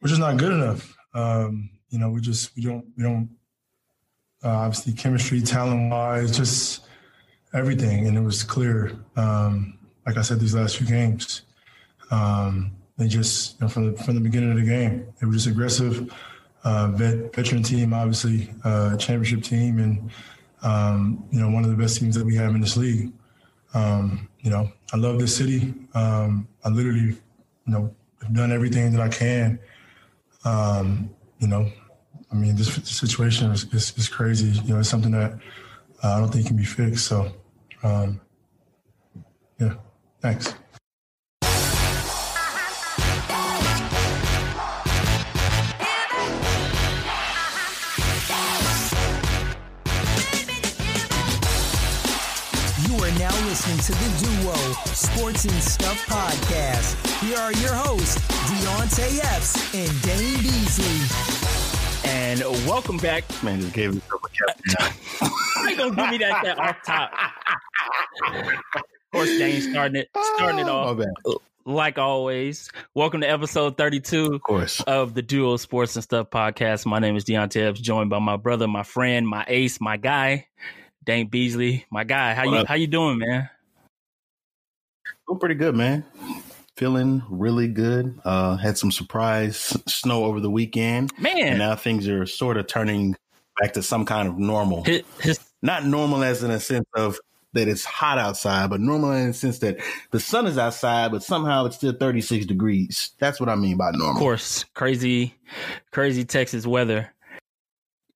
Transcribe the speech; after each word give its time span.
we're 0.00 0.08
just 0.08 0.20
not 0.20 0.36
good 0.36 0.52
enough. 0.52 0.96
Um, 1.14 1.70
you 1.90 1.98
know, 1.98 2.10
we 2.10 2.20
just 2.20 2.54
we 2.56 2.62
don't 2.62 2.84
we 2.96 3.02
don't 3.02 3.28
uh, 4.44 4.48
obviously 4.48 4.92
chemistry, 4.92 5.40
talent 5.40 5.90
wise, 5.90 6.36
just 6.36 6.84
everything, 7.52 8.06
and 8.06 8.16
it 8.16 8.22
was 8.22 8.42
clear. 8.42 8.92
Um, 9.16 9.78
like 10.06 10.16
I 10.16 10.22
said, 10.22 10.40
these 10.40 10.54
last 10.54 10.76
few 10.76 10.86
games, 10.86 11.42
um, 12.10 12.72
they 12.96 13.08
just 13.08 13.54
you 13.54 13.66
know, 13.66 13.68
from 13.68 13.92
the 13.92 14.02
from 14.02 14.14
the 14.14 14.20
beginning 14.20 14.50
of 14.50 14.56
the 14.56 14.64
game, 14.64 15.12
they 15.20 15.26
were 15.26 15.32
just 15.32 15.46
aggressive. 15.46 16.12
Uh, 16.62 16.88
vet, 16.88 17.34
veteran 17.34 17.62
team, 17.62 17.94
obviously, 17.94 18.52
uh, 18.64 18.94
championship 18.96 19.42
team, 19.42 19.78
and 19.78 20.10
um, 20.62 21.24
you 21.30 21.40
know 21.40 21.50
one 21.50 21.64
of 21.64 21.70
the 21.70 21.76
best 21.76 21.98
teams 21.98 22.14
that 22.14 22.24
we 22.24 22.34
have 22.36 22.54
in 22.54 22.60
this 22.60 22.76
league. 22.76 23.12
Um, 23.72 24.28
you 24.40 24.50
know, 24.50 24.70
I 24.92 24.96
love 24.96 25.18
this 25.18 25.36
city. 25.36 25.74
Um, 25.94 26.48
I 26.64 26.68
literally, 26.70 27.00
you 27.00 27.18
know, 27.66 27.94
have 28.22 28.34
done 28.34 28.52
everything 28.52 28.92
that 28.92 29.00
I 29.00 29.08
can. 29.08 29.58
Um, 30.44 31.10
you 31.38 31.48
know, 31.48 31.70
I 32.32 32.34
mean, 32.34 32.56
this, 32.56 32.72
situation 32.74 33.50
is, 33.50 33.64
is, 33.72 33.92
is, 33.96 34.08
crazy. 34.08 34.48
You 34.62 34.74
know, 34.74 34.80
it's 34.80 34.88
something 34.88 35.10
that 35.12 35.32
uh, 36.02 36.14
I 36.14 36.20
don't 36.20 36.32
think 36.32 36.46
can 36.46 36.56
be 36.56 36.64
fixed. 36.64 37.06
So, 37.06 37.32
um, 37.82 38.20
yeah, 39.58 39.74
thanks. 40.20 40.54
You 52.86 52.96
are 52.96 53.18
now 53.18 53.46
listening 53.46 53.78
to 53.78 53.92
the 53.92 54.29
Sports 54.70 55.44
and 55.46 55.62
Stuff 55.62 56.06
podcast. 56.06 57.22
Here 57.22 57.38
are 57.38 57.52
your 57.54 57.74
hosts, 57.74 58.18
Deonte 58.48 59.18
Epps 59.18 59.74
and 59.74 60.02
Dane 60.02 60.42
Beasley. 60.42 62.08
And 62.08 62.40
welcome 62.68 62.96
back. 62.98 63.24
Man 63.42 63.60
just 63.60 63.72
gave 63.72 63.90
himself 63.90 64.22
a 64.24 64.28
captain. 64.28 65.32
I 65.56 65.74
gonna 65.76 65.96
give 65.96 66.10
me 66.10 66.18
that, 66.18 66.44
that 66.44 66.58
off 66.58 66.76
top. 66.86 67.12
of 68.76 68.82
course, 69.12 69.28
Dane 69.38 69.60
starting 69.60 70.02
it, 70.02 70.10
starting 70.36 70.60
it 70.60 70.68
oh, 70.68 70.96
off. 71.26 71.42
Like 71.64 71.98
always, 71.98 72.70
welcome 72.94 73.22
to 73.22 73.28
episode 73.28 73.76
32 73.76 74.34
of, 74.34 74.42
course. 74.42 74.80
of 74.82 75.14
the 75.14 75.22
Duo 75.22 75.56
Sports 75.56 75.96
and 75.96 76.04
Stuff 76.04 76.30
podcast. 76.30 76.86
My 76.86 77.00
name 77.00 77.16
is 77.16 77.24
Deonte 77.24 77.60
Epps, 77.60 77.80
joined 77.80 78.10
by 78.10 78.20
my 78.20 78.36
brother, 78.36 78.68
my 78.68 78.84
friend, 78.84 79.26
my 79.26 79.44
ace, 79.48 79.80
my 79.80 79.96
guy, 79.96 80.46
Dane 81.02 81.26
Beasley, 81.26 81.86
my 81.90 82.04
guy. 82.04 82.34
How 82.34 82.46
what 82.46 82.52
you 82.52 82.58
up? 82.58 82.66
how 82.68 82.74
you 82.76 82.86
doing, 82.86 83.18
man? 83.18 83.50
Doing 85.30 85.38
pretty 85.38 85.54
good, 85.54 85.76
man. 85.76 86.04
Feeling 86.76 87.22
really 87.30 87.68
good. 87.68 88.18
Uh 88.24 88.56
had 88.56 88.76
some 88.76 88.90
surprise 88.90 89.76
snow 89.86 90.24
over 90.24 90.40
the 90.40 90.50
weekend. 90.50 91.16
Man. 91.20 91.38
And 91.38 91.58
now 91.60 91.76
things 91.76 92.08
are 92.08 92.26
sort 92.26 92.56
of 92.56 92.66
turning 92.66 93.14
back 93.60 93.74
to 93.74 93.82
some 93.84 94.04
kind 94.04 94.26
of 94.26 94.40
normal. 94.40 94.82
His, 94.82 95.02
his, 95.20 95.38
Not 95.62 95.86
normal 95.86 96.24
as 96.24 96.42
in 96.42 96.50
a 96.50 96.58
sense 96.58 96.88
of 96.96 97.20
that 97.52 97.68
it's 97.68 97.84
hot 97.84 98.18
outside, 98.18 98.70
but 98.70 98.80
normal 98.80 99.12
in 99.12 99.28
the 99.28 99.32
sense 99.32 99.60
that 99.60 99.78
the 100.10 100.18
sun 100.18 100.48
is 100.48 100.58
outside, 100.58 101.12
but 101.12 101.22
somehow 101.22 101.64
it's 101.66 101.76
still 101.76 101.92
36 101.92 102.46
degrees. 102.46 103.10
That's 103.20 103.38
what 103.38 103.48
I 103.48 103.54
mean 103.54 103.76
by 103.76 103.92
normal. 103.92 104.10
Of 104.10 104.18
course. 104.18 104.64
Crazy, 104.74 105.36
crazy 105.92 106.24
Texas 106.24 106.66
weather 106.66 107.14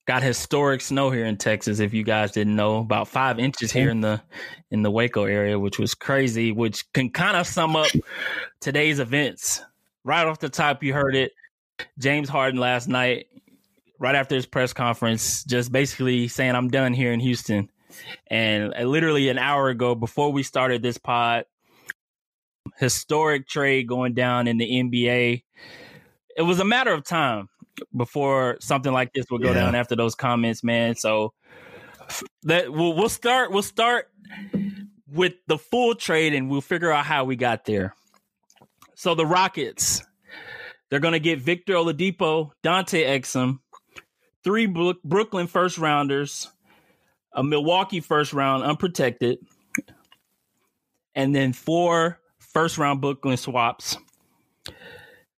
got 0.07 0.23
historic 0.23 0.81
snow 0.81 1.11
here 1.11 1.25
in 1.25 1.37
Texas. 1.37 1.81
If 1.81 1.95
you 1.95 2.03
guys 2.03 2.33
didn't 2.33 2.57
know, 2.57 2.79
about 2.79 3.09
five 3.09 3.39
inches 3.39 3.73
here 3.73 3.91
in 3.91 4.01
the 4.01 4.21
in 4.71 4.83
the 4.83 4.91
Waco 4.91 5.25
area, 5.25 5.59
which 5.59 5.79
was 5.79 5.95
crazy. 5.95 6.53
Which 6.53 6.91
can 6.93 7.11
kind 7.11 7.37
of 7.37 7.47
sum 7.47 7.77
up 7.77 7.89
today's 8.61 8.99
events. 8.99 9.63
Right 10.05 10.27
off 10.27 10.39
the 10.39 10.49
top, 10.49 10.83
you 10.83 10.93
heard 10.93 11.17
it. 11.17 11.33
James 11.99 12.29
Harden 12.29 12.61
last 12.61 12.89
night, 12.89 13.27
right 13.99 14.15
after 14.15 14.35
his 14.35 14.47
press 14.47 14.73
conference, 14.73 15.45
just 15.45 15.73
basically 15.73 16.29
saying, 16.29 16.55
"I'm 16.55 16.69
done 16.69 16.93
here 16.93 17.13
in 17.13 17.21
Houston." 17.21 17.71
And 18.27 18.75
uh, 18.75 18.83
literally 18.83 19.29
an 19.29 19.39
hour 19.39 19.69
ago, 19.69 19.95
before 19.95 20.33
we 20.33 20.43
started 20.43 20.83
this 20.83 20.98
pod, 20.98 21.47
historic 22.79 23.48
trade 23.48 23.89
going 23.89 24.14
down 24.14 24.48
in 24.48 24.59
the 24.59 24.69
NBA. 24.69 25.45
It 26.37 26.43
was 26.43 26.59
a 26.59 26.64
matter 26.64 26.93
of 26.93 27.05
time 27.05 27.48
before 27.96 28.57
something 28.61 28.92
like 28.92 29.12
this 29.12 29.27
will 29.30 29.39
go 29.39 29.48
yeah. 29.48 29.55
down 29.55 29.74
after 29.74 29.96
those 29.96 30.14
comments, 30.14 30.62
man. 30.62 30.95
So 30.95 31.33
that 32.42 32.73
we'll, 32.73 32.95
we'll 32.95 33.08
start 33.08 33.51
we'll 33.51 33.62
start 33.62 34.08
with 35.12 35.35
the 35.46 35.58
full 35.58 35.95
trade 35.95 36.34
and 36.34 36.51
we'll 36.51 36.61
figure 36.61 36.90
out 36.90 37.05
how 37.05 37.24
we 37.24 37.36
got 37.36 37.64
there. 37.64 37.95
So 38.95 39.14
the 39.14 39.27
Rockets, 39.27 40.02
they're 40.90 41.01
going 41.01 41.13
to 41.13 41.20
get 41.20 41.40
Victor 41.40 41.74
Oladipo, 41.74 42.51
Dante 42.63 43.05
Exum, 43.05 43.58
three 44.42 44.67
Brooklyn 44.67 45.46
first 45.46 45.79
rounders, 45.79 46.48
a 47.33 47.42
Milwaukee 47.42 48.01
first 48.01 48.33
round 48.33 48.63
unprotected, 48.63 49.39
and 51.14 51.34
then 51.34 51.52
four 51.52 52.20
first 52.39 52.79
round 52.79 53.01
Brooklyn 53.01 53.36
swaps. 53.36 53.96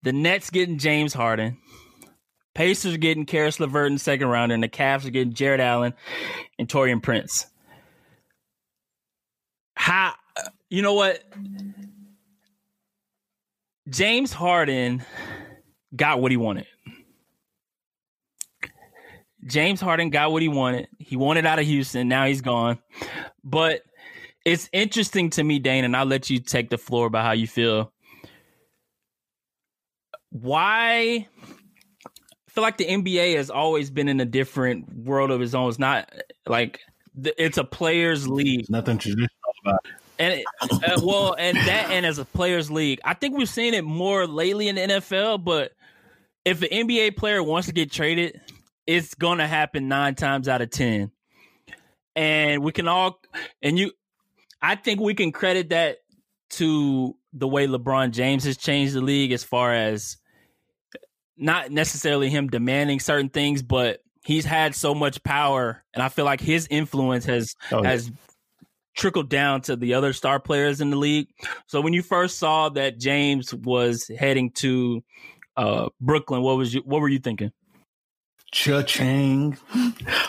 The 0.02 0.12
Nets 0.12 0.50
getting 0.50 0.78
James 0.78 1.12
Harden. 1.12 1.58
Pacers 2.56 2.94
are 2.94 2.96
getting 2.96 3.26
Caris 3.26 3.60
LeVert 3.60 3.88
in 3.88 3.92
the 3.92 3.98
second 3.98 4.28
round, 4.28 4.50
and 4.50 4.62
the 4.62 4.68
Cavs 4.68 5.04
are 5.04 5.10
getting 5.10 5.34
Jarrett 5.34 5.60
Allen 5.60 5.92
and 6.58 6.66
Taurean 6.66 7.02
Prince. 7.02 7.44
How 9.74 10.14
you 10.70 10.80
know 10.80 10.94
what? 10.94 11.22
James 13.90 14.32
Harden 14.32 15.04
got 15.94 16.22
what 16.22 16.30
he 16.30 16.38
wanted. 16.38 16.66
James 19.44 19.78
Harden 19.78 20.08
got 20.08 20.32
what 20.32 20.40
he 20.40 20.48
wanted. 20.48 20.88
He 20.98 21.14
wanted 21.14 21.44
out 21.44 21.58
of 21.58 21.66
Houston. 21.66 22.08
Now 22.08 22.24
he's 22.24 22.40
gone. 22.40 22.78
But 23.44 23.82
it's 24.46 24.70
interesting 24.72 25.28
to 25.30 25.44
me, 25.44 25.58
Dane, 25.58 25.84
and 25.84 25.94
I'll 25.94 26.06
let 26.06 26.30
you 26.30 26.38
take 26.38 26.70
the 26.70 26.78
floor 26.78 27.06
about 27.06 27.26
how 27.26 27.32
you 27.32 27.46
feel. 27.46 27.92
Why 30.30 31.28
feel 32.56 32.62
like 32.62 32.78
the 32.78 32.86
NBA 32.86 33.36
has 33.36 33.50
always 33.50 33.90
been 33.90 34.08
in 34.08 34.18
a 34.18 34.24
different 34.24 34.90
world 35.04 35.30
of 35.30 35.42
its 35.42 35.52
own. 35.52 35.68
It's 35.68 35.78
not 35.78 36.10
like 36.46 36.80
it's 37.22 37.58
a 37.58 37.64
players' 37.64 38.26
league. 38.26 38.70
nothing 38.70 38.96
traditional 38.96 39.28
about 39.62 39.80
it. 39.84 39.92
And 40.18 40.82
uh, 40.82 41.00
well, 41.04 41.36
and 41.38 41.54
that 41.58 41.90
and 41.90 42.06
as 42.06 42.18
a 42.18 42.24
players' 42.24 42.70
league, 42.70 42.98
I 43.04 43.12
think 43.12 43.36
we've 43.36 43.46
seen 43.46 43.74
it 43.74 43.84
more 43.84 44.26
lately 44.26 44.68
in 44.68 44.76
the 44.76 44.80
NFL. 44.80 45.44
But 45.44 45.72
if 46.46 46.62
an 46.62 46.68
NBA 46.70 47.18
player 47.18 47.42
wants 47.42 47.66
to 47.66 47.74
get 47.74 47.92
traded, 47.92 48.40
it's 48.86 49.12
going 49.12 49.36
to 49.36 49.46
happen 49.46 49.88
nine 49.88 50.14
times 50.14 50.48
out 50.48 50.62
of 50.62 50.70
ten. 50.70 51.10
And 52.14 52.62
we 52.62 52.72
can 52.72 52.88
all, 52.88 53.20
and 53.60 53.78
you, 53.78 53.92
I 54.62 54.76
think 54.76 54.98
we 54.98 55.12
can 55.12 55.30
credit 55.30 55.68
that 55.68 55.98
to 56.52 57.14
the 57.34 57.46
way 57.46 57.66
LeBron 57.66 58.12
James 58.12 58.44
has 58.44 58.56
changed 58.56 58.94
the 58.94 59.02
league 59.02 59.32
as 59.32 59.44
far 59.44 59.74
as 59.74 60.16
not 61.36 61.70
necessarily 61.70 62.30
him 62.30 62.48
demanding 62.48 63.00
certain 63.00 63.28
things, 63.28 63.62
but 63.62 64.00
he's 64.24 64.44
had 64.44 64.74
so 64.74 64.94
much 64.94 65.22
power, 65.22 65.84
and 65.94 66.02
I 66.02 66.08
feel 66.08 66.24
like 66.24 66.40
his 66.40 66.66
influence 66.70 67.24
has 67.26 67.54
oh, 67.70 67.82
yeah. 67.82 67.90
has 67.90 68.10
trickled 68.96 69.28
down 69.28 69.60
to 69.60 69.76
the 69.76 69.94
other 69.94 70.12
star 70.12 70.40
players 70.40 70.80
in 70.80 70.90
the 70.90 70.96
league. 70.96 71.28
So 71.66 71.80
when 71.80 71.92
you 71.92 72.02
first 72.02 72.38
saw 72.38 72.70
that 72.70 72.98
James 72.98 73.54
was 73.54 74.10
heading 74.18 74.50
to 74.52 75.04
uh, 75.56 75.88
Brooklyn, 76.00 76.42
what 76.42 76.56
was 76.56 76.74
you 76.74 76.82
what 76.84 77.00
were 77.00 77.08
you 77.08 77.18
thinking? 77.18 77.52
Cha-ching. 78.52 79.58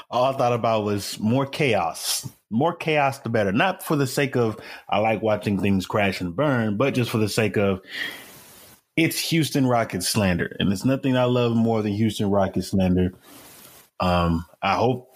All 0.09 0.25
I 0.25 0.37
thought 0.37 0.53
about 0.53 0.83
was 0.83 1.19
more 1.19 1.45
chaos. 1.45 2.27
More 2.49 2.75
chaos, 2.75 3.19
the 3.19 3.29
better. 3.29 3.51
Not 3.51 3.83
for 3.83 3.95
the 3.95 4.07
sake 4.07 4.35
of 4.35 4.59
I 4.89 4.99
like 4.99 5.21
watching 5.21 5.59
things 5.59 5.85
crash 5.85 6.19
and 6.19 6.35
burn, 6.35 6.77
but 6.77 6.93
just 6.93 7.09
for 7.09 7.19
the 7.19 7.29
sake 7.29 7.57
of 7.57 7.81
it's 8.97 9.19
Houston 9.29 9.67
Rockets 9.67 10.07
slander, 10.07 10.57
and 10.59 10.73
it's 10.73 10.83
nothing 10.83 11.15
I 11.15 11.25
love 11.25 11.55
more 11.55 11.83
than 11.83 11.93
Houston 11.93 12.31
Rockets 12.31 12.69
slander. 12.69 13.13
Um, 13.99 14.45
I 14.61 14.73
hope, 14.73 15.15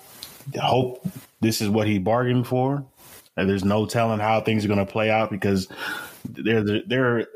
hope 0.56 1.06
this 1.42 1.62
is 1.62 1.68
what 1.68 1.88
he 1.88 1.98
bargained 1.98 2.48
for. 2.48 2.86
And 3.36 3.50
there's 3.50 3.66
no 3.66 3.86
telling 3.88 4.20
how 4.20 4.42
things 4.42 4.64
are 4.64 4.68
going 4.68 4.86
to 4.86 4.92
play 4.92 5.10
out 5.10 5.32
because 5.32 5.68
they're 6.30 6.64
they're 6.86 7.28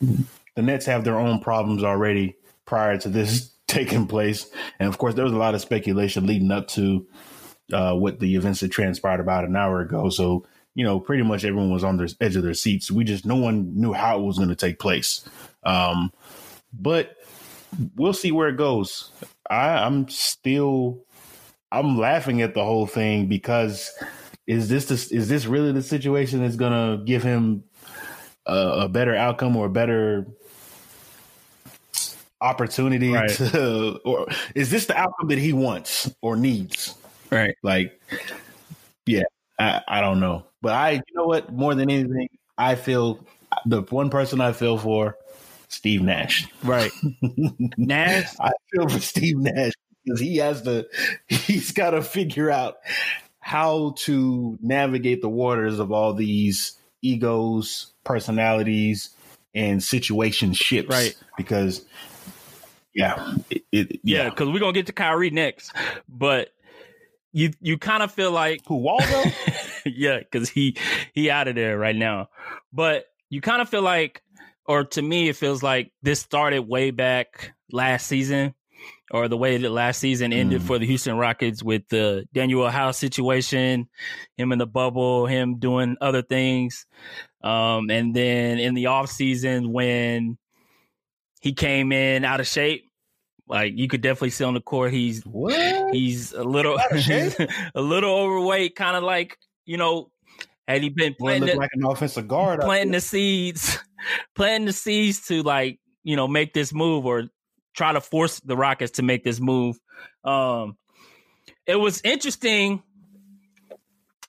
the 0.00 0.62
Nets 0.62 0.86
have 0.86 1.04
their 1.04 1.18
own 1.18 1.40
problems 1.40 1.84
already 1.84 2.36
prior 2.66 2.98
to 2.98 3.08
this 3.08 3.50
taking 3.68 4.06
place, 4.08 4.50
and 4.80 4.88
of 4.88 4.98
course 4.98 5.14
there 5.14 5.24
was 5.24 5.32
a 5.32 5.38
lot 5.38 5.54
of 5.54 5.60
speculation 5.60 6.26
leading 6.26 6.50
up 6.50 6.66
to 6.68 7.06
uh, 7.72 7.94
what 7.94 8.18
the 8.18 8.34
events 8.34 8.60
that 8.60 8.72
transpired 8.72 9.20
about 9.20 9.44
an 9.44 9.54
hour 9.54 9.80
ago. 9.80 10.08
So 10.08 10.46
you 10.74 10.84
know, 10.84 10.98
pretty 11.00 11.24
much 11.24 11.44
everyone 11.44 11.70
was 11.70 11.84
on 11.84 11.96
the 11.98 12.14
edge 12.20 12.36
of 12.36 12.42
their 12.42 12.54
seats. 12.54 12.90
We 12.90 13.04
just 13.04 13.26
no 13.26 13.36
one 13.36 13.78
knew 13.78 13.92
how 13.92 14.18
it 14.18 14.22
was 14.22 14.38
going 14.38 14.48
to 14.48 14.56
take 14.56 14.78
place. 14.78 15.28
Um, 15.68 16.12
but 16.72 17.16
we'll 17.96 18.12
see 18.12 18.32
where 18.32 18.48
it 18.48 18.56
goes. 18.56 19.10
I, 19.50 19.84
I'm 19.84 20.08
still 20.08 21.04
I'm 21.70 21.98
laughing 21.98 22.42
at 22.42 22.54
the 22.54 22.64
whole 22.64 22.86
thing 22.86 23.26
because 23.26 23.90
is 24.46 24.68
this 24.68 24.86
the, 24.86 25.16
is 25.16 25.28
this 25.28 25.46
really 25.46 25.72
the 25.72 25.82
situation 25.82 26.40
that's 26.40 26.56
gonna 26.56 27.02
give 27.04 27.22
him 27.22 27.64
a, 28.46 28.56
a 28.56 28.88
better 28.88 29.14
outcome 29.14 29.56
or 29.56 29.66
a 29.66 29.70
better 29.70 30.26
opportunity 32.40 33.12
Right. 33.12 33.30
to, 33.30 34.00
or 34.04 34.26
is 34.54 34.70
this 34.70 34.86
the 34.86 34.96
outcome 34.96 35.28
that 35.28 35.38
he 35.38 35.52
wants 35.52 36.10
or 36.22 36.36
needs? 36.36 36.94
Right. 37.30 37.54
Like, 37.62 38.00
yeah, 39.04 39.24
I, 39.58 39.82
I 39.86 40.00
don't 40.00 40.20
know. 40.20 40.46
But 40.62 40.72
I, 40.72 40.92
you 40.92 41.02
know 41.14 41.26
what? 41.26 41.52
More 41.52 41.74
than 41.74 41.90
anything, 41.90 42.28
I 42.56 42.74
feel 42.74 43.24
the 43.66 43.82
one 43.82 44.08
person 44.08 44.40
I 44.40 44.52
feel 44.52 44.78
for, 44.78 45.16
Steve 45.68 46.02
Nash. 46.02 46.48
Right. 46.62 46.90
Nash. 47.76 48.34
I 48.40 48.52
feel 48.72 48.88
for 48.88 49.00
Steve 49.00 49.38
Nash 49.38 49.72
because 50.04 50.20
he 50.20 50.36
has 50.38 50.62
to, 50.62 50.86
he's 51.28 51.72
got 51.72 51.90
to 51.90 52.02
figure 52.02 52.50
out 52.50 52.76
how 53.40 53.94
to 53.98 54.58
navigate 54.60 55.22
the 55.22 55.28
waters 55.28 55.78
of 55.78 55.92
all 55.92 56.14
these 56.14 56.78
egos, 57.02 57.92
personalities, 58.04 59.10
and 59.54 59.82
situation 59.82 60.52
ships. 60.52 60.88
Right. 60.88 61.16
Because, 61.36 61.84
yeah, 62.94 63.34
it, 63.50 63.62
it, 63.72 64.00
Yeah, 64.02 64.30
because 64.30 64.48
we're 64.48 64.58
gonna 64.58 64.72
get 64.72 64.86
to 64.86 64.92
Kyrie 64.92 65.30
next, 65.30 65.72
but 66.08 66.50
you 67.32 67.52
you 67.60 67.78
kind 67.78 68.02
of 68.02 68.10
feel 68.10 68.32
like 68.32 68.62
Who 68.66 68.76
Waldo? 68.76 69.24
yeah, 69.86 70.18
because 70.18 70.48
he 70.48 70.76
he 71.12 71.30
out 71.30 71.48
of 71.48 71.54
there 71.54 71.78
right 71.78 71.96
now. 71.96 72.28
But 72.72 73.06
you 73.30 73.40
kind 73.40 73.62
of 73.62 73.68
feel 73.68 73.82
like, 73.82 74.22
or 74.68 74.84
to 74.84 75.02
me, 75.02 75.28
it 75.30 75.36
feels 75.36 75.62
like 75.62 75.90
this 76.02 76.20
started 76.20 76.60
way 76.60 76.90
back 76.92 77.52
last 77.72 78.06
season, 78.06 78.54
or 79.10 79.26
the 79.26 79.36
way 79.36 79.56
that 79.56 79.70
last 79.70 79.98
season 79.98 80.32
ended 80.32 80.60
Mm. 80.60 80.66
for 80.66 80.78
the 80.78 80.86
Houston 80.86 81.16
Rockets 81.16 81.62
with 81.62 81.88
the 81.88 82.28
Danuel 82.34 82.70
House 82.70 82.98
situation, 82.98 83.88
him 84.36 84.52
in 84.52 84.58
the 84.58 84.66
bubble, 84.66 85.26
him 85.26 85.58
doing 85.58 85.96
other 86.00 86.22
things, 86.22 86.86
um, 87.42 87.90
and 87.90 88.14
then 88.14 88.58
in 88.58 88.74
the 88.74 88.86
off 88.86 89.10
season 89.10 89.72
when 89.72 90.36
he 91.40 91.52
came 91.54 91.90
in 91.92 92.24
out 92.24 92.40
of 92.40 92.46
shape. 92.46 92.84
Like 93.48 93.72
you 93.76 93.88
could 93.88 94.02
definitely 94.02 94.30
see 94.30 94.44
on 94.44 94.52
the 94.52 94.60
court, 94.60 94.92
he's 94.92 95.24
what? 95.24 95.94
He's 95.94 96.32
a 96.34 96.44
little 96.44 96.78
a 97.74 97.80
little 97.80 98.14
overweight, 98.14 98.76
kind 98.76 98.94
of 98.94 99.02
like 99.02 99.38
you 99.64 99.78
know, 99.78 100.10
had 100.66 100.82
he 100.82 100.90
been 100.90 101.14
planting 101.18 101.56
like 101.56 101.70
an 101.72 101.84
offensive 101.86 102.28
guard. 102.28 102.60
planting 102.60 102.92
the 102.92 103.00
seeds, 103.00 103.78
planting 104.36 104.66
the 104.66 104.72
seeds 104.72 105.26
to 105.28 105.42
like 105.42 105.78
you 106.04 106.16
know 106.16 106.28
make 106.28 106.52
this 106.52 106.72
move 106.72 107.06
or 107.06 107.24
try 107.74 107.92
to 107.92 108.00
force 108.00 108.40
the 108.40 108.56
Rockets 108.56 108.92
to 108.92 109.02
make 109.02 109.24
this 109.24 109.40
move. 109.40 109.78
Um, 110.24 110.76
it 111.66 111.76
was 111.76 112.00
interesting, 112.02 112.82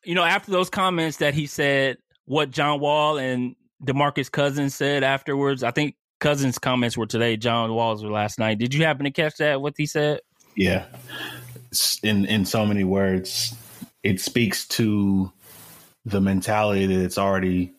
you 0.03 0.13
know, 0.13 0.23
after 0.23 0.51
those 0.51 0.69
comments 0.69 1.17
that 1.17 1.33
he 1.33 1.47
said 1.47 1.97
what 2.25 2.51
John 2.51 2.79
Wall 2.79 3.17
and 3.17 3.55
Demarcus 3.83 4.31
Cousins 4.31 4.75
said 4.75 5.03
afterwards. 5.03 5.63
I 5.63 5.71
think 5.71 5.95
Cousins' 6.19 6.59
comments 6.59 6.97
were 6.97 7.05
today. 7.05 7.37
John 7.37 7.73
Wall's 7.73 8.03
were 8.03 8.11
last 8.11 8.39
night. 8.39 8.59
Did 8.59 8.73
you 8.73 8.83
happen 8.83 9.05
to 9.05 9.11
catch 9.11 9.37
that? 9.37 9.61
What 9.61 9.73
he 9.77 9.85
said? 9.85 10.19
Yeah. 10.55 10.85
In 12.03 12.25
in 12.25 12.45
so 12.45 12.65
many 12.65 12.83
words, 12.83 13.55
it 14.03 14.19
speaks 14.19 14.67
to 14.69 15.31
the 16.05 16.19
mentality 16.19 16.85
that 16.87 17.03
it's 17.03 17.17
already 17.17 17.73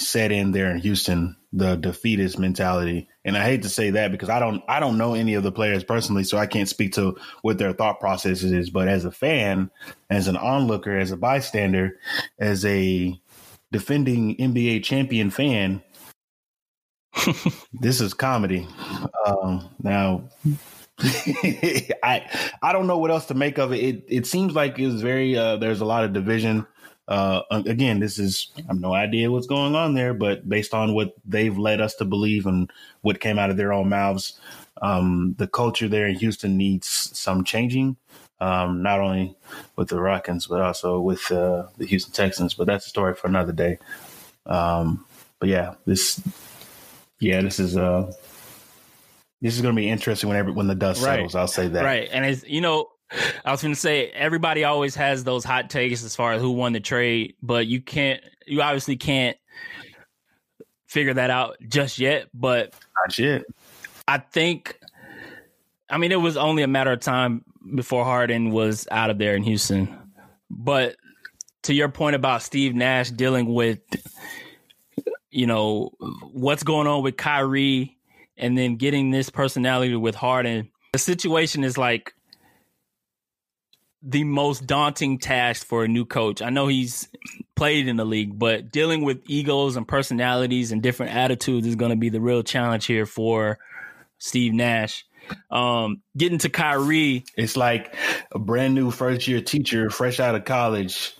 set 0.00 0.32
in 0.32 0.52
there 0.52 0.70
in 0.70 0.78
Houston, 0.78 1.36
the 1.52 1.76
defeatist 1.76 2.38
mentality. 2.38 3.08
And 3.24 3.36
I 3.36 3.44
hate 3.44 3.62
to 3.62 3.68
say 3.68 3.90
that 3.90 4.12
because 4.12 4.28
I 4.28 4.38
don't 4.40 4.62
I 4.68 4.80
don't 4.80 4.98
know 4.98 5.14
any 5.14 5.34
of 5.34 5.42
the 5.42 5.52
players 5.52 5.84
personally, 5.84 6.24
so 6.24 6.38
I 6.38 6.46
can't 6.46 6.68
speak 6.68 6.94
to 6.94 7.16
what 7.42 7.58
their 7.58 7.72
thought 7.72 8.00
process 8.00 8.42
is. 8.42 8.70
But 8.70 8.88
as 8.88 9.04
a 9.04 9.10
fan, 9.10 9.70
as 10.08 10.28
an 10.28 10.36
onlooker, 10.36 10.96
as 10.96 11.12
a 11.12 11.16
bystander, 11.16 11.98
as 12.38 12.64
a 12.64 13.20
defending 13.72 14.36
NBA 14.36 14.82
champion 14.84 15.30
fan, 15.30 15.82
this 17.72 18.00
is 18.00 18.14
comedy. 18.14 18.66
Um, 19.26 19.68
now, 19.82 20.30
I 21.02 22.28
I 22.62 22.72
don't 22.72 22.86
know 22.86 22.98
what 22.98 23.10
else 23.10 23.26
to 23.26 23.34
make 23.34 23.58
of 23.58 23.72
it. 23.72 23.80
It 23.82 24.04
it 24.08 24.26
seems 24.26 24.54
like 24.54 24.78
it's 24.78 25.02
very 25.02 25.36
uh, 25.36 25.56
there's 25.56 25.80
a 25.80 25.86
lot 25.86 26.04
of 26.04 26.12
division. 26.12 26.66
Uh, 27.10 27.42
again, 27.50 27.98
this 27.98 28.18
is 28.18 28.48
I 28.56 28.62
have 28.68 28.80
no 28.80 28.94
idea 28.94 29.30
what's 29.32 29.48
going 29.48 29.74
on 29.74 29.94
there, 29.94 30.14
but 30.14 30.48
based 30.48 30.72
on 30.72 30.94
what 30.94 31.14
they've 31.26 31.58
led 31.58 31.80
us 31.80 31.96
to 31.96 32.04
believe 32.04 32.46
and 32.46 32.70
what 33.02 33.18
came 33.20 33.36
out 33.38 33.50
of 33.50 33.56
their 33.56 33.72
own 33.72 33.88
mouths, 33.88 34.38
um, 34.80 35.34
the 35.36 35.48
culture 35.48 35.88
there 35.88 36.06
in 36.06 36.14
Houston 36.14 36.56
needs 36.56 36.86
some 36.86 37.42
changing. 37.44 37.96
Um, 38.40 38.82
not 38.82 39.00
only 39.00 39.36
with 39.76 39.88
the 39.88 40.00
Rockins, 40.00 40.46
but 40.46 40.60
also 40.62 41.00
with 41.00 41.30
uh, 41.32 41.66
the 41.76 41.84
Houston 41.86 42.12
Texans. 42.14 42.54
But 42.54 42.68
that's 42.68 42.86
a 42.86 42.88
story 42.88 43.14
for 43.14 43.26
another 43.26 43.52
day. 43.52 43.78
Um, 44.46 45.04
but 45.40 45.48
yeah, 45.48 45.74
this 45.86 46.22
yeah, 47.18 47.42
this 47.42 47.58
is 47.58 47.76
uh 47.76 48.12
this 49.42 49.56
is 49.56 49.62
going 49.62 49.74
to 49.74 49.80
be 49.80 49.88
interesting 49.88 50.28
whenever 50.28 50.52
when 50.52 50.66
the 50.68 50.74
dust 50.74 51.02
Right. 51.02 51.14
settles. 51.16 51.34
I'll 51.34 51.48
say 51.48 51.68
that. 51.68 51.84
Right. 51.84 52.08
And 52.12 52.24
it's 52.24 52.44
you 52.46 52.60
know, 52.60 52.89
I 53.44 53.50
was 53.50 53.62
gonna 53.62 53.74
say 53.74 54.08
everybody 54.10 54.64
always 54.64 54.94
has 54.94 55.24
those 55.24 55.44
hot 55.44 55.70
takes 55.70 56.04
as 56.04 56.14
far 56.14 56.32
as 56.32 56.42
who 56.42 56.50
won 56.50 56.72
the 56.72 56.80
trade, 56.80 57.34
but 57.42 57.66
you 57.66 57.80
can't 57.80 58.22
you 58.46 58.62
obviously 58.62 58.96
can't 58.96 59.36
figure 60.86 61.14
that 61.14 61.30
out 61.30 61.56
just 61.68 61.98
yet. 61.98 62.28
But 62.34 62.74
Not 63.04 63.18
yet. 63.18 63.42
I 64.06 64.18
think 64.18 64.78
I 65.88 65.98
mean 65.98 66.12
it 66.12 66.20
was 66.20 66.36
only 66.36 66.62
a 66.62 66.68
matter 66.68 66.92
of 66.92 67.00
time 67.00 67.44
before 67.74 68.04
Harden 68.04 68.50
was 68.50 68.86
out 68.90 69.10
of 69.10 69.18
there 69.18 69.34
in 69.34 69.42
Houston. 69.42 69.96
But 70.48 70.96
to 71.62 71.74
your 71.74 71.88
point 71.88 72.16
about 72.16 72.42
Steve 72.42 72.74
Nash 72.74 73.10
dealing 73.10 73.52
with 73.52 73.80
you 75.30 75.46
know 75.46 75.92
what's 76.32 76.62
going 76.62 76.86
on 76.86 77.02
with 77.02 77.16
Kyrie 77.16 77.96
and 78.36 78.56
then 78.56 78.76
getting 78.76 79.10
this 79.10 79.30
personality 79.30 79.94
with 79.94 80.14
Harden, 80.14 80.70
the 80.92 80.98
situation 80.98 81.62
is 81.62 81.76
like 81.76 82.14
the 84.02 84.24
most 84.24 84.66
daunting 84.66 85.18
task 85.18 85.66
for 85.66 85.84
a 85.84 85.88
new 85.88 86.04
coach. 86.04 86.40
I 86.40 86.50
know 86.50 86.66
he's 86.66 87.08
played 87.54 87.88
in 87.88 87.96
the 87.96 88.04
league, 88.04 88.38
but 88.38 88.72
dealing 88.72 89.02
with 89.02 89.22
egos 89.26 89.76
and 89.76 89.86
personalities 89.86 90.72
and 90.72 90.82
different 90.82 91.14
attitudes 91.14 91.66
is 91.66 91.76
going 91.76 91.90
to 91.90 91.96
be 91.96 92.08
the 92.08 92.20
real 92.20 92.42
challenge 92.42 92.86
here 92.86 93.06
for 93.06 93.58
Steve 94.18 94.54
Nash. 94.54 95.04
Um, 95.50 96.00
getting 96.16 96.38
to 96.38 96.48
Kyrie, 96.48 97.24
It's 97.36 97.56
like 97.56 97.94
a 98.32 98.38
brand 98.38 98.74
new 98.74 98.90
first 98.90 99.28
year 99.28 99.40
teacher, 99.40 99.90
fresh 99.90 100.18
out 100.18 100.34
of 100.34 100.44
college, 100.44 101.14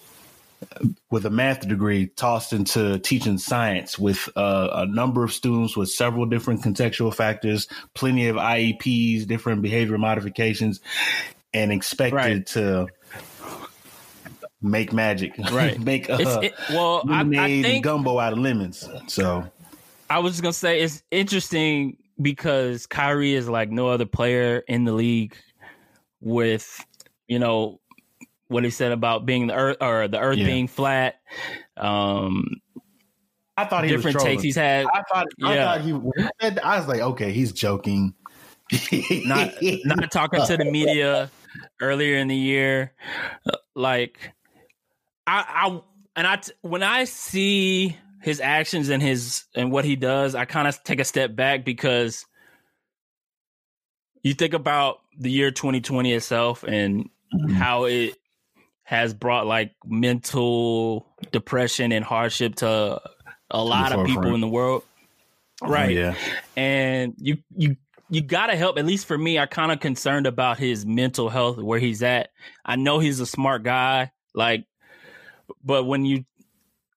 with 1.10 1.26
a 1.26 1.30
math 1.30 1.66
degree, 1.66 2.06
tossed 2.06 2.52
into 2.52 2.98
teaching 2.98 3.38
science 3.38 3.98
with 3.98 4.28
uh, 4.36 4.68
a 4.72 4.86
number 4.86 5.22
of 5.22 5.32
students 5.32 5.76
with 5.76 5.90
several 5.90 6.26
different 6.26 6.62
contextual 6.62 7.14
factors, 7.14 7.68
plenty 7.94 8.28
of 8.28 8.36
IEPs, 8.36 9.26
different 9.26 9.62
behavior 9.62 9.98
modifications, 9.98 10.80
and 11.52 11.72
expected 11.72 12.14
Right. 12.14 12.46
to 12.48 12.86
make 14.62 14.92
magic, 14.92 15.32
Right. 15.52 15.78
make 15.80 16.08
uh, 16.10 16.40
it, 16.42 16.54
well, 16.72 17.02
I, 17.08 17.18
lemonade 17.18 17.64
I 17.66 17.68
think 17.68 17.84
gumbo 17.84 18.18
out 18.18 18.32
of 18.32 18.38
lemons. 18.38 18.88
So 19.06 19.44
I 20.08 20.18
was 20.18 20.34
just 20.34 20.42
gonna 20.42 20.52
say 20.52 20.80
it's 20.80 21.02
interesting 21.10 21.96
because 22.20 22.86
Kyrie 22.86 23.34
is 23.34 23.48
like 23.48 23.70
no 23.70 23.88
other 23.88 24.06
player 24.06 24.62
in 24.68 24.84
the 24.84 24.92
league 24.92 25.34
with, 26.20 26.84
you 27.28 27.38
know, 27.38 27.80
what 28.48 28.64
he 28.64 28.70
said 28.70 28.92
about 28.92 29.24
being 29.24 29.46
the 29.46 29.54
earth 29.54 29.76
or 29.80 30.08
the 30.08 30.18
earth 30.18 30.38
Yeah. 30.38 30.46
being 30.46 30.66
flat. 30.68 31.16
Um, 31.76 32.46
I 33.56 33.64
thought 33.64 33.84
he 33.84 33.90
different 33.90 34.16
was 34.16 34.22
trolling. 34.22 34.36
takes 34.38 34.42
he's 34.42 34.56
had. 34.56 34.86
I 34.86 35.02
thought, 35.12 35.26
I 35.42 35.54
Yeah. 35.54 35.64
thought 35.64 35.80
he, 35.82 35.92
when 35.92 36.12
he 36.16 36.28
said 36.40 36.54
that, 36.56 36.66
I 36.66 36.78
was 36.78 36.88
like, 36.88 37.00
okay, 37.00 37.32
he's 37.32 37.52
joking. 37.52 38.14
not 39.24 39.52
not 39.84 40.10
talking 40.12 40.44
to 40.46 40.56
the 40.56 40.64
media 40.70 41.30
earlier 41.80 42.16
in 42.16 42.28
the 42.28 42.36
year. 42.36 42.92
Like 43.74 44.32
I, 45.26 45.44
I 45.48 45.80
and 46.16 46.26
I 46.26 46.40
when 46.62 46.82
I 46.82 47.04
see 47.04 47.96
his 48.22 48.40
actions 48.40 48.88
and 48.88 49.02
his 49.02 49.44
and 49.54 49.72
what 49.72 49.84
he 49.84 49.96
does, 49.96 50.34
I 50.34 50.44
kind 50.44 50.68
of 50.68 50.82
take 50.84 51.00
a 51.00 51.04
step 51.04 51.34
back 51.34 51.64
because 51.64 52.26
you 54.22 54.34
think 54.34 54.52
about 54.52 55.00
the 55.18 55.30
year 55.30 55.50
2020 55.50 56.12
itself 56.12 56.62
and 56.62 57.08
how 57.54 57.84
it 57.84 58.16
has 58.82 59.14
brought 59.14 59.46
like 59.46 59.72
mental 59.86 61.06
depression 61.32 61.92
and 61.92 62.04
hardship 62.04 62.56
to 62.56 63.00
a 63.50 63.64
lot 63.64 63.92
of 63.92 64.06
people 64.06 64.34
in 64.34 64.40
the 64.40 64.48
world. 64.48 64.82
Right 65.62 65.94
Yeah. 65.94 66.14
and 66.56 67.14
you 67.18 67.38
you 67.54 67.76
you 68.10 68.20
gotta 68.20 68.56
help 68.56 68.78
at 68.78 68.84
least 68.84 69.06
for 69.06 69.16
me 69.16 69.38
i 69.38 69.46
kind 69.46 69.70
of 69.72 69.80
concerned 69.80 70.26
about 70.26 70.58
his 70.58 70.84
mental 70.84 71.28
health 71.28 71.56
where 71.58 71.78
he's 71.78 72.02
at 72.02 72.30
i 72.64 72.76
know 72.76 72.98
he's 72.98 73.20
a 73.20 73.26
smart 73.26 73.62
guy 73.62 74.10
like 74.34 74.64
but 75.64 75.84
when 75.84 76.04
you 76.04 76.24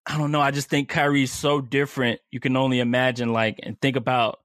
i 0.06 0.18
don't 0.18 0.30
know 0.32 0.40
i 0.40 0.50
just 0.50 0.68
think 0.68 0.88
kyrie's 0.88 1.32
so 1.32 1.60
different 1.60 2.20
you 2.30 2.40
can 2.40 2.56
only 2.56 2.80
imagine 2.80 3.32
like 3.32 3.58
and 3.62 3.80
think 3.80 3.96
about 3.96 4.40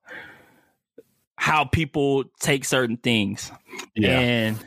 how 1.36 1.64
people 1.66 2.24
take 2.40 2.66
certain 2.66 2.98
things 2.98 3.52
Yeah. 3.96 4.20
and 4.20 4.66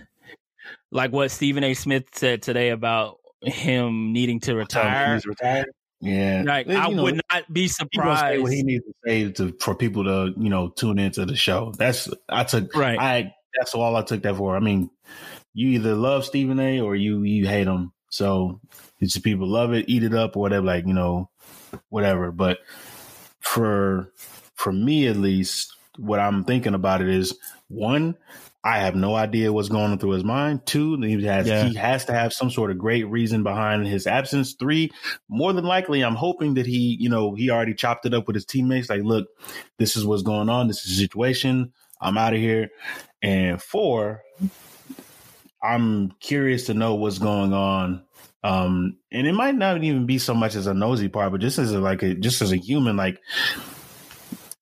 like 0.90 1.12
what 1.12 1.30
stephen 1.30 1.64
a 1.64 1.74
smith 1.74 2.04
said 2.12 2.42
today 2.42 2.70
about 2.70 3.18
him 3.42 4.12
needing 4.12 4.40
to 4.40 4.54
retire 4.54 5.14
He's 5.14 5.26
retired. 5.26 5.66
Yeah, 6.02 6.42
like 6.44 6.66
You 6.66 6.74
I 6.76 6.90
know, 6.90 7.04
would 7.04 7.20
not 7.30 7.52
be 7.52 7.62
he 7.62 7.66
gonna 7.68 7.76
say 7.76 7.78
surprised. 7.94 8.42
what 8.42 8.52
he 8.52 8.62
needs 8.64 8.84
to 8.84 8.92
say 9.06 9.30
to 9.32 9.54
for 9.60 9.74
people 9.76 10.02
to 10.04 10.34
you 10.36 10.50
know 10.50 10.68
tune 10.68 10.98
into 10.98 11.24
the 11.24 11.36
show. 11.36 11.72
That's 11.78 12.08
I 12.28 12.42
took 12.44 12.74
Right. 12.74 12.98
I 12.98 13.34
that's 13.58 13.72
all 13.74 13.94
I 13.94 14.02
took 14.02 14.22
that 14.24 14.36
for. 14.36 14.56
I 14.56 14.60
mean, 14.60 14.90
you 15.54 15.68
either 15.70 15.94
love 15.94 16.24
Stephen 16.24 16.58
A. 16.58 16.80
or 16.80 16.96
you 16.96 17.22
you 17.22 17.46
hate 17.46 17.68
him. 17.68 17.92
So 18.10 18.60
it's 18.98 19.16
people 19.18 19.46
love 19.46 19.72
it, 19.72 19.88
eat 19.88 20.02
it 20.02 20.12
up, 20.12 20.36
or 20.36 20.40
whatever. 20.40 20.66
Like 20.66 20.86
you 20.86 20.92
know, 20.94 21.30
whatever. 21.88 22.32
But 22.32 22.58
for 23.40 24.12
for 24.56 24.72
me 24.72 25.06
at 25.06 25.16
least, 25.16 25.72
what 25.98 26.18
I'm 26.18 26.42
thinking 26.44 26.74
about 26.74 27.00
it 27.00 27.08
is 27.08 27.38
one. 27.68 28.16
I 28.64 28.78
have 28.78 28.94
no 28.94 29.16
idea 29.16 29.52
what's 29.52 29.68
going 29.68 29.90
on 29.90 29.98
through 29.98 30.10
his 30.12 30.22
mind. 30.22 30.66
Two, 30.66 30.96
he 31.00 31.24
has 31.24 31.48
Yeah. 31.48 31.64
he 31.64 31.74
has 31.74 32.04
to 32.04 32.12
have 32.12 32.32
some 32.32 32.48
sort 32.48 32.70
of 32.70 32.78
great 32.78 33.08
reason 33.08 33.42
behind 33.42 33.86
his 33.88 34.06
absence. 34.06 34.54
Three, 34.58 34.90
more 35.28 35.52
than 35.52 35.64
likely, 35.64 36.02
I'm 36.02 36.14
hoping 36.14 36.54
that 36.54 36.66
he, 36.66 36.96
you 37.00 37.08
know, 37.08 37.34
he 37.34 37.50
already 37.50 37.74
chopped 37.74 38.06
it 38.06 38.14
up 38.14 38.28
with 38.28 38.36
his 38.36 38.44
teammates. 38.44 38.88
Like, 38.88 39.02
look, 39.02 39.26
this 39.78 39.96
is 39.96 40.06
what's 40.06 40.22
going 40.22 40.48
on. 40.48 40.68
This 40.68 40.84
is 40.86 40.96
the 40.96 41.02
situation. 41.02 41.72
I'm 42.00 42.16
out 42.16 42.34
of 42.34 42.38
here. 42.40 42.68
And 43.20 43.60
four, 43.60 44.22
I'm 45.62 46.12
curious 46.20 46.66
to 46.66 46.74
know 46.74 46.94
what's 46.94 47.18
going 47.18 47.52
on. 47.52 48.04
Um, 48.44 48.96
and 49.12 49.26
it 49.26 49.32
might 49.32 49.54
not 49.54 49.82
even 49.82 50.06
be 50.06 50.18
so 50.18 50.34
much 50.34 50.54
as 50.56 50.66
a 50.66 50.74
nosy 50.74 51.08
part, 51.08 51.30
but 51.32 51.40
just 51.40 51.58
as 51.58 51.72
a, 51.72 51.80
like 51.80 52.02
a, 52.02 52.14
just 52.14 52.42
as 52.42 52.52
a 52.52 52.56
human, 52.56 52.96
like 52.96 53.20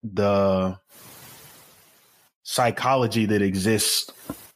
the 0.02 0.78
psychology 2.54 3.26
that 3.26 3.42
exists 3.42 4.11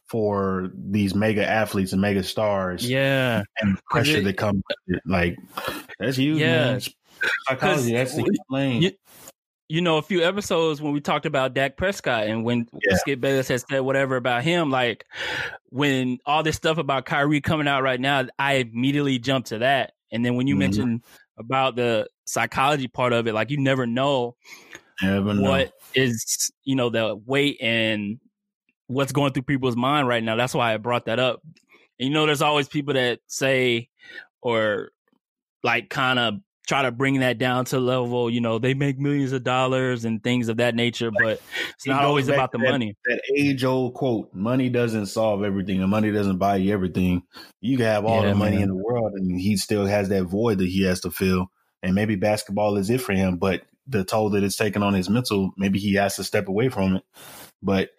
for 0.07 0.69
these 0.75 1.15
mega 1.15 1.47
athletes 1.47 1.93
and 1.93 2.01
mega 2.01 2.23
stars 2.23 2.87
yeah, 2.87 3.41
and 3.61 3.77
the 3.77 3.81
pressure 3.89 4.17
it- 4.17 4.23
that 4.25 4.37
comes 4.37 4.61
it. 4.87 5.01
Like 5.05 5.37
that's 5.99 6.17
huge, 6.17 6.39
Yeah. 6.39 6.71
man. 6.73 6.81
Psychology, 7.47 7.93
that's 7.93 8.15
the 8.15 8.37
lane. 8.49 8.81
you- 8.81 8.91
you 9.67 9.81
know, 9.81 9.97
a 9.97 10.01
few 10.03 10.21
episodes 10.23 10.79
when 10.79 10.93
we 10.93 11.01
talked 11.01 11.25
about 11.25 11.55
Dak 11.55 11.75
Prescott 11.75 12.27
and 12.27 12.43
when 12.43 12.67
Yeah. 12.87 12.97
Skip 12.97 13.19
Bayless 13.19 13.47
had 13.47 13.61
said 13.67 13.79
whatever 13.79 14.15
about 14.15 14.43
him, 14.43 14.69
like 14.69 15.05
when 15.69 16.19
all 16.25 16.43
this 16.43 16.55
stuff 16.55 16.77
about 16.77 17.05
Kyrie 17.05 17.41
coming 17.41 17.67
out 17.67 17.81
right 17.81 17.99
now, 17.99 18.27
I 18.37 18.55
immediately 18.55 19.17
jumped 19.17 19.47
to 19.49 19.57
that. 19.59 19.93
And 20.11 20.23
then 20.23 20.35
when 20.35 20.45
you 20.45 20.53
Mhm. 20.55 20.59
mentioned 20.59 21.01
about 21.39 21.75
the 21.75 22.07
psychology 22.25 22.87
part 22.87 23.11
of 23.11 23.25
it, 23.25 23.33
like 23.33 23.49
you 23.49 23.57
Never 23.57 23.87
know. 23.87 24.35
What 25.01 25.73
is, 25.93 26.51
you 26.63 26.75
know, 26.75 26.89
the 26.89 27.15
weight 27.25 27.57
and 27.61 28.19
what's 28.87 29.11
going 29.11 29.33
through 29.33 29.43
people's 29.43 29.75
mind 29.75 30.07
right 30.07 30.23
now. 30.23 30.35
That's 30.35 30.53
why 30.53 30.73
I 30.73 30.77
brought 30.77 31.05
that 31.05 31.19
up. 31.19 31.41
And, 31.99 32.09
you 32.09 32.09
know, 32.09 32.25
there's 32.25 32.41
always 32.41 32.67
people 32.67 32.93
that 32.93 33.19
say 33.27 33.89
or 34.41 34.91
like 35.63 35.89
kind 35.89 36.19
of 36.19 36.35
try 36.67 36.81
to 36.81 36.91
bring 36.91 37.19
that 37.19 37.37
down 37.37 37.63
to 37.65 37.79
level, 37.79 38.27
you 38.29 38.41
know, 38.41 38.57
they 38.57 38.73
make 38.73 38.97
millions 38.99 39.31
of 39.31 39.43
dollars 39.43 40.03
and 40.03 40.23
things 40.23 40.49
of 40.49 40.57
that 40.57 40.73
nature, 40.73 41.11
but 41.11 41.39
it's 41.69 41.85
It 41.85 41.91
not 41.91 42.03
always 42.03 42.27
about 42.27 42.51
the 42.51 42.57
that- 42.57 42.71
money. 42.71 42.95
That 43.05 43.21
age 43.37 43.63
old 43.63 43.93
quote: 43.93 44.33
"Money 44.33 44.69
doesn't 44.69 45.05
solve 45.05 45.43
everything, 45.43 45.81
and 45.81 45.91
money 45.91 46.11
doesn't 46.11 46.37
buy 46.37 46.55
you 46.57 46.73
everything." 46.73 47.21
You 47.61 47.77
can 47.77 47.85
have 47.85 48.03
all 48.05 48.23
Yeah, 48.23 48.29
the 48.29 48.35
money 48.35 48.55
man. 48.55 48.63
in 48.63 48.69
the 48.69 48.75
world, 48.83 49.13
and 49.13 49.39
he 49.39 49.57
still 49.57 49.85
has 49.85 50.09
that 50.09 50.23
void 50.23 50.57
that 50.57 50.67
he 50.67 50.83
has 50.85 51.01
to 51.01 51.11
fill. 51.11 51.51
And 51.83 51.93
maybe 51.93 52.15
basketball 52.15 52.77
is 52.77 52.89
it 52.89 52.99
for 53.01 53.13
him, 53.13 53.37
but 53.37 53.61
the 53.87 54.03
toll 54.03 54.31
that 54.31 54.43
it's 54.43 54.57
taken 54.57 54.83
on 54.83 54.93
his 54.93 55.09
mental, 55.09 55.51
maybe 55.57 55.79
he 55.79 55.93
has 55.95 56.15
to 56.15 56.23
step 56.23 56.47
away 56.47 56.69
from 56.69 56.97
it. 56.97 57.03
But 57.61 57.89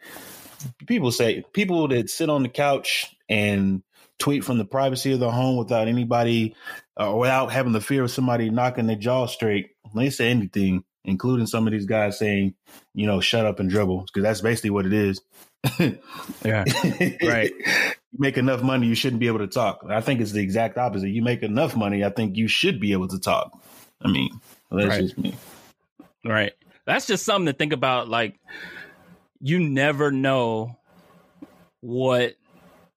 people 0.87 1.13
say 1.13 1.45
people 1.53 1.89
that 1.89 2.11
sit 2.11 2.31
on 2.31 2.43
the 2.43 2.49
couch 2.49 3.15
and 3.29 3.83
tweet 4.19 4.45
from 4.45 4.59
the 4.59 4.65
privacy 4.65 5.13
of 5.13 5.21
their 5.21 5.31
home 5.31 5.57
without 5.57 5.89
anybody 5.89 6.57
uh, 6.99 7.13
or 7.13 7.21
without 7.21 7.53
having 7.53 7.73
the 7.73 7.81
fear 7.81 8.05
of 8.05 8.11
somebody 8.11 8.51
knocking 8.51 8.87
their 8.87 8.97
jaw 8.97 9.27
straight. 9.27 9.71
They 9.95 10.11
say 10.11 10.31
anything, 10.31 10.85
including 11.05 11.47
some 11.47 11.67
of 11.67 11.73
these 11.73 11.87
guys 11.87 12.19
saying, 12.19 12.55
you 12.95 13.07
know, 13.07 13.21
shut 13.21 13.47
up 13.47 13.61
and 13.61 13.69
dribble, 13.71 14.07
because 14.07 14.23
that's 14.23 14.41
basically 14.41 14.71
what 14.71 14.87
it 14.87 14.93
is. 14.93 15.21
Yeah. 16.45 16.65
Right. 17.23 17.53
You 18.13 18.19
make 18.19 18.39
enough 18.39 18.63
money, 18.63 18.87
you 18.87 18.95
shouldn't 18.95 19.21
be 19.21 19.27
able 19.27 19.41
to 19.41 19.47
talk. 19.49 19.85
I 19.89 20.01
think 20.01 20.21
it's 20.21 20.33
the 20.33 20.41
exact 20.41 20.79
opposite. 20.79 21.11
You 21.11 21.23
make 21.23 21.43
enough 21.43 21.77
money, 21.77 22.05
I 22.05 22.11
think 22.11 22.37
you 22.37 22.49
should 22.49 22.81
be 22.81 22.93
able 22.93 23.09
to 23.09 23.19
talk. 23.19 23.53
I 24.01 24.09
mean, 24.09 24.31
that's 24.71 24.89
Right. 24.89 25.01
just 25.03 25.19
me. 25.19 25.35
Right. 26.27 26.53
That's 26.85 27.07
just 27.07 27.25
something 27.25 27.47
to 27.47 27.53
think 27.53 27.73
about. 27.73 28.09
Like, 28.09 28.39
you 29.41 29.59
never 29.59 30.11
know 30.11 30.77
what 31.81 32.35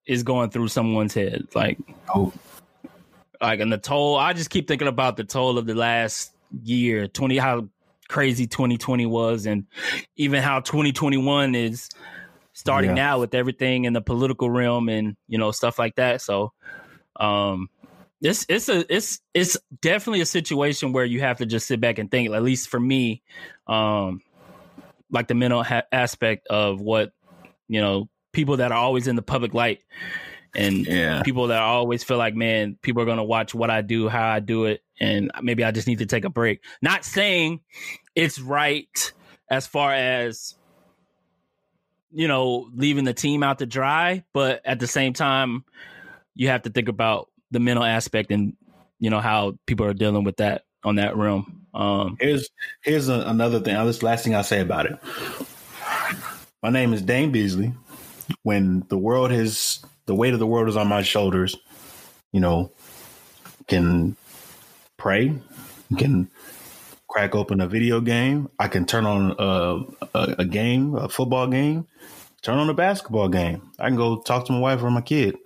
is 0.06 0.24
going 0.24 0.50
through 0.50 0.68
someone's 0.70 1.14
head. 1.14 1.48
Like, 1.54 1.78
Oh, 2.14 2.34
like 3.42 3.60
and 3.62 3.72
the 3.72 3.78
toll 3.78 4.18
i 4.18 4.34
just 4.34 4.50
keep 4.50 4.68
thinking 4.68 4.88
about 4.88 5.16
the 5.16 5.24
toll 5.24 5.58
of 5.58 5.66
the 5.66 5.74
last 5.76 6.34
year 6.64 7.08
20 7.08 7.38
how 7.38 7.70
crazy 8.10 8.48
2020 8.48 9.06
was 9.06 9.46
and 9.46 9.66
even 10.18 10.42
how 10.44 10.60
2021 10.60 11.56
is 11.56 11.88
starting 12.54 12.90
Yeah. 12.90 12.96
now 12.96 13.20
with 13.20 13.34
everything 13.34 13.86
in 13.86 13.94
the 13.94 14.02
political 14.02 14.50
realm 14.50 14.90
and 14.90 15.16
you 15.30 15.38
know 15.38 15.52
stuff 15.52 15.80
like 15.80 15.96
that 15.96 16.22
so 16.22 16.52
um 17.18 17.70
it's 18.22 18.46
it's 18.50 18.70
a 18.70 18.94
it's 18.94 19.22
it's 19.34 19.58
definitely 19.82 20.22
a 20.22 20.26
situation 20.26 20.92
where 20.92 21.06
you 21.06 21.22
have 21.22 21.38
to 21.38 21.46
just 21.46 21.68
sit 21.68 21.80
back 21.80 22.00
and 22.00 22.12
think 22.12 22.30
at 22.32 22.44
least 22.44 22.70
for 22.70 22.80
me 22.80 23.24
um 23.68 24.22
like 25.12 25.28
the 25.28 25.36
mental 25.36 25.64
ha- 25.64 25.84
aspect 25.92 26.48
of 26.48 26.82
what 26.82 27.12
you 27.68 27.80
know 27.80 28.10
people 28.32 28.58
that 28.58 28.72
are 28.72 28.78
always 28.78 29.08
in 29.08 29.16
the 29.16 29.22
public 29.22 29.54
light 29.54 29.82
and 30.56 30.86
yeah. 30.86 31.22
people 31.24 31.48
that 31.48 31.62
always 31.62 32.04
feel 32.04 32.18
like, 32.18 32.36
man, 32.36 32.78
people 32.82 33.02
are 33.02 33.06
going 33.06 33.18
to 33.18 33.24
watch 33.24 33.54
what 33.54 33.70
I 33.70 33.82
do, 33.82 34.10
how 34.10 34.28
I 34.28 34.40
do 34.40 34.66
it, 34.66 34.82
and 35.00 35.32
maybe 35.42 35.64
I 35.64 35.72
just 35.72 35.88
need 35.88 36.00
to 36.00 36.06
take 36.06 36.26
a 36.26 36.30
break. 36.30 36.64
Not 36.82 37.06
saying 37.06 37.62
it's 38.16 38.40
right 38.40 39.14
as 39.50 39.68
far 39.68 39.94
as, 39.94 40.56
you 42.12 42.28
know, 42.28 42.70
leaving 42.74 43.04
the 43.04 43.14
team 43.14 43.44
out 43.44 43.60
to 43.60 43.66
dry, 43.66 44.24
but 44.34 44.62
at 44.66 44.80
the 44.80 44.88
same 44.88 45.14
time, 45.14 45.64
you 46.34 46.48
have 46.48 46.64
to 46.64 46.70
think 46.70 46.90
about 46.90 47.30
the 47.52 47.60
mental 47.60 47.84
aspect 47.84 48.32
and, 48.32 48.56
you 49.00 49.10
know, 49.10 49.20
how 49.20 49.58
people 49.66 49.86
are 49.86 49.94
dealing 49.94 50.24
with 50.24 50.38
that 50.38 50.64
on 50.84 50.96
that 50.96 51.16
realm. 51.18 51.66
Um, 51.74 52.18
Here's 52.20 52.50
here's 52.82 53.10
a, 53.10 53.22
another 53.22 53.60
thing. 53.60 53.76
This 53.86 54.02
last 54.02 54.24
thing 54.24 54.36
I'll 54.36 54.44
say 54.44 54.60
about 54.60 54.86
it. 54.86 54.98
My 56.64 56.70
name 56.70 56.94
is 56.94 57.02
Dane 57.02 57.32
Beasley. 57.32 57.74
When 58.44 58.86
the 58.90 58.98
world 58.98 59.32
has 59.32 59.80
the 60.06 60.16
weight 60.16 60.34
of 60.34 60.40
the 60.40 60.48
world 60.48 60.68
is 60.68 60.78
on 60.78 60.88
my 60.88 61.04
shoulders, 61.04 61.56
you 62.32 62.40
know, 62.40 62.72
can 63.68 64.16
pray, 64.98 65.34
can 65.98 66.30
crack 67.08 67.36
open 67.36 67.62
a 67.62 67.68
video 67.68 68.02
game. 68.02 68.50
I 68.60 68.68
can 68.68 68.86
turn 68.86 69.06
on 69.06 69.36
a, 69.40 69.84
a, 70.18 70.36
a 70.40 70.46
game, 70.46 70.96
a 70.96 71.10
football 71.10 71.48
game, 71.48 71.88
turn 72.42 72.58
on 72.58 72.70
a 72.70 72.74
basketball 72.74 73.30
game. 73.30 73.72
I 73.80 73.88
can 73.88 73.96
go 73.96 74.22
talk 74.22 74.46
to 74.46 74.52
my 74.52 74.60
wife 74.60 74.82
or 74.82 74.92
my 74.92 75.02
kid. 75.02 75.38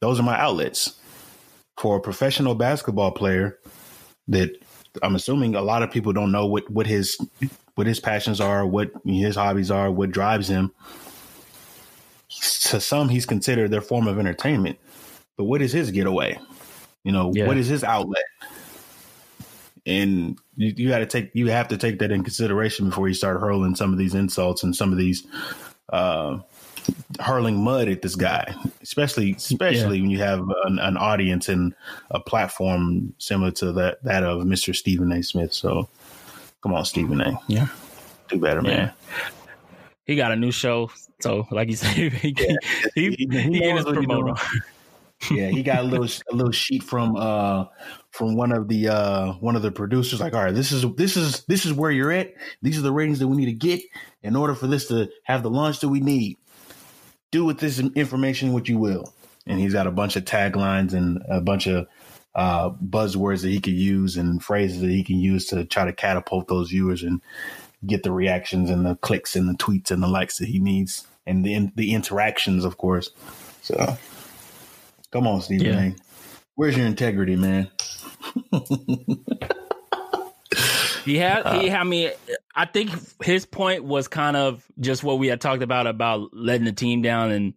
Those 0.00 0.20
are 0.20 0.24
my 0.24 0.38
outlets. 0.38 0.96
For 1.80 1.96
a 1.96 2.00
professional 2.00 2.54
basketball 2.54 3.12
player 3.12 3.58
that 4.28 4.50
I'm 5.02 5.14
assuming 5.14 5.54
a 5.54 5.62
lot 5.62 5.82
of 5.82 5.90
people 5.90 6.12
don't 6.12 6.32
know 6.32 6.46
what, 6.46 6.68
what 6.70 6.86
his 6.86 7.16
what 7.76 7.86
his 7.86 8.00
passions 8.00 8.40
are, 8.40 8.66
what 8.66 8.90
his 9.04 9.36
hobbies 9.36 9.70
are, 9.70 9.90
what 9.90 10.10
drives 10.10 10.48
him. 10.48 10.72
To 12.70 12.80
some, 12.80 13.08
he's 13.08 13.24
considered 13.24 13.70
their 13.70 13.80
form 13.80 14.08
of 14.08 14.18
entertainment. 14.18 14.78
But 15.36 15.44
what 15.44 15.62
is 15.62 15.72
his 15.72 15.90
getaway? 15.92 16.38
You 17.04 17.12
know, 17.12 17.32
Yeah. 17.32 17.46
what 17.46 17.56
is 17.56 17.68
his 17.68 17.84
outlet? 17.84 18.24
And 19.86 20.36
you, 20.56 20.74
you 20.76 20.88
got 20.88 20.98
to 20.98 21.06
take 21.06 21.30
you 21.32 21.46
have 21.46 21.68
to 21.68 21.76
take 21.78 22.00
that 22.00 22.10
in 22.10 22.24
consideration 22.24 22.86
before 22.90 23.06
you 23.08 23.14
start 23.14 23.40
hurling 23.40 23.76
some 23.76 23.92
of 23.92 23.98
these 23.98 24.14
insults 24.14 24.64
and 24.64 24.74
some 24.74 24.90
of 24.92 24.98
these 24.98 25.24
uh, 25.90 26.38
hurling 27.20 27.62
mud 27.62 27.88
at 27.88 28.02
this 28.02 28.14
guy, 28.14 28.54
especially 28.82 29.32
especially 29.32 30.00
when 30.00 30.10
you 30.10 30.18
have 30.18 30.40
an, 30.64 30.78
an 30.78 30.96
audience 30.96 31.48
and 31.48 31.74
a 32.10 32.20
platform 32.20 33.12
similar 33.18 33.50
to 33.52 33.72
that 33.72 34.02
that 34.04 34.22
of 34.24 34.42
Mr. 34.44 34.74
Stephen 34.74 35.10
A. 35.12 35.22
Smith. 35.22 35.52
So, 35.52 35.88
come 36.62 36.74
on, 36.74 36.84
Stephen 36.84 37.20
A. 37.20 37.38
Yeah. 37.48 37.68
do 38.28 38.38
better, 38.38 38.62
man. 38.62 38.92
he 40.06 40.16
got 40.16 40.32
a 40.32 40.36
new 40.36 40.52
show, 40.52 40.90
so 41.20 41.46
like 41.50 41.68
you 41.68 41.76
said, 41.76 41.90
he 41.94 42.08
he, 42.08 42.34
he, 42.36 42.56
He- 42.94 43.16
he 43.16 43.40
he, 43.40 43.60
knows 43.60 43.60
in 43.70 43.76
his 43.76 43.84
what 43.86 43.98
he 43.98 44.06
promoter. 44.06 44.40
yeah, 45.32 45.48
he 45.48 45.62
got 45.64 45.80
a 45.80 45.82
little 45.82 46.06
a 46.30 46.34
little 46.34 46.52
sheet 46.52 46.82
from 46.84 47.16
uh 47.16 47.64
from 48.12 48.36
one 48.36 48.52
of 48.52 48.68
the 48.68 48.88
uh 48.88 49.32
one 49.34 49.56
of 49.56 49.62
the 49.62 49.72
producers. 49.72 50.20
Like, 50.20 50.32
all 50.34 50.44
right, 50.44 50.54
this 50.54 50.70
is 50.70 50.84
this 50.94 51.16
is 51.16 51.42
this 51.46 51.66
is 51.66 51.72
where 51.72 51.90
you're 51.90 52.12
at. 52.12 52.34
These 52.62 52.78
are 52.78 52.82
the 52.82 52.92
ratings 52.92 53.18
that 53.18 53.26
we 53.26 53.36
need 53.36 53.46
to 53.46 53.52
get 53.52 53.80
in 54.22 54.36
order 54.36 54.54
for 54.54 54.66
this 54.68 54.86
to 54.88 55.08
have 55.24 55.42
the 55.42 55.50
launch 55.50 55.80
that 55.80 55.88
we 55.88 55.98
need. 56.00 56.36
Do 57.30 57.44
with 57.44 57.58
this 57.58 57.78
information 57.78 58.52
what 58.52 58.68
you 58.68 58.78
will. 58.78 59.12
And 59.46 59.58
he's 59.58 59.72
got 59.72 59.86
a 59.86 59.90
bunch 59.92 60.16
of 60.16 60.24
taglines 60.24 60.92
and 60.92 61.22
a 61.28 61.40
bunch 61.40 61.66
of 61.66 61.86
uh 62.34 62.70
buzzwords 62.70 63.42
that 63.42 63.48
he 63.48 63.60
could 63.60 63.74
use 63.74 64.16
and 64.16 64.42
phrases 64.42 64.80
that 64.82 64.90
he 64.90 65.02
can 65.02 65.18
use 65.18 65.46
to 65.46 65.64
try 65.64 65.84
to 65.84 65.92
catapult 65.92 66.46
those 66.48 66.70
viewers 66.70 67.02
and 67.02 67.22
get 67.86 68.02
the 68.02 68.12
reactions 68.12 68.70
and 68.70 68.84
the 68.84 68.96
clicks 68.96 69.34
and 69.34 69.48
the 69.48 69.54
tweets 69.54 69.90
and 69.90 70.02
the 70.02 70.08
likes 70.08 70.38
that 70.38 70.48
he 70.48 70.58
needs 70.58 71.06
and 71.26 71.44
the 71.44 71.70
the 71.74 71.94
interactions, 71.94 72.64
of 72.64 72.76
course. 72.76 73.10
So. 73.62 73.96
Come 75.10 75.26
on, 75.26 75.40
Stephen 75.40 75.66
Yeah. 75.66 75.90
Where's 76.54 76.76
your 76.76 76.86
integrity, 76.86 77.36
man? 77.36 77.70
He 81.08 81.16
had 81.16 81.46
he. 81.60 81.70
Uh, 81.70 81.78
I 81.78 81.84
mean, 81.84 82.10
I 82.54 82.64
think 82.66 82.90
his 83.22 83.46
point 83.46 83.84
was 83.84 84.08
kind 84.08 84.36
of 84.36 84.64
just 84.78 85.02
what 85.02 85.18
we 85.18 85.26
had 85.28 85.40
talked 85.40 85.62
about 85.62 85.86
about 85.86 86.30
letting 86.32 86.64
the 86.64 86.72
team 86.72 87.02
down 87.02 87.30
and 87.30 87.54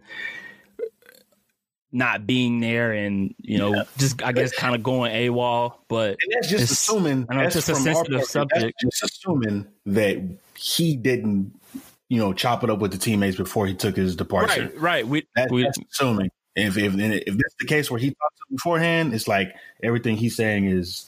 not 1.91 2.25
being 2.25 2.62
there, 2.62 2.93
and 2.93 3.36
you 3.39 3.58
know, 3.58 3.75
Yeah. 3.75 3.84
just 3.98 4.24
I 4.24 4.31
guess 4.31 4.53
kind 4.55 4.75
of 4.75 4.81
going 4.84 5.12
AWOL. 5.12 5.74
But 5.89 6.17
And 6.24 6.34
that's 6.34 6.50
just 6.50 6.72
assuming. 6.72 7.25
I 7.29 7.36
know 7.36 7.41
it's 7.41 7.55
that's 7.55 7.67
just 7.67 7.79
a 7.79 7.84
sensitive 7.84 8.20
that's 8.20 8.31
subject. 8.31 8.79
Just 8.81 9.03
assuming 9.03 9.67
that 9.88 10.17
he 10.55 10.96
didn't, 10.96 11.53
you 12.08 12.17
know, 12.20 12.34
chop 12.34 12.63
it 12.63 12.70
up 12.70 12.79
with 12.79 12.91
the 12.91 12.98
teammates 12.98 13.36
before 13.36 13.67
he 13.67 13.74
took 13.74 13.96
his 13.98 14.15
departure. 14.15 14.72
right, 14.74 14.79
right. 14.79 15.08
We, 15.08 15.27
That, 15.36 15.51
we 15.51 15.63
that's 15.63 15.77
assuming. 15.91 16.31
If 16.55 16.77
if 16.77 16.96
if 16.98 17.25
that's 17.25 17.55
the 17.60 17.65
case 17.65 17.89
where 17.91 18.00
he 18.00 18.10
talked 18.10 18.38
to 18.38 18.43
beforehand, 18.55 19.13
it's 19.13 19.27
like 19.27 19.53
everything 19.84 20.17
he's 20.17 20.36
saying 20.36 20.65
is 20.65 21.08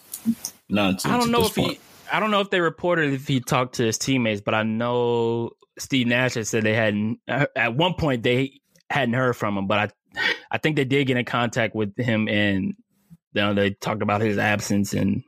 nonsense. 0.70 1.14
I 1.14 1.18
don't 1.18 1.32
know 1.32 1.46
if 1.46 1.56
he. 1.56 1.80
I 2.14 2.20
don't 2.20 2.30
know 2.30 2.42
if 2.42 2.52
they 2.52 2.62
reported 2.62 3.12
if 3.12 3.28
he 3.28 3.40
talked 3.40 3.76
to 3.76 3.86
his 3.86 3.98
teammates, 3.98 4.40
but 4.40 4.54
I 4.54 4.62
know 4.62 5.50
Steve 5.80 6.06
Nash 6.06 6.36
had 6.36 6.46
said 6.46 6.64
they 6.64 6.76
hadn't. 6.76 7.20
Uh, 7.28 7.48
at 7.56 7.76
one 7.76 7.96
point, 7.96 8.22
they 8.22 8.62
hadn't 8.88 9.16
heard 9.16 9.34
from 9.36 9.58
him, 9.58 9.66
but 9.66 9.80
I, 10.16 10.22
I 10.52 10.58
think 10.60 10.76
they 10.76 10.86
did 10.86 11.08
get 11.08 11.18
in 11.18 11.26
contact 11.26 11.74
with 11.74 11.98
him, 11.98 12.30
and 12.30 12.76
you 13.34 13.42
know, 13.42 13.56
they 13.56 13.72
talked 13.72 14.04
about 14.04 14.22
his 14.22 14.38
absence. 14.38 14.94
And 14.94 15.24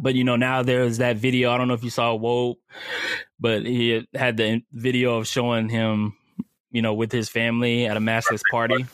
but 0.00 0.14
you 0.14 0.24
know 0.24 0.36
now 0.36 0.62
there's 0.62 0.96
that 0.96 1.18
video. 1.18 1.50
I 1.50 1.58
don't 1.58 1.68
know 1.68 1.74
if 1.74 1.84
you 1.84 1.90
saw 1.90 2.14
Woe, 2.14 2.54
but 3.38 3.66
he 3.66 4.06
had 4.14 4.38
the 4.38 4.62
video 4.72 5.18
of 5.18 5.26
showing 5.26 5.68
him, 5.68 6.16
you 6.70 6.80
know, 6.80 6.94
with 6.94 7.12
his 7.12 7.28
family 7.28 7.84
at 7.84 7.98
a 7.98 8.00
maskless 8.00 8.40
party. 8.50 8.86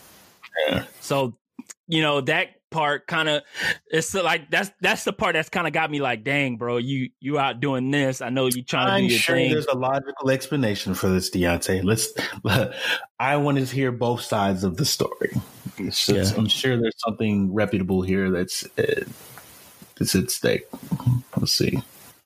Yeah. 0.67 0.85
So, 1.01 1.39
you 1.87 2.03
know, 2.03 2.21
that 2.23 2.49
part 2.75 3.07
kind 3.07 3.29
of 3.29 3.43
it's 3.91 4.13
like 4.13 4.51
that's 4.51 4.71
that's 4.81 5.05
the 5.05 5.13
part 5.13 5.35
that's 5.35 5.49
kind 5.49 5.67
of 5.67 5.73
got 5.73 5.91
me 5.91 6.01
like, 6.01 6.25
dang, 6.25 6.57
bro, 6.57 6.79
you 6.79 7.11
you 7.21 7.39
out 7.39 7.61
doing 7.61 7.91
this. 7.93 8.21
I 8.21 8.31
know 8.31 8.47
you 8.47 8.65
trying 8.65 8.87
to 8.89 8.93
I'm 8.95 9.07
do 9.07 9.13
your 9.13 9.19
sure 9.21 9.37
thing. 9.37 9.53
there's 9.53 9.67
a 9.67 9.77
logical 9.77 10.31
explanation 10.31 10.95
for 10.95 11.09
this, 11.09 11.31
Deonte. 11.31 11.85
Let's. 11.85 12.13
I 13.21 13.37
want 13.37 13.59
to 13.59 13.65
hear 13.65 13.93
both 13.93 14.23
sides 14.23 14.65
of 14.65 14.77
the 14.77 14.85
story. 14.85 15.31
Just- 15.77 16.09
Yeah. 16.09 16.25
I'm 16.37 16.49
sure 16.49 16.77
there's 16.77 16.99
something 16.99 17.55
reputable 17.55 18.03
here 18.03 18.31
that's 18.31 18.65
uh, 18.77 19.05
that's 19.97 20.15
at 20.17 20.31
stake. 20.31 20.67
Let's 21.37 21.53
see. 21.53 21.81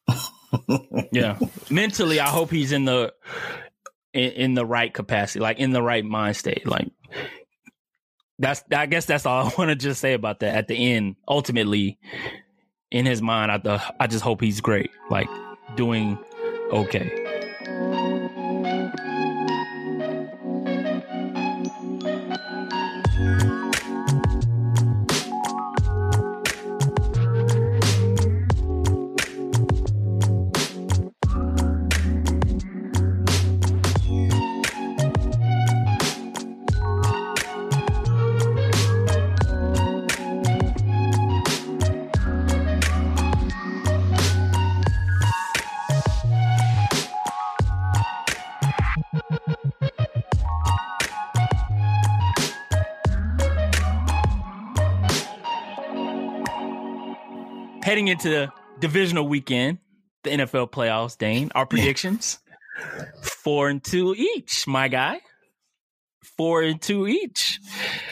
Yeah, 1.12 1.38
mentally, 1.70 2.20
I 2.20 2.28
hope 2.28 2.50
he's 2.50 2.72
in 2.72 2.86
the 2.86 3.12
in, 4.14 4.30
in 4.32 4.54
the 4.54 4.64
right 4.64 4.92
capacity, 4.92 5.40
like 5.40 5.58
in 5.58 5.72
the 5.72 5.82
right 5.82 6.02
mind 6.02 6.36
state. 6.36 6.66
Like 6.66 6.88
that's 8.38 8.64
I 8.70 8.86
guess 8.86 9.06
that's 9.06 9.26
all 9.26 9.46
I 9.46 9.52
want 9.58 9.70
to 9.70 9.76
just 9.76 10.00
say 10.00 10.14
about 10.14 10.40
that. 10.40 10.54
At 10.54 10.68
the 10.68 10.92
end, 10.94 11.16
ultimately, 11.26 11.98
in 12.90 13.06
his 13.06 13.20
mind, 13.22 13.50
I 13.50 13.56
uh, 13.56 13.80
I 14.00 14.06
just 14.06 14.24
hope 14.24 14.40
he's 14.40 14.60
great, 14.60 14.90
like 15.10 15.28
doing 15.76 16.18
okay. 16.72 17.37
Into 58.10 58.28
the 58.30 58.52
divisional 58.78 59.28
weekend, 59.28 59.78
the 60.24 60.30
NFL 60.30 60.70
playoffs, 60.70 61.16
Dane, 61.18 61.50
our 61.54 61.66
predictions 61.66 62.38
four 63.22 63.68
and 63.68 63.82
two 63.82 64.14
each, 64.16 64.66
my 64.66 64.88
guy. 64.88 65.20
Four 66.22 66.62
and 66.62 66.80
two 66.80 67.08
each. 67.08 67.58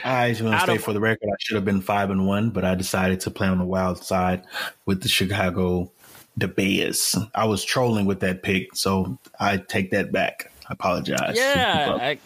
I 0.05 0.31
just 0.31 0.43
want 0.43 0.59
to 0.61 0.67
say 0.67 0.77
of- 0.77 0.83
for 0.83 0.93
the 0.93 1.01
record, 1.01 1.29
I 1.29 1.37
should 1.39 1.55
have 1.55 1.65
been 1.65 1.81
five 1.81 2.11
and 2.11 2.27
one, 2.27 2.51
but 2.51 2.65
I 2.65 2.75
decided 2.75 3.21
to 3.21 3.31
play 3.31 3.47
on 3.47 3.59
the 3.59 3.65
wild 3.65 4.03
side 4.03 4.43
with 4.85 5.03
the 5.03 5.09
Chicago 5.09 5.93
the 6.37 6.49
Bears. 6.49 7.17
I 7.35 7.45
was 7.47 7.65
trolling 7.65 8.05
with 8.05 8.21
that 8.21 8.43
pick, 8.43 8.75
so 8.75 9.19
I 9.39 9.59
take 9.59 9.93
that 9.93 10.11
back. 10.13 10.51
I 10.69 10.73
apologize. 10.73 11.37
Yeah, 11.37 11.97
I- 12.01 12.19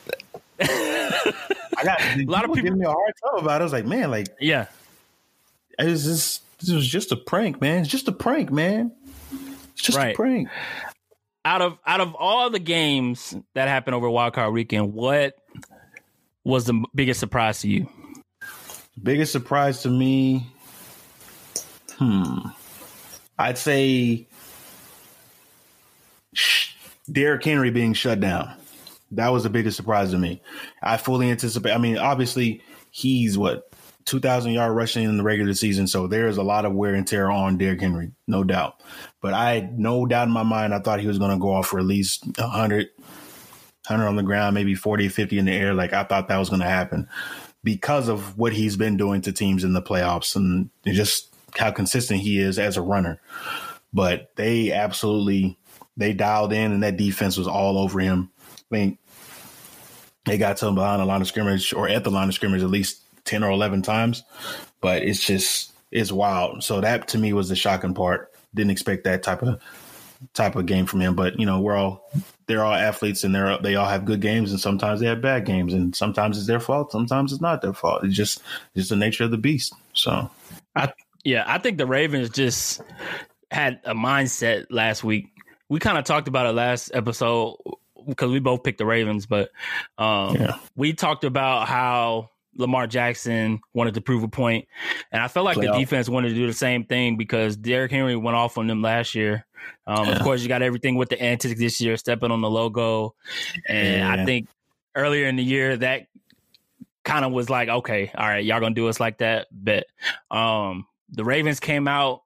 I 1.77 1.85
got 1.85 2.01
a 2.17 2.25
lot 2.25 2.45
of 2.45 2.51
people- 2.51 2.57
giving 2.57 2.79
me 2.79 2.87
a 2.87 2.91
hard 2.91 3.13
time 3.23 3.45
about 3.45 3.61
it. 3.61 3.63
I 3.63 3.65
was 3.65 3.73
like, 3.73 3.87
man, 3.87 4.11
like 4.11 4.29
yeah. 4.41 4.67
it 5.79 5.85
was 5.85 6.05
just 6.05 6.43
this 6.61 6.71
was 6.71 6.87
just 6.87 7.13
a 7.13 7.17
prank, 7.17 7.61
man. 7.61 7.81
It's 7.81 7.89
just 7.89 8.09
a 8.09 8.13
prank, 8.13 8.51
man. 8.51 8.93
It's 9.73 9.83
just 9.83 9.97
Right. 9.99 10.15
a 10.15 10.17
prank. 10.17 10.49
Out 11.45 11.63
of 11.63 11.79
out 11.87 12.01
of 12.01 12.15
all 12.15 12.51
the 12.51 12.59
games 12.59 13.35
that 13.55 13.67
happened 13.69 13.95
over 13.95 14.09
Wild 14.11 14.35
Card 14.35 14.53
Weekend, 14.53 14.93
what 14.93 15.37
was 16.45 16.67
the 16.67 16.85
biggest 16.95 17.19
surprise 17.21 17.61
to 17.63 17.69
you? 17.69 17.89
Biggest 19.03 19.33
surprise 19.33 19.83
to 19.83 19.89
me, 19.89 20.47
hmm, 21.97 22.39
I'd 23.39 23.57
say 23.57 24.27
Derrick 27.11 27.43
Henry 27.45 27.71
being 27.71 27.95
shut 27.95 28.21
down. 28.21 28.53
That 29.13 29.29
was 29.31 29.43
the 29.43 29.51
biggest 29.51 29.77
surprise 29.77 30.11
to 30.13 30.19
me. 30.19 30.43
I 30.83 30.97
fully 30.99 31.31
anticipate. 31.31 31.73
I 31.73 31.79
mean, 31.79 31.97
obviously, 31.99 32.63
he's 32.91 33.37
what 33.37 33.71
two 34.05 34.21
thousand 34.21 34.53
yard 34.53 34.75
rushing 34.75 35.05
in 35.05 35.17
the 35.17 35.23
regular 35.23 35.55
season, 35.55 35.87
so 35.87 36.07
there 36.07 36.29
is 36.29 36.37
a 36.37 36.43
lot 36.43 36.65
of 36.65 36.73
wear 36.73 36.95
and 36.95 37.07
tear 37.07 37.31
on 37.31 37.59
Derrick 37.59 37.81
Henry, 37.81 38.13
no 38.27 38.45
doubt. 38.45 38.83
But 39.21 39.35
I 39.35 39.71
no 39.73 40.07
doubt 40.07 40.29
in 40.29 40.35
my 40.35 40.43
mind. 40.43 40.75
I 40.75 40.81
thought 40.81 41.01
he 41.01 41.07
was 41.07 41.19
going 41.19 41.33
to 41.33 41.39
go 41.39 41.53
off 41.53 41.69
for 41.69 41.79
at 41.79 41.85
least 41.87 42.25
100, 42.39 42.89
100 42.99 44.07
on 44.07 44.17
the 44.17 44.23
ground, 44.23 44.55
maybe 44.55 44.75
40, 44.75 45.09
50 45.09 45.39
in 45.39 45.45
the 45.47 45.53
air. 45.53 45.75
Like 45.75 45.93
I 45.93 46.05
thought 46.05 46.29
that 46.29 46.39
was 46.39 46.49
going 46.49 46.63
to 46.63 46.67
happen 46.67 47.09
because 47.63 48.09
of 48.09 48.39
what 48.39 48.53
he's 48.53 48.77
been 48.77 48.97
doing 48.97 49.21
to 49.23 49.33
teams 49.33 49.65
in 49.65 49.73
the 49.73 49.83
playoffs 49.83 50.35
and 50.37 50.71
just 50.87 51.35
how 51.57 51.71
consistent 51.71 52.21
he 52.21 52.39
is 52.39 52.59
as 52.59 52.77
a 52.77 52.83
runner. 52.83 53.21
But 53.93 54.31
they 54.37 54.73
absolutely 54.73 55.59
they 55.97 56.13
dialed 56.13 56.53
in 56.53 56.73
and 56.73 56.83
that 56.83 56.97
defense 56.97 57.37
was 57.37 57.49
all 57.49 57.79
over 57.79 58.01
him. 58.01 58.31
I 58.71 58.75
mean, 58.75 58.99
they 60.25 60.39
got 60.39 60.57
to 60.59 60.69
him 60.69 60.75
behind 60.75 61.01
the 61.01 61.07
line 61.07 61.21
of 61.21 61.27
scrimmage 61.27 61.73
or 61.73 61.89
at 61.89 62.05
the 62.05 62.11
line 62.11 62.29
of 62.29 62.35
scrimmage 62.35 62.63
at 62.63 62.71
least 62.71 63.03
10 63.31 63.45
or 63.45 63.51
11 63.51 63.83
times. 63.83 64.23
But 64.81 65.03
it's 65.03 65.25
just 65.25 65.73
it's 65.91 66.13
wild. 66.13 66.63
So 66.65 66.81
that 66.81 67.09
to 67.09 67.19
me 67.19 67.33
was 67.33 67.49
the 67.49 67.57
shocking 67.57 67.95
part. 67.95 68.33
Didn't 68.55 68.71
expect 68.73 69.05
that 69.05 69.23
type 69.23 69.43
of 69.43 69.61
type 70.35 70.57
of 70.57 70.67
game 70.67 70.87
from 70.87 71.01
him. 71.01 71.15
But 71.15 71.39
you 71.39 71.47
know, 71.47 71.61
we're 71.61 71.77
all 71.77 72.11
they're 72.47 72.65
all 72.65 72.75
athletes 72.75 73.23
and 73.25 73.35
they're 73.35 73.59
they 73.59 73.77
all 73.77 73.89
have 73.89 74.05
good 74.05 74.21
games 74.21 74.51
and 74.51 74.61
sometimes 74.61 75.01
they 75.01 75.07
have 75.07 75.21
bad 75.23 75.45
games 75.47 75.73
and 75.73 75.95
sometimes 75.95 76.37
it's 76.37 76.47
their 76.47 76.61
fault, 76.61 76.91
sometimes 76.93 77.33
it's 77.33 77.41
not 77.41 77.63
their 77.63 77.73
fault. 77.73 78.05
It's 78.05 78.17
just 78.17 78.39
it's 78.75 78.89
just 78.89 78.91
the 78.91 78.97
nature 78.97 79.25
of 79.25 79.31
the 79.31 79.39
beast. 79.39 79.73
So 79.93 80.31
I 80.75 80.93
Yeah, 81.25 81.45
I 81.47 81.59
think 81.59 81.79
the 81.79 81.87
Ravens 81.87 82.31
just 82.31 82.83
had 83.51 83.81
a 83.85 83.95
mindset 83.95 84.67
last 84.71 85.05
week. 85.05 85.29
We 85.69 85.79
kind 85.79 85.99
of 85.99 86.05
talked 86.05 86.27
about 86.29 86.47
it 86.47 86.53
last 86.53 86.91
episode 86.95 87.57
because 88.09 88.31
we 88.31 88.41
both 88.41 88.63
picked 88.65 88.79
the 88.79 88.87
Ravens, 88.87 89.27
but 89.27 89.51
um, 89.99 90.35
Yeah. 90.37 90.57
we 90.75 90.93
talked 90.95 91.23
about 91.25 91.69
how 91.69 92.31
Lamar 92.57 92.87
Jackson 92.87 93.61
wanted 93.75 93.95
to 93.95 94.01
prove 94.01 94.23
a 94.23 94.29
point, 94.29 94.67
and 95.13 95.23
I 95.23 95.29
felt 95.29 95.45
like 95.45 95.57
the 95.73 95.79
defense 95.79 96.09
wanted 96.09 96.31
to 96.31 96.35
do 96.35 96.47
the 96.47 96.53
same 96.53 96.85
thing 96.85 97.17
because 97.17 97.57
Derrick 97.57 97.91
Henry 97.91 98.17
went 98.17 98.37
off 98.37 98.59
on 98.59 98.67
them 98.67 98.83
last 98.83 99.15
year. 99.15 99.47
Um, 99.87 100.09
Of 100.09 100.21
course, 100.23 100.43
you 100.43 100.49
got 100.49 100.63
everything 100.63 100.97
with 100.97 101.09
the 101.11 101.21
antics 101.21 101.59
this 101.61 101.81
year, 101.81 101.97
stepping 101.97 102.31
on 102.31 102.41
the 102.41 102.51
logo, 102.51 103.15
and 103.69 104.03
I 104.05 104.25
think 104.25 104.49
earlier 104.95 105.27
in 105.27 105.37
the 105.37 105.45
year 105.45 105.77
that 105.77 106.07
kind 107.05 107.25
of 107.25 107.33
was 107.33 107.49
like, 107.49 107.69
okay, 107.69 108.11
all 108.15 108.27
right, 108.27 108.45
y'all 108.45 108.61
gonna 108.61 108.75
do 108.75 108.89
us 108.89 109.01
like 109.01 109.19
that, 109.19 109.47
but 109.53 109.87
Um, 110.31 110.87
the 111.13 111.25
Ravens 111.25 111.61
came 111.61 111.89
out. 111.89 112.23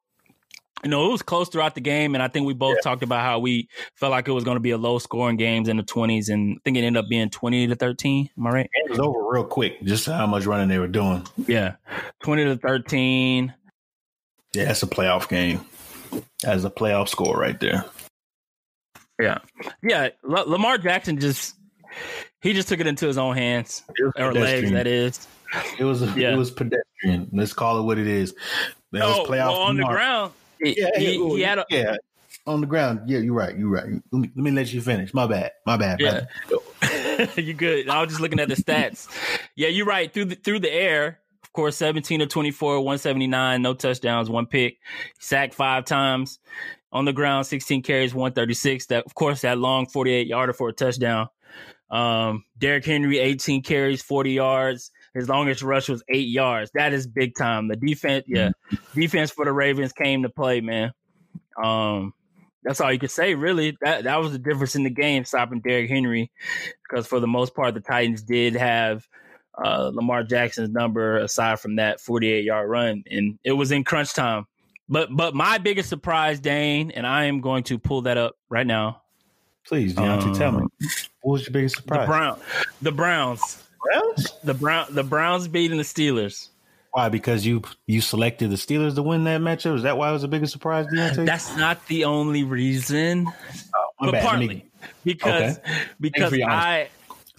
You 0.85 0.91
know, 0.91 1.07
it 1.09 1.13
was 1.13 1.23
close 1.23 1.49
throughout 1.49 1.75
the 1.75 1.81
game, 1.81 2.15
and 2.15 2.23
I 2.23 2.29
think 2.29 2.47
we 2.47 2.53
both 2.55 2.83
talked 2.83 3.03
about 3.03 3.23
how 3.23 3.39
we 3.39 3.69
felt 3.95 4.11
like 4.11 4.29
it 4.29 4.33
was 4.33 4.45
going 4.45 4.57
to 4.57 4.61
be 4.61 4.71
a 4.73 4.79
low 4.79 4.99
scoring 4.99 5.37
games 5.37 5.69
in 5.69 5.77
the 5.79 5.83
twenties, 5.83 6.29
and 6.29 6.57
I 6.57 6.61
think 6.65 6.77
it 6.77 6.83
ended 6.83 7.03
up 7.03 7.09
being 7.09 7.31
twenty 7.31 7.67
to 7.67 7.75
thirteen. 7.75 8.29
Am 8.39 8.47
I 8.47 8.51
right? 8.51 8.71
it 8.73 8.91
was 8.91 8.99
over 8.99 9.19
real 9.31 9.45
quick, 9.45 9.83
just 9.83 10.07
how 10.07 10.27
much 10.27 10.45
running 10.47 10.69
they 10.69 10.79
were 10.79 10.87
doing. 10.87 11.27
Yeah, 11.47 11.77
twenty 12.23 12.45
to 12.45 12.57
thirteen. 12.57 13.55
Yeah, 14.55 14.67
that's 14.67 14.83
a 14.83 14.87
playoff 14.87 15.29
game. 15.29 15.65
That's 16.43 16.65
a 16.65 16.71
playoff 16.71 17.09
score 17.09 17.37
right 17.37 17.59
there. 17.59 17.85
Yeah, 19.21 19.39
yeah. 19.83 20.09
L- 20.29 20.51
Lamar 20.51 20.79
Jackson 20.79 21.19
just 21.19 21.55
he 22.43 22.53
just 22.53 22.69
took 22.69 22.81
it 22.81 22.87
into 22.87 23.07
his 23.07 23.17
own 23.19 23.37
hands 23.37 23.83
or 24.19 24.33
legs. 24.33 24.71
pedestrian. 24.71 24.75
That 24.75 24.87
is. 24.87 25.27
It 25.79 25.85
was 25.85 26.03
Yeah. 26.17 26.33
it 26.33 26.37
was 26.37 26.51
pedestrian. 26.51 27.29
Let's 27.33 27.53
call 27.53 27.79
it 27.79 27.83
what 27.83 27.99
it 27.99 28.07
is. 28.07 28.35
That 28.93 29.07
was 29.07 29.19
oh, 29.19 29.23
No, 29.23 29.29
playoff 29.29 29.49
well, 29.49 29.57
on 29.63 29.77
the 29.77 29.85
ground. 29.85 30.33
He- 30.63 30.81
Yeah, 30.81 30.91
he, 30.97 31.17
it- 31.17 31.37
he 31.37 31.41
had 31.43 31.59
a 31.59 31.67
yeah. 31.71 31.97
on 32.47 32.61
the 32.61 32.67
ground. 32.67 33.09
Yeah, 33.09 33.19
you're 33.19 33.35
right. 33.35 33.57
You're 33.57 33.71
right. 33.71 33.85
Let 34.13 34.21
me, 34.21 34.31
let 34.35 34.45
me 34.45 34.51
let 34.51 34.73
you 34.73 34.81
finish. 34.81 35.13
My 35.15 35.27
bad. 35.27 35.53
My 35.67 35.77
bad. 35.77 36.01
Yeah. 36.01 36.27
you 37.37 37.55
good. 37.55 37.89
I 37.89 38.01
was 38.01 38.11
just 38.11 38.21
looking 38.21 38.41
at 38.41 38.49
the 38.49 38.57
stats. 38.57 39.09
Yeah, 39.57 39.69
you're 39.69 39.87
right. 39.87 40.13
Through 40.13 40.27
the 40.27 40.35
through 40.37 40.61
the 40.61 40.73
air, 40.73 41.21
of 41.43 41.53
course, 41.53 41.77
17 41.77 42.21
to 42.21 42.27
24, 42.27 42.77
179, 42.81 43.63
no 43.63 43.75
touchdowns, 43.75 44.29
one 44.29 44.47
pick, 44.47 44.79
sacked 45.21 45.55
five 45.55 45.85
times. 45.85 46.39
On 46.93 47.05
the 47.05 47.13
ground, 47.13 47.47
16 47.47 47.83
carries, 47.83 48.15
136. 48.15 48.87
That 48.87 49.05
of 49.05 49.15
course 49.15 49.41
that 49.43 49.59
long 49.59 49.87
48 49.87 50.27
yarder 50.29 50.53
for 50.53 50.69
a 50.69 50.73
touchdown. 50.73 51.29
Um, 51.91 52.45
Derrick 52.59 52.85
Henry, 52.85 53.19
18 53.19 53.63
carries, 53.63 54.03
40 54.03 54.33
yards. 54.33 54.91
His 55.15 55.29
longest 55.29 55.63
rush 55.63 55.89
was 55.89 56.03
eight 56.09 56.29
yards. 56.29 56.71
That 56.75 56.93
is 56.93 57.07
big 57.07 57.37
time. 57.37 57.69
The 57.69 57.77
defense, 57.77 58.25
yeah, 58.27 58.51
mm-hmm. 58.71 59.01
defense 59.01 59.31
for 59.31 59.45
the 59.45 59.53
Ravens 59.53 59.93
came 59.93 60.23
to 60.25 60.29
play, 60.29 60.61
man. 60.61 60.93
Um, 61.63 62.13
that's 62.65 62.81
all 62.81 62.93
you 62.93 62.99
could 62.99 63.11
say, 63.11 63.35
really. 63.35 63.77
That 63.81 64.05
that 64.05 64.21
was 64.21 64.33
the 64.33 64.39
difference 64.39 64.75
in 64.75 64.83
the 64.83 64.91
game, 64.91 65.25
stopping 65.25 65.61
Derrick 65.61 65.89
Henry, 65.89 66.33
because 66.83 67.07
for 67.07 67.21
the 67.21 67.27
most 67.29 67.55
part, 67.55 67.75
the 67.75 67.81
Titans 67.81 68.23
did 68.23 68.57
have 68.57 69.07
uh, 69.63 69.91
Lamar 69.95 70.25
Jackson's 70.25 70.71
number. 70.71 71.19
Aside 71.19 71.61
from 71.61 71.77
that 71.77 72.01
48 72.01 72.45
yard 72.45 72.69
run, 72.69 73.05
and 73.09 73.39
it 73.45 73.53
was 73.53 73.71
in 73.71 73.85
crunch 73.85 74.15
time. 74.15 74.47
But 74.89 75.15
but 75.15 75.35
my 75.35 75.59
biggest 75.59 75.89
surprise, 75.89 76.41
Dane, 76.41 76.91
and 76.91 77.07
I 77.07 77.25
am 77.25 77.41
going 77.41 77.63
to 77.65 77.79
pull 77.79 78.03
that 78.03 78.17
up 78.17 78.35
right 78.49 78.67
now. 78.67 79.03
Please, 79.67 79.95
Deonte, 79.95 80.23
um, 80.23 80.35
tell 80.35 80.53
me 80.53 80.67
what 81.21 81.33
was 81.33 81.43
your 81.43 81.53
biggest 81.53 81.77
surprise? 81.77 82.01
The 82.01 82.07
Brown, 82.07 82.41
the 82.83 82.93
Browns, 82.93 83.63
Browns, 83.85 84.33
the 84.43 84.55
Brown, 84.55 84.87
the 84.91 85.05
Browns 85.05 85.49
beating 85.49 85.79
the 85.79 85.85
Steelers. 85.85 86.49
Why? 86.93 87.09
Because 87.09 87.45
you 87.45 87.63
you 87.87 88.01
selected 88.01 88.51
the 88.51 88.57
Steelers 88.57 88.95
to 88.95 89.03
win 89.03 89.25
that 89.25 89.41
matchup. 89.41 89.77
Is 89.77 89.83
that 89.83 89.99
why 89.99 90.11
it 90.11 90.13
was 90.13 90.23
the 90.23 90.29
biggest 90.29 90.53
surprise, 90.53 90.87
Deonte? 90.87 91.27
That's 91.27 91.57
not 91.57 91.85
the 91.87 92.05
only 92.05 92.45
reason, 92.45 93.27
oh, 93.75 93.89
but 93.99 94.13
bad. 94.13 94.25
partly 94.25 94.49
me, 94.49 94.67
because 95.05 95.59
okay. 95.59 95.83
because 96.01 96.33
I 96.47 96.89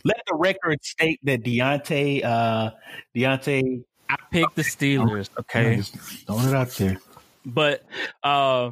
let 0.04 0.22
the 0.28 0.36
record 0.36 0.84
state 0.84 1.20
that 1.24 1.44
Deonte 1.44 2.24
uh 2.24 2.72
Deonte 3.16 3.84
I 4.10 4.16
picked 4.32 4.56
the 4.56 4.62
Steelers. 4.62 5.30
Okay, 5.40 5.82
throwing 5.82 6.50
it 6.50 6.54
out 6.54 6.70
there. 6.72 7.00
But 7.46 7.84
uh, 8.24 8.72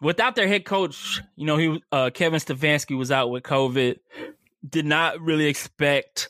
without 0.00 0.34
their 0.34 0.48
head 0.48 0.64
coach, 0.64 1.22
you 1.36 1.46
know, 1.46 1.56
he 1.56 1.82
uh, 1.92 2.10
Kevin 2.10 2.40
Stefanski 2.40 2.96
was 2.96 3.10
out 3.10 3.30
with 3.30 3.42
COVID. 3.42 3.98
Did 4.68 4.86
not 4.86 5.20
really 5.20 5.46
expect 5.46 6.28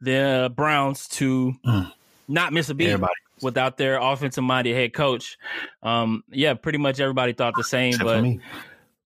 the 0.00 0.52
Browns 0.54 1.08
to. 1.08 1.54
Mm 1.64 1.92
not 2.28 2.52
miss 2.52 2.68
a 2.68 2.74
beat 2.74 2.90
everybody. 2.90 3.14
without 3.42 3.78
their 3.78 3.98
offensive 3.98 4.44
minded 4.44 4.74
head 4.74 4.92
coach. 4.92 5.38
Um, 5.82 6.22
yeah, 6.28 6.54
pretty 6.54 6.78
much 6.78 7.00
everybody 7.00 7.32
thought 7.32 7.54
the 7.56 7.64
same, 7.64 7.94
Except 7.94 8.04
but 8.04 8.24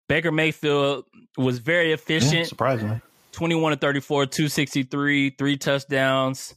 Baker 0.07 0.31
Mayfield 0.31 1.05
was 1.37 1.59
very 1.59 1.93
efficient. 1.93 2.33
Yeah, 2.33 2.43
surprisingly. 2.43 2.99
21 3.31 3.71
to 3.71 3.77
34, 3.77 4.25
263, 4.25 5.29
three 5.31 5.57
touchdowns. 5.57 6.55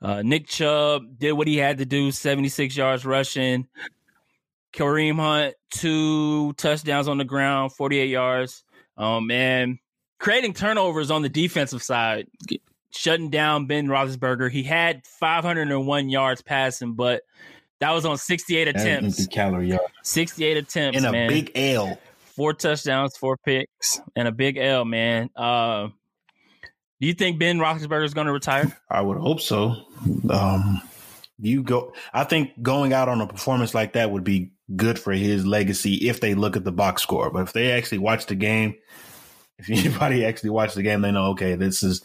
Uh, 0.00 0.22
Nick 0.22 0.46
Chubb 0.46 1.18
did 1.18 1.32
what 1.32 1.48
he 1.48 1.56
had 1.56 1.78
to 1.78 1.84
do, 1.84 2.12
76 2.12 2.76
yards 2.76 3.04
rushing. 3.04 3.66
Kareem 4.72 5.16
Hunt, 5.16 5.54
two 5.70 6.52
touchdowns 6.54 7.08
on 7.08 7.18
the 7.18 7.24
ground, 7.24 7.72
48 7.72 8.08
yards. 8.08 8.64
Um, 8.96 9.30
and 9.30 9.78
creating 10.22 10.54
turnovers 10.54 11.10
on 11.10 11.22
the 11.22 11.28
defensive 11.28 11.82
side 11.82 12.28
shutting 12.92 13.28
down 13.28 13.66
Ben 13.66 13.88
Roethlisberger. 13.88 14.50
He 14.50 14.62
had 14.62 15.04
501 15.04 16.08
yards 16.08 16.42
passing, 16.42 16.94
but 16.94 17.22
that 17.80 17.90
was 17.90 18.06
on 18.06 18.16
68 18.16 18.68
attempts. 18.68 19.26
Calorie 19.26 19.70
yard. 19.70 19.80
68 20.04 20.56
attempts 20.56 20.98
in 20.98 21.04
a 21.04 21.10
man. 21.10 21.28
big 21.28 21.50
L. 21.56 21.98
Four 22.36 22.54
touchdowns, 22.54 23.16
four 23.16 23.36
picks, 23.36 24.00
and 24.14 24.28
a 24.28 24.32
big 24.32 24.56
L, 24.56 24.84
man. 24.84 25.28
Uh, 25.34 25.88
do 27.00 27.08
you 27.08 27.14
think 27.14 27.40
Ben 27.40 27.58
Roethlisberger 27.58 28.04
is 28.04 28.14
going 28.14 28.28
to 28.28 28.32
retire? 28.32 28.78
I 28.88 29.00
would 29.00 29.18
hope 29.18 29.40
so. 29.40 29.74
Um, 30.30 30.80
you 31.38 31.64
go. 31.64 31.92
I 32.14 32.22
think 32.22 32.62
going 32.62 32.92
out 32.92 33.08
on 33.08 33.20
a 33.20 33.26
performance 33.26 33.74
like 33.74 33.94
that 33.94 34.12
would 34.12 34.22
be 34.22 34.52
good 34.76 35.00
for 35.00 35.12
his 35.12 35.44
legacy 35.44 36.08
if 36.08 36.20
they 36.20 36.34
look 36.34 36.56
at 36.56 36.62
the 36.62 36.72
box 36.72 37.02
score. 37.02 37.28
But 37.30 37.42
if 37.42 37.52
they 37.52 37.72
actually 37.72 37.98
watch 37.98 38.26
the 38.26 38.36
game, 38.36 38.76
if 39.58 39.70
anybody 39.70 40.24
actually 40.26 40.50
watched 40.50 40.74
the 40.74 40.82
game, 40.82 41.02
they 41.02 41.12
know 41.12 41.30
okay, 41.30 41.54
this 41.54 41.82
is 41.82 42.02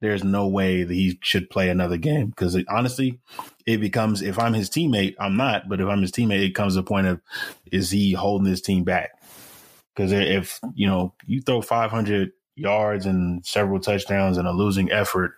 there's 0.00 0.24
no 0.24 0.48
way 0.48 0.82
that 0.82 0.94
he 0.94 1.18
should 1.22 1.50
play 1.50 1.68
another 1.68 1.96
game 1.96 2.30
because 2.30 2.56
honestly, 2.68 3.20
it 3.66 3.78
becomes 3.78 4.22
if 4.22 4.38
I'm 4.38 4.54
his 4.54 4.70
teammate, 4.70 5.14
I'm 5.18 5.36
not, 5.36 5.68
but 5.68 5.80
if 5.80 5.88
I'm 5.88 6.02
his 6.02 6.12
teammate, 6.12 6.44
it 6.44 6.54
comes 6.54 6.74
to 6.74 6.80
a 6.80 6.84
point 6.84 7.06
of 7.06 7.20
is 7.70 7.90
he 7.90 8.12
holding 8.12 8.48
his 8.48 8.62
team 8.62 8.84
back? 8.84 9.10
Because 9.94 10.12
if 10.12 10.60
you 10.74 10.86
know 10.86 11.14
you 11.26 11.42
throw 11.42 11.60
500 11.60 12.32
yards 12.56 13.06
and 13.06 13.44
several 13.44 13.80
touchdowns 13.80 14.38
and 14.38 14.48
a 14.48 14.52
losing 14.52 14.90
effort, 14.90 15.34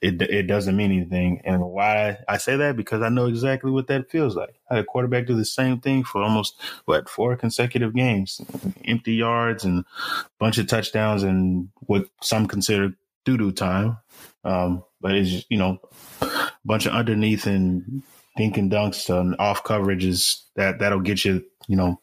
it 0.00 0.22
it 0.22 0.44
doesn't 0.44 0.76
mean 0.76 0.90
anything. 0.90 1.40
And 1.44 1.62
why 1.62 2.18
I 2.28 2.38
say 2.38 2.56
that 2.56 2.76
because 2.76 3.02
I 3.02 3.08
know 3.08 3.26
exactly 3.26 3.70
what 3.70 3.88
that 3.88 4.10
feels 4.10 4.36
like. 4.36 4.54
I 4.70 4.76
had 4.76 4.84
a 4.84 4.86
quarterback 4.86 5.26
do 5.26 5.36
the 5.36 5.44
same 5.44 5.80
thing 5.80 6.04
for 6.04 6.22
almost 6.22 6.60
what 6.86 7.08
four 7.08 7.36
consecutive 7.36 7.94
games, 7.94 8.40
empty 8.84 9.14
yards 9.14 9.64
and 9.64 9.80
a 9.80 10.28
bunch 10.38 10.58
of 10.58 10.66
touchdowns 10.66 11.22
and 11.22 11.68
what 11.80 12.06
some 12.22 12.46
consider 12.46 12.94
doo 13.24 13.36
doo 13.36 13.52
time. 13.52 13.98
Um, 14.44 14.84
but 15.00 15.14
it's 15.14 15.44
you 15.50 15.58
know 15.58 15.78
a 16.20 16.50
bunch 16.64 16.86
of 16.86 16.94
underneath 16.94 17.46
and 17.46 18.02
dink 18.36 18.56
and 18.56 18.70
dunks 18.72 19.10
and 19.14 19.36
off 19.38 19.62
coverages 19.64 20.42
that 20.56 20.78
that'll 20.78 21.00
get 21.00 21.24
you 21.24 21.44
you 21.68 21.76
know 21.76 22.00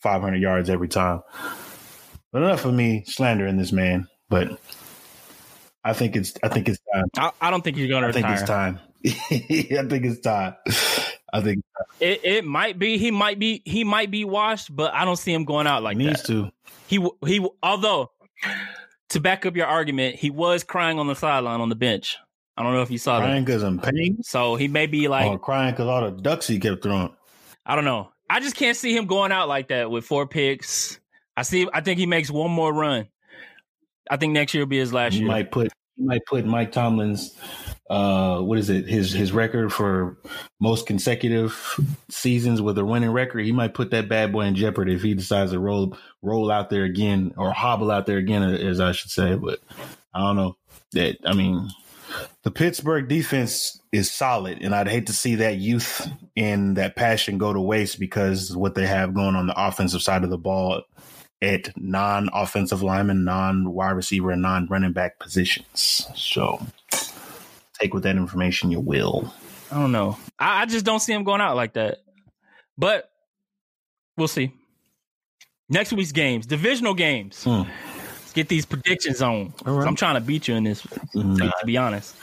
500 0.00 0.40
yards 0.40 0.68
every 0.68 0.88
time. 0.88 1.22
But 2.32 2.42
enough 2.42 2.64
of 2.64 2.74
me 2.74 3.04
slandering 3.06 3.56
this 3.58 3.72
man. 3.72 4.08
But 4.28 4.58
I 5.84 5.92
think 5.92 6.16
it's 6.16 6.34
I 6.42 6.48
think 6.48 6.68
it's 6.68 6.78
time. 6.92 7.06
I, 7.16 7.30
I 7.40 7.50
don't 7.50 7.62
think 7.62 7.76
you're 7.76 7.88
going 7.88 8.02
to. 8.02 8.08
I 8.08 8.12
think 8.12 8.28
it's 8.28 8.42
time. 8.42 8.78
I 9.04 9.86
think 9.88 10.04
it's 10.04 10.20
time. 10.20 10.54
I 11.32 11.40
think 11.40 11.64
it, 11.98 12.20
it 12.24 12.44
might 12.44 12.78
be. 12.78 12.98
He 12.98 13.10
might 13.10 13.38
be. 13.38 13.62
He 13.64 13.84
might 13.84 14.10
be 14.10 14.24
washed, 14.24 14.74
but 14.74 14.94
I 14.94 15.04
don't 15.04 15.16
see 15.16 15.32
him 15.32 15.44
going 15.44 15.66
out 15.66 15.82
like 15.82 15.96
he 15.96 16.06
needs 16.06 16.22
that. 16.22 16.28
to. 16.28 16.50
He 16.86 17.06
he. 17.26 17.46
Although 17.62 18.10
to 19.10 19.20
back 19.20 19.44
up 19.46 19.56
your 19.56 19.66
argument, 19.66 20.16
he 20.16 20.30
was 20.30 20.62
crying 20.62 20.98
on 20.98 21.06
the 21.06 21.14
sideline 21.14 21.60
on 21.60 21.68
the 21.68 21.74
bench. 21.74 22.16
I 22.56 22.62
don't 22.62 22.74
know 22.74 22.82
if 22.82 22.90
you 22.90 22.98
saw 22.98 23.18
crying 23.18 23.22
that. 23.22 23.28
Crying 23.28 23.44
because 23.44 23.62
I'm 23.62 23.78
pain. 23.80 24.22
So 24.22 24.56
he 24.56 24.68
may 24.68 24.86
be 24.86 25.08
like 25.08 25.26
or 25.26 25.38
crying 25.38 25.72
because 25.72 25.86
all 25.88 26.02
the 26.02 26.10
ducks 26.10 26.46
he 26.46 26.58
kept 26.58 26.82
throwing. 26.82 27.14
I 27.64 27.74
don't 27.74 27.84
know. 27.84 28.10
I 28.28 28.40
just 28.40 28.56
can't 28.56 28.76
see 28.76 28.96
him 28.96 29.06
going 29.06 29.32
out 29.32 29.48
like 29.48 29.68
that 29.68 29.90
with 29.90 30.04
four 30.04 30.26
picks. 30.26 31.00
I 31.36 31.42
see. 31.42 31.66
I 31.72 31.80
think 31.80 31.98
he 31.98 32.06
makes 32.06 32.30
one 32.30 32.50
more 32.50 32.72
run. 32.72 33.08
I 34.10 34.16
think 34.16 34.32
next 34.32 34.54
year 34.54 34.62
will 34.62 34.68
be 34.68 34.78
his 34.78 34.92
last 34.92 35.14
year. 35.14 35.28
Might 35.28 35.50
put 35.50 35.72
he 35.96 36.04
might 36.04 36.24
put 36.26 36.44
Mike 36.44 36.72
Tomlin's 36.72 37.36
uh, 37.90 38.40
what 38.40 38.58
is 38.58 38.70
it 38.70 38.88
his 38.88 39.12
his 39.12 39.32
record 39.32 39.72
for 39.72 40.16
most 40.60 40.86
consecutive 40.86 41.78
seasons 42.08 42.62
with 42.62 42.78
a 42.78 42.84
winning 42.84 43.10
record. 43.10 43.44
He 43.44 43.52
might 43.52 43.74
put 43.74 43.90
that 43.90 44.08
bad 44.08 44.32
boy 44.32 44.42
in 44.42 44.54
jeopardy 44.54 44.94
if 44.94 45.02
he 45.02 45.14
decides 45.14 45.52
to 45.52 45.58
roll 45.58 45.96
roll 46.22 46.50
out 46.50 46.70
there 46.70 46.84
again 46.84 47.34
or 47.36 47.52
hobble 47.52 47.90
out 47.90 48.06
there 48.06 48.18
again, 48.18 48.42
as 48.42 48.80
I 48.80 48.92
should 48.92 49.10
say. 49.10 49.34
But 49.34 49.60
I 50.14 50.20
don't 50.20 50.36
know 50.36 50.56
that. 50.92 51.18
I 51.26 51.34
mean, 51.34 51.68
the 52.42 52.50
Pittsburgh 52.50 53.08
defense 53.08 53.80
is 53.92 54.10
solid, 54.10 54.62
and 54.62 54.74
I'd 54.74 54.88
hate 54.88 55.08
to 55.08 55.12
see 55.12 55.36
that 55.36 55.58
youth 55.58 56.08
and 56.36 56.76
that 56.76 56.96
passion 56.96 57.36
go 57.36 57.52
to 57.52 57.60
waste 57.60 58.00
because 58.00 58.56
what 58.56 58.74
they 58.74 58.86
have 58.86 59.12
going 59.12 59.36
on 59.36 59.46
the 59.46 59.66
offensive 59.66 60.02
side 60.02 60.24
of 60.24 60.30
the 60.30 60.38
ball 60.38 60.82
at 61.42 61.76
non-offensive 61.76 62.82
lineman, 62.82 63.24
non-wide 63.24 63.90
receiver, 63.90 64.30
and 64.30 64.40
non-running 64.40 64.92
back 64.92 65.18
positions. 65.18 66.06
So 66.14 66.64
take 67.80 67.92
with 67.92 68.04
that 68.04 68.16
information 68.16 68.70
you 68.70 68.80
will. 68.80 69.34
I 69.70 69.74
don't 69.74 69.92
know. 69.92 70.16
I, 70.38 70.62
I 70.62 70.66
just 70.66 70.86
don't 70.86 71.00
see 71.00 71.12
him 71.12 71.24
going 71.24 71.40
out 71.40 71.56
like 71.56 71.74
that. 71.74 71.98
But 72.78 73.10
we'll 74.16 74.28
see. 74.28 74.52
Next 75.68 75.92
week's 75.92 76.12
games, 76.12 76.46
divisional 76.46 76.94
games. 76.94 77.42
Hmm. 77.42 77.62
Let's 77.62 78.32
get 78.34 78.48
these 78.48 78.64
predictions 78.64 79.20
on. 79.20 79.52
Right. 79.64 79.86
I'm 79.86 79.96
trying 79.96 80.14
to 80.14 80.20
beat 80.20 80.48
you 80.48 80.54
in 80.54 80.64
this, 80.64 80.86
nah. 81.14 81.50
to 81.50 81.66
be 81.66 81.76
honest. 81.76 82.14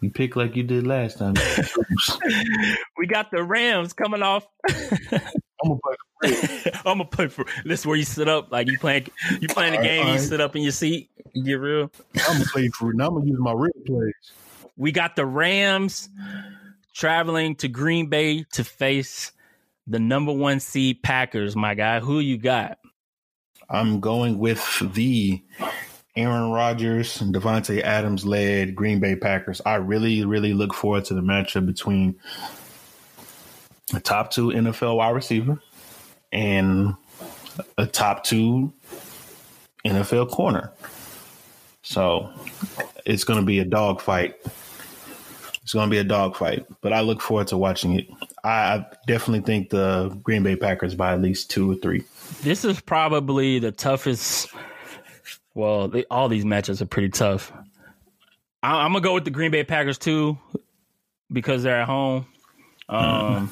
You 0.00 0.10
pick 0.10 0.36
like 0.36 0.56
you 0.56 0.62
did 0.62 0.86
last 0.86 1.18
time. 1.18 1.34
we 2.98 3.06
got 3.06 3.30
the 3.30 3.42
Rams 3.42 3.92
coming 3.92 4.22
off. 4.22 4.46
I'm 4.68 4.78
gonna. 5.62 5.96
I'm 6.24 6.98
gonna 6.98 7.04
play 7.06 7.28
for. 7.28 7.46
This 7.64 7.80
is 7.80 7.86
where 7.86 7.96
you 7.96 8.04
sit 8.04 8.28
up, 8.28 8.52
like 8.52 8.68
you 8.68 8.78
playing. 8.78 9.06
You 9.40 9.48
playing 9.48 9.72
the 9.72 9.82
game. 9.82 10.06
Right. 10.06 10.12
You 10.14 10.18
sit 10.18 10.40
up 10.40 10.54
in 10.54 10.62
your 10.62 10.72
seat. 10.72 11.10
You 11.32 11.44
get 11.44 11.54
real. 11.54 11.90
I'm 12.28 12.34
gonna 12.34 12.44
play 12.44 12.68
for. 12.68 12.92
Now 12.92 13.08
I'm 13.08 13.14
gonna 13.14 13.26
use 13.26 13.38
my 13.38 13.52
real 13.52 13.72
plays. 13.86 14.14
We 14.76 14.92
got 14.92 15.16
the 15.16 15.24
Rams 15.24 16.10
traveling 16.92 17.56
to 17.56 17.68
Green 17.68 18.08
Bay 18.08 18.44
to 18.52 18.64
face 18.64 19.32
the 19.86 19.98
number 19.98 20.32
one 20.32 20.60
seed 20.60 21.02
Packers. 21.02 21.56
My 21.56 21.74
guy, 21.74 22.00
who 22.00 22.20
you 22.20 22.36
got? 22.36 22.78
I'm 23.70 24.00
going 24.00 24.38
with 24.38 24.82
the 24.94 25.42
Aaron 26.16 26.50
Rodgers 26.50 27.20
and 27.20 27.34
Davante 27.34 27.80
Adams 27.82 28.26
led 28.26 28.74
Green 28.74 29.00
Bay 29.00 29.16
Packers. 29.16 29.62
I 29.64 29.76
really, 29.76 30.24
really 30.24 30.52
look 30.52 30.74
forward 30.74 31.06
to 31.06 31.14
the 31.14 31.22
matchup 31.22 31.66
between 31.66 32.16
the 33.92 34.00
top 34.00 34.30
two 34.32 34.48
NFL 34.48 34.96
wide 34.96 35.14
receiver 35.14 35.60
and 36.32 36.94
a 37.78 37.86
top 37.86 38.24
two 38.24 38.72
NFL 39.84 40.30
corner. 40.30 40.72
So 41.82 42.30
it's 43.04 43.24
going 43.24 43.40
to 43.40 43.46
be 43.46 43.58
a 43.58 43.64
dogfight. 43.64 44.36
It's 45.62 45.72
going 45.72 45.88
to 45.88 45.90
be 45.90 45.98
a 45.98 46.04
dogfight, 46.04 46.66
but 46.80 46.92
I 46.92 47.00
look 47.00 47.20
forward 47.20 47.48
to 47.48 47.56
watching 47.56 47.98
it. 47.98 48.08
I 48.42 48.84
definitely 49.06 49.44
think 49.44 49.70
the 49.70 50.08
Green 50.22 50.42
Bay 50.42 50.56
Packers 50.56 50.94
by 50.94 51.12
at 51.12 51.20
least 51.20 51.50
two 51.50 51.70
or 51.70 51.76
three. 51.76 52.04
This 52.42 52.64
is 52.64 52.80
probably 52.80 53.58
the 53.58 53.70
toughest. 53.70 54.48
Well, 55.54 55.88
they, 55.88 56.04
all 56.10 56.28
these 56.28 56.44
matchups 56.44 56.80
are 56.80 56.86
pretty 56.86 57.10
tough. 57.10 57.52
I, 58.62 58.84
am 58.84 58.92
gonna 58.92 59.02
go 59.02 59.14
with 59.14 59.24
the 59.24 59.30
Green 59.30 59.50
Bay 59.50 59.64
Packers 59.64 59.98
too 59.98 60.38
because 61.32 61.62
they're 61.62 61.80
at 61.80 61.86
home. 61.86 62.26
Um, 62.88 63.50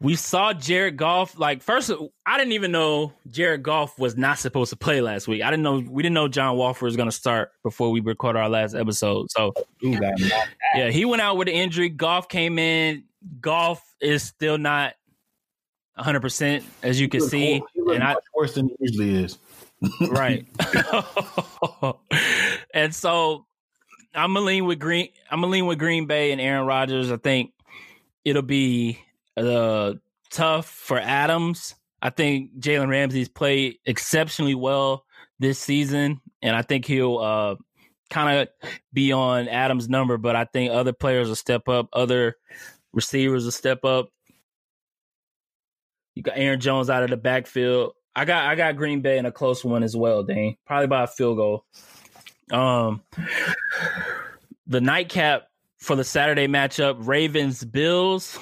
we 0.00 0.14
saw 0.14 0.52
Jared 0.52 0.96
Goff. 0.96 1.38
Like 1.38 1.62
first, 1.62 1.90
I 2.24 2.38
didn't 2.38 2.52
even 2.52 2.70
know 2.70 3.12
Jared 3.30 3.62
Goff 3.62 3.98
was 3.98 4.16
not 4.16 4.38
supposed 4.38 4.70
to 4.70 4.76
play 4.76 5.00
last 5.00 5.26
week. 5.26 5.42
I 5.42 5.50
didn't 5.50 5.62
know 5.62 5.78
we 5.78 6.02
didn't 6.02 6.14
know 6.14 6.28
John 6.28 6.56
Wolford 6.56 6.84
was 6.84 6.96
going 6.96 7.08
to 7.08 7.14
start 7.16 7.50
before 7.62 7.90
we 7.90 8.00
recorded 8.00 8.38
our 8.38 8.48
last 8.48 8.74
episode. 8.74 9.30
So 9.30 9.52
yeah, 9.80 10.90
he 10.90 11.04
went 11.04 11.22
out 11.22 11.36
with 11.36 11.48
an 11.48 11.54
injury. 11.54 11.88
Goff 11.88 12.28
came 12.28 12.58
in. 12.58 13.04
Goff 13.40 13.82
is 14.00 14.22
still 14.22 14.58
not 14.58 14.94
100 15.94 16.20
percent 16.20 16.64
as 16.82 17.00
you 17.00 17.08
can 17.08 17.20
see, 17.20 17.62
and 17.74 18.02
I 18.02 18.14
worse 18.34 18.54
than 18.54 18.70
usually 18.78 19.24
is. 19.24 19.38
right. 20.10 20.46
and 22.74 22.94
so 22.94 23.46
I'm 24.14 24.34
gonna 24.34 24.46
lean 24.46 24.64
with 24.64 24.78
Green. 24.78 25.08
I'm 25.30 25.40
gonna 25.40 25.50
lean 25.50 25.66
with 25.66 25.78
Green 25.80 26.06
Bay 26.06 26.30
and 26.30 26.40
Aaron 26.40 26.66
Rodgers. 26.66 27.10
I 27.10 27.16
think 27.16 27.52
it'll 28.24 28.42
be 28.42 29.00
uh, 29.44 29.94
tough 30.30 30.66
for 30.66 30.98
Adams. 30.98 31.74
I 32.00 32.10
think 32.10 32.58
Jalen 32.60 32.88
Ramsey's 32.88 33.28
played 33.28 33.78
exceptionally 33.84 34.54
well 34.54 35.04
this 35.38 35.58
season, 35.58 36.20
and 36.42 36.54
I 36.54 36.62
think 36.62 36.86
he'll 36.86 37.18
uh, 37.18 37.56
kind 38.10 38.38
of 38.40 38.70
be 38.92 39.12
on 39.12 39.48
Adams' 39.48 39.88
number. 39.88 40.16
But 40.16 40.36
I 40.36 40.44
think 40.44 40.70
other 40.70 40.92
players 40.92 41.28
will 41.28 41.36
step 41.36 41.68
up, 41.68 41.88
other 41.92 42.36
receivers 42.92 43.44
will 43.44 43.52
step 43.52 43.84
up. 43.84 44.10
You 46.14 46.22
got 46.22 46.38
Aaron 46.38 46.60
Jones 46.60 46.90
out 46.90 47.02
of 47.02 47.10
the 47.10 47.16
backfield. 47.16 47.92
I 48.14 48.24
got 48.24 48.46
I 48.46 48.54
got 48.54 48.76
Green 48.76 49.00
Bay 49.00 49.18
in 49.18 49.26
a 49.26 49.32
close 49.32 49.64
one 49.64 49.82
as 49.82 49.96
well, 49.96 50.22
Dane. 50.22 50.56
Probably 50.66 50.88
by 50.88 51.04
a 51.04 51.06
field 51.06 51.36
goal. 51.36 51.64
Um, 52.50 53.02
the 54.66 54.80
nightcap 54.80 55.48
for 55.78 55.94
the 55.94 56.04
Saturday 56.04 56.48
matchup: 56.48 56.96
Ravens 57.06 57.64
Bills 57.64 58.38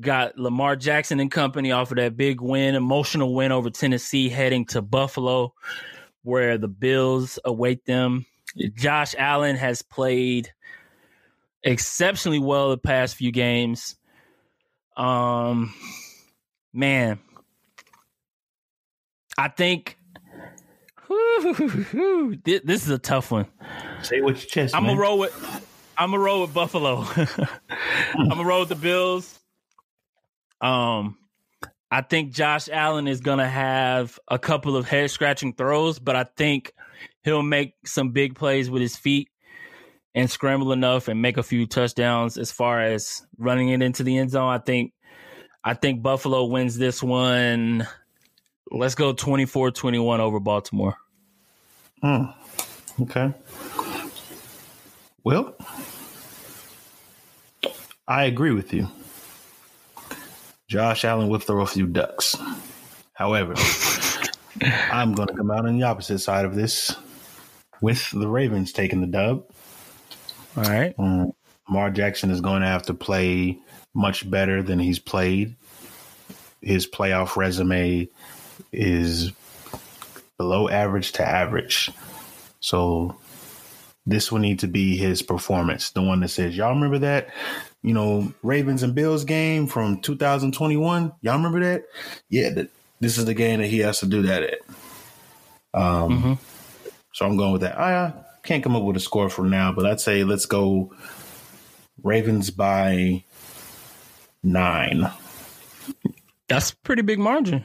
got 0.00 0.38
Lamar 0.38 0.76
Jackson 0.76 1.20
and 1.20 1.30
company 1.30 1.72
off 1.72 1.90
of 1.90 1.96
that 1.96 2.16
big 2.16 2.40
win, 2.40 2.74
emotional 2.74 3.34
win 3.34 3.52
over 3.52 3.70
Tennessee, 3.70 4.28
heading 4.28 4.64
to 4.66 4.82
Buffalo, 4.82 5.54
where 6.22 6.58
the 6.58 6.68
Bills 6.68 7.38
await 7.44 7.84
them. 7.84 8.26
Josh 8.74 9.14
Allen 9.16 9.56
has 9.56 9.82
played 9.82 10.52
exceptionally 11.62 12.38
well 12.38 12.70
the 12.70 12.78
past 12.78 13.16
few 13.16 13.32
games. 13.32 13.96
Um, 14.96 15.74
man, 16.72 17.18
I 19.36 19.48
think 19.48 19.98
whoo, 21.08 22.36
this 22.44 22.84
is 22.84 22.90
a 22.90 22.98
tough 22.98 23.30
one. 23.30 23.46
Say 24.02 24.20
what 24.20 24.42
you 24.42 24.48
chest. 24.48 24.74
I'm 24.74 24.84
gonna 24.84 25.00
roll 25.00 25.18
with. 25.18 25.64
I'm 25.96 26.10
gonna 26.10 26.22
roll 26.22 26.42
with 26.42 26.54
Buffalo. 26.54 27.04
I'm 28.14 28.28
gonna 28.28 28.44
roll 28.44 28.60
with 28.60 28.68
the 28.68 28.76
Bills. 28.76 29.38
Um, 30.60 31.18
I 31.90 32.02
think 32.02 32.32
Josh 32.32 32.68
Allen 32.70 33.08
is 33.08 33.20
going 33.20 33.38
to 33.38 33.48
have 33.48 34.18
a 34.28 34.38
couple 34.38 34.76
of 34.76 34.86
head 34.86 35.10
scratching 35.10 35.54
throws, 35.54 35.98
but 35.98 36.16
I 36.16 36.24
think 36.24 36.72
he'll 37.24 37.42
make 37.42 37.74
some 37.86 38.10
big 38.10 38.34
plays 38.34 38.68
with 38.70 38.82
his 38.82 38.96
feet 38.96 39.28
and 40.14 40.30
scramble 40.30 40.72
enough 40.72 41.08
and 41.08 41.22
make 41.22 41.36
a 41.36 41.42
few 41.42 41.66
touchdowns 41.66 42.36
as 42.36 42.50
far 42.50 42.80
as 42.80 43.22
running 43.38 43.70
it 43.70 43.82
into 43.82 44.02
the 44.02 44.18
end 44.18 44.30
zone. 44.30 44.48
I 44.48 44.58
think 44.58 44.92
I 45.64 45.74
think 45.74 46.02
Buffalo 46.02 46.44
wins 46.44 46.76
this 46.76 47.02
one. 47.02 47.86
Let's 48.70 48.94
go 48.94 49.14
24-21 49.14 50.18
over 50.18 50.40
Baltimore. 50.40 50.96
Hmm. 52.02 52.24
Okay. 53.00 53.32
Well, 55.24 55.54
I 58.06 58.24
agree 58.24 58.52
with 58.52 58.72
you. 58.72 58.88
Josh 60.68 61.04
Allen 61.04 61.28
will 61.28 61.38
throw 61.38 61.62
a 61.62 61.66
few 61.66 61.86
ducks. 61.86 62.36
However, 63.14 63.54
I'm 64.92 65.14
going 65.14 65.28
to 65.28 65.34
come 65.34 65.50
out 65.50 65.66
on 65.66 65.78
the 65.78 65.84
opposite 65.84 66.18
side 66.18 66.44
of 66.44 66.54
this 66.54 66.94
with 67.80 68.10
the 68.10 68.28
Ravens 68.28 68.72
taking 68.72 69.00
the 69.00 69.06
dub. 69.06 69.44
All 70.56 70.64
right. 70.64 70.94
Um, 70.98 71.32
Mar 71.68 71.90
Jackson 71.90 72.30
is 72.30 72.42
going 72.42 72.60
to 72.60 72.68
have 72.68 72.84
to 72.84 72.94
play 72.94 73.58
much 73.94 74.30
better 74.30 74.62
than 74.62 74.78
he's 74.78 74.98
played. 74.98 75.56
His 76.60 76.86
playoff 76.86 77.36
resume 77.36 78.08
is 78.72 79.32
below 80.36 80.68
average 80.68 81.12
to 81.12 81.26
average. 81.26 81.90
So 82.60 83.16
this 84.08 84.32
will 84.32 84.38
need 84.38 84.60
to 84.60 84.66
be 84.66 84.96
his 84.96 85.22
performance. 85.22 85.90
The 85.90 86.02
one 86.02 86.20
that 86.20 86.28
says, 86.28 86.56
Y'all 86.56 86.74
remember 86.74 86.98
that? 86.98 87.28
you 87.82 87.94
know, 87.94 88.32
Ravens 88.42 88.82
and 88.82 88.94
Bills 88.94 89.24
game 89.24 89.66
from 89.66 90.00
2021. 90.00 91.12
Y'all 91.20 91.36
remember 91.36 91.60
that? 91.60 91.84
Yeah, 92.28 92.50
that, 92.50 92.70
this 93.00 93.18
is 93.18 93.24
the 93.24 93.34
game 93.34 93.60
that 93.60 93.68
he 93.68 93.78
has 93.80 94.00
to 94.00 94.06
do 94.06 94.22
that 94.22 94.42
at. 94.42 94.58
Um, 95.74 96.10
mm-hmm. 96.10 96.32
So 97.12 97.26
I'm 97.26 97.36
going 97.36 97.52
with 97.52 97.62
that. 97.62 97.78
I 97.78 98.12
can't 98.42 98.62
come 98.62 98.74
up 98.74 98.82
with 98.82 98.96
a 98.96 99.00
score 99.00 99.28
for 99.28 99.44
now, 99.44 99.72
but 99.72 99.86
I'd 99.86 100.00
say 100.00 100.24
let's 100.24 100.46
go 100.46 100.92
Ravens 102.02 102.50
by 102.50 103.24
nine. 104.42 105.10
That's 106.48 106.72
pretty 106.72 107.02
big 107.02 107.18
margin. 107.18 107.64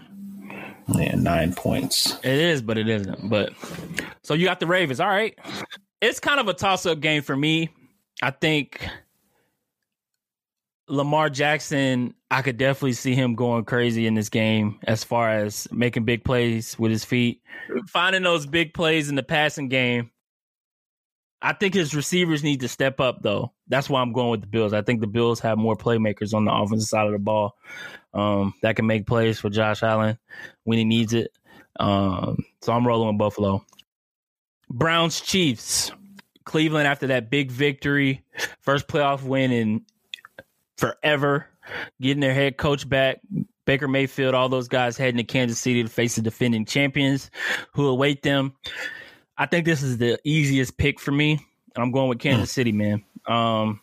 Yeah, 0.94 1.16
nine 1.16 1.54
points. 1.54 2.18
It 2.24 2.40
is, 2.40 2.62
but 2.62 2.78
it 2.78 2.90
isn't. 2.90 3.30
But 3.30 3.54
so 4.22 4.34
you 4.34 4.46
got 4.46 4.60
the 4.60 4.68
Ravens. 4.68 5.00
All 5.00 5.08
right. 5.08 5.38
It's 6.04 6.20
kind 6.20 6.42
of 6.42 6.50
a 6.50 6.54
toss 6.54 6.86
up 6.86 7.00
game 7.00 7.22
for 7.22 7.34
me. 7.34 7.70
I 8.22 8.32
think 8.32 8.86
Lamar 10.90 11.30
Jackson, 11.30 12.14
I 12.30 12.42
could 12.42 12.58
definitely 12.58 12.92
see 12.92 13.16
him 13.16 13.36
going 13.36 13.64
crazy 13.64 14.06
in 14.06 14.14
this 14.14 14.28
game 14.28 14.80
as 14.84 15.06
far 15.06 15.30
as 15.30 15.66
making 15.72 16.04
big 16.04 16.26
plays 16.26 16.78
with 16.78 16.92
his 16.92 17.06
feet, 17.06 17.42
finding 17.88 18.22
those 18.22 18.46
big 18.46 18.74
plays 18.74 19.08
in 19.08 19.16
the 19.16 19.24
passing 19.24 19.70
game. 19.70 20.12
I 21.42 21.54
think 21.54 21.74
his 21.74 21.96
receivers 21.96 22.44
need 22.44 22.60
to 22.60 22.68
step 22.68 23.00
up, 23.00 23.22
though. 23.22 23.54
That's 23.70 23.90
why 23.90 24.02
I'm 24.02 24.12
going 24.12 24.32
with 24.32 24.42
the 24.42 24.48
Bills. 24.48 24.74
I 24.74 24.82
think 24.82 25.00
the 25.00 25.08
Bills 25.08 25.40
have 25.40 25.58
more 25.58 25.78
playmakers 25.78 26.34
on 26.34 26.44
the 26.44 26.54
offensive 26.54 26.90
side 26.90 27.06
of 27.06 27.14
the 27.14 27.20
ball 27.20 27.56
um, 28.14 28.54
that 28.62 28.76
can 28.76 28.88
make 28.88 29.08
plays 29.08 29.40
for 29.40 29.50
Josh 29.50 29.82
Allen 29.84 30.18
when 30.66 30.78
he 30.78 30.84
needs 30.84 31.14
it. 31.14 31.32
Um, 31.80 32.40
so 32.62 32.74
I'm 32.74 32.86
rolling 32.86 33.08
with 33.08 33.18
Buffalo. 33.20 33.66
Browns 34.74 35.22
Chiefs. 35.22 35.92
Cleveland 36.46 36.88
after 36.88 37.08
that 37.08 37.30
big 37.30 37.50
victory, 37.50 38.22
first 38.60 38.88
playoff 38.88 39.24
win 39.24 39.52
in 39.52 39.86
forever, 40.78 41.48
getting 42.02 42.20
their 42.20 42.34
head 42.34 42.58
coach 42.58 42.88
back. 42.88 43.22
Baker 43.66 43.88
Mayfield, 43.88 44.36
all 44.36 44.50
those 44.50 44.68
guys 44.68 44.98
heading 44.98 45.18
to 45.18 45.24
Kansas 45.24 45.58
City 45.58 45.84
to 45.84 45.90
face 45.90 46.16
the 46.16 46.22
defending 46.22 46.66
champions 46.66 47.32
who 47.74 47.88
await 47.88 48.22
them. 48.22 48.54
I 49.38 49.46
think 49.46 49.66
this 49.66 49.82
is 49.82 50.00
the 50.00 50.20
easiest 50.26 50.78
pick 50.78 51.00
for 51.00 51.12
me. 51.12 51.40
I'm 51.78 51.92
going 51.92 52.10
with 52.10 52.20
Kansas 52.20 52.52
mm. 52.52 52.54
City, 52.54 52.72
man. 52.74 53.04
Um, 53.26 53.80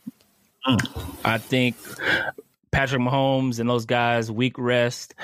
mm. 0.68 1.16
I 1.24 1.38
think 1.38 1.76
Patrick 2.72 3.02
Mahomes 3.02 3.58
and 3.58 3.68
those 3.68 3.84
guys, 3.84 4.30
week 4.30 4.56
rest. 4.58 5.14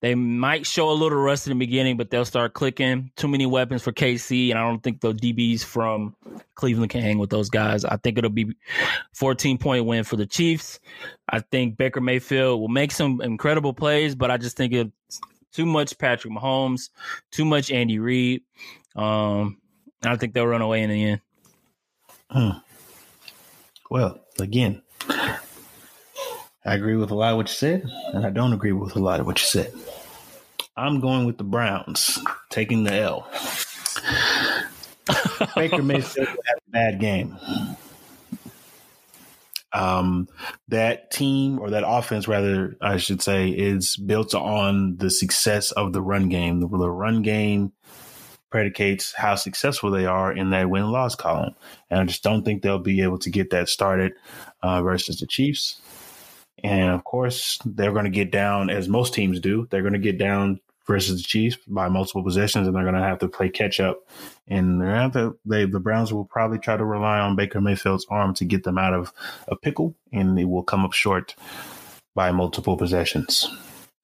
They 0.00 0.14
might 0.14 0.66
show 0.66 0.90
a 0.90 0.92
little 0.92 1.18
rust 1.18 1.46
in 1.46 1.52
the 1.52 1.58
beginning, 1.58 1.96
but 1.96 2.10
they'll 2.10 2.24
start 2.24 2.54
clicking. 2.54 3.10
Too 3.16 3.28
many 3.28 3.46
weapons 3.46 3.82
for 3.82 3.92
KC, 3.92 4.50
and 4.50 4.58
I 4.58 4.62
don't 4.62 4.82
think 4.82 5.00
the 5.00 5.12
DBs 5.12 5.64
from 5.64 6.14
Cleveland 6.54 6.90
can 6.90 7.02
hang 7.02 7.18
with 7.18 7.30
those 7.30 7.50
guys. 7.50 7.84
I 7.84 7.96
think 7.96 8.18
it'll 8.18 8.30
be 8.30 8.54
14 9.14 9.58
point 9.58 9.84
win 9.84 10.04
for 10.04 10.16
the 10.16 10.26
Chiefs. 10.26 10.80
I 11.28 11.40
think 11.40 11.76
Baker 11.76 12.00
Mayfield 12.00 12.60
will 12.60 12.68
make 12.68 12.92
some 12.92 13.20
incredible 13.20 13.72
plays, 13.72 14.14
but 14.14 14.30
I 14.30 14.38
just 14.38 14.56
think 14.56 14.72
it's 14.72 15.20
too 15.52 15.66
much 15.66 15.98
Patrick 15.98 16.32
Mahomes, 16.32 16.90
too 17.30 17.44
much 17.44 17.70
Andy 17.70 17.98
Reid. 17.98 18.42
Um, 18.94 19.60
I 20.02 20.16
think 20.16 20.32
they'll 20.32 20.46
run 20.46 20.62
away 20.62 20.82
in 20.82 20.90
the 20.90 21.04
end. 21.04 21.20
Hmm. 22.30 22.50
Well, 23.90 24.20
again, 24.38 24.82
I 26.66 26.74
agree 26.74 26.96
with 26.96 27.12
a 27.12 27.14
lot 27.14 27.30
of 27.30 27.36
what 27.36 27.48
you 27.48 27.54
said, 27.54 27.88
and 28.12 28.26
I 28.26 28.30
don't 28.30 28.52
agree 28.52 28.72
with 28.72 28.96
a 28.96 28.98
lot 28.98 29.20
of 29.20 29.26
what 29.26 29.40
you 29.40 29.46
said. 29.46 29.72
I'm 30.76 31.00
going 31.00 31.24
with 31.24 31.38
the 31.38 31.44
Browns, 31.44 32.18
taking 32.50 32.84
the 32.84 32.92
L. 32.92 33.30
Baker 35.54 35.82
Mayfield 35.82 36.26
had 36.26 36.58
a 36.68 36.70
bad 36.70 37.00
game. 37.00 37.38
Um, 39.72 40.28
that 40.68 41.10
team 41.10 41.58
or 41.60 41.70
that 41.70 41.84
offense, 41.86 42.26
rather, 42.26 42.76
I 42.80 42.96
should 42.96 43.22
say, 43.22 43.48
is 43.50 43.96
built 43.96 44.34
on 44.34 44.96
the 44.96 45.10
success 45.10 45.70
of 45.70 45.92
the 45.92 46.02
run 46.02 46.28
game. 46.28 46.60
The, 46.60 46.68
the 46.68 46.90
run 46.90 47.22
game 47.22 47.72
predicates 48.50 49.12
how 49.14 49.34
successful 49.34 49.90
they 49.90 50.06
are 50.06 50.32
in 50.32 50.50
that 50.50 50.70
win 50.70 50.90
loss 50.90 51.14
column. 51.14 51.54
And 51.90 52.00
I 52.00 52.04
just 52.04 52.22
don't 52.22 52.42
think 52.42 52.62
they'll 52.62 52.78
be 52.78 53.02
able 53.02 53.18
to 53.18 53.30
get 53.30 53.50
that 53.50 53.68
started 53.68 54.12
uh, 54.62 54.82
versus 54.82 55.20
the 55.20 55.26
Chiefs. 55.26 55.80
And 56.66 56.90
of 56.90 57.04
course, 57.04 57.58
they're 57.64 57.92
going 57.92 58.06
to 58.06 58.10
get 58.10 58.32
down, 58.32 58.70
as 58.70 58.88
most 58.88 59.14
teams 59.14 59.38
do, 59.38 59.68
they're 59.70 59.82
going 59.82 59.92
to 59.92 59.98
get 60.00 60.18
down 60.18 60.58
versus 60.86 61.20
the 61.22 61.26
Chiefs 61.26 61.56
by 61.66 61.88
multiple 61.88 62.24
possessions, 62.24 62.66
and 62.66 62.74
they're 62.76 62.82
going 62.82 62.94
to 62.94 63.00
have 63.00 63.20
to 63.20 63.28
play 63.28 63.48
catch 63.48 63.78
up. 63.78 64.00
And 64.48 64.80
they're 64.80 64.94
have 64.94 65.12
to, 65.12 65.38
they, 65.44 65.64
the 65.64 65.80
Browns 65.80 66.12
will 66.12 66.24
probably 66.24 66.58
try 66.58 66.76
to 66.76 66.84
rely 66.84 67.18
on 67.20 67.36
Baker 67.36 67.60
Mayfield's 67.60 68.06
arm 68.10 68.34
to 68.34 68.44
get 68.44 68.64
them 68.64 68.78
out 68.78 68.94
of 68.94 69.12
a 69.46 69.54
pickle, 69.54 69.94
and 70.12 70.36
they 70.36 70.44
will 70.44 70.62
come 70.64 70.84
up 70.84 70.92
short 70.92 71.36
by 72.14 72.32
multiple 72.32 72.76
possessions. 72.76 73.48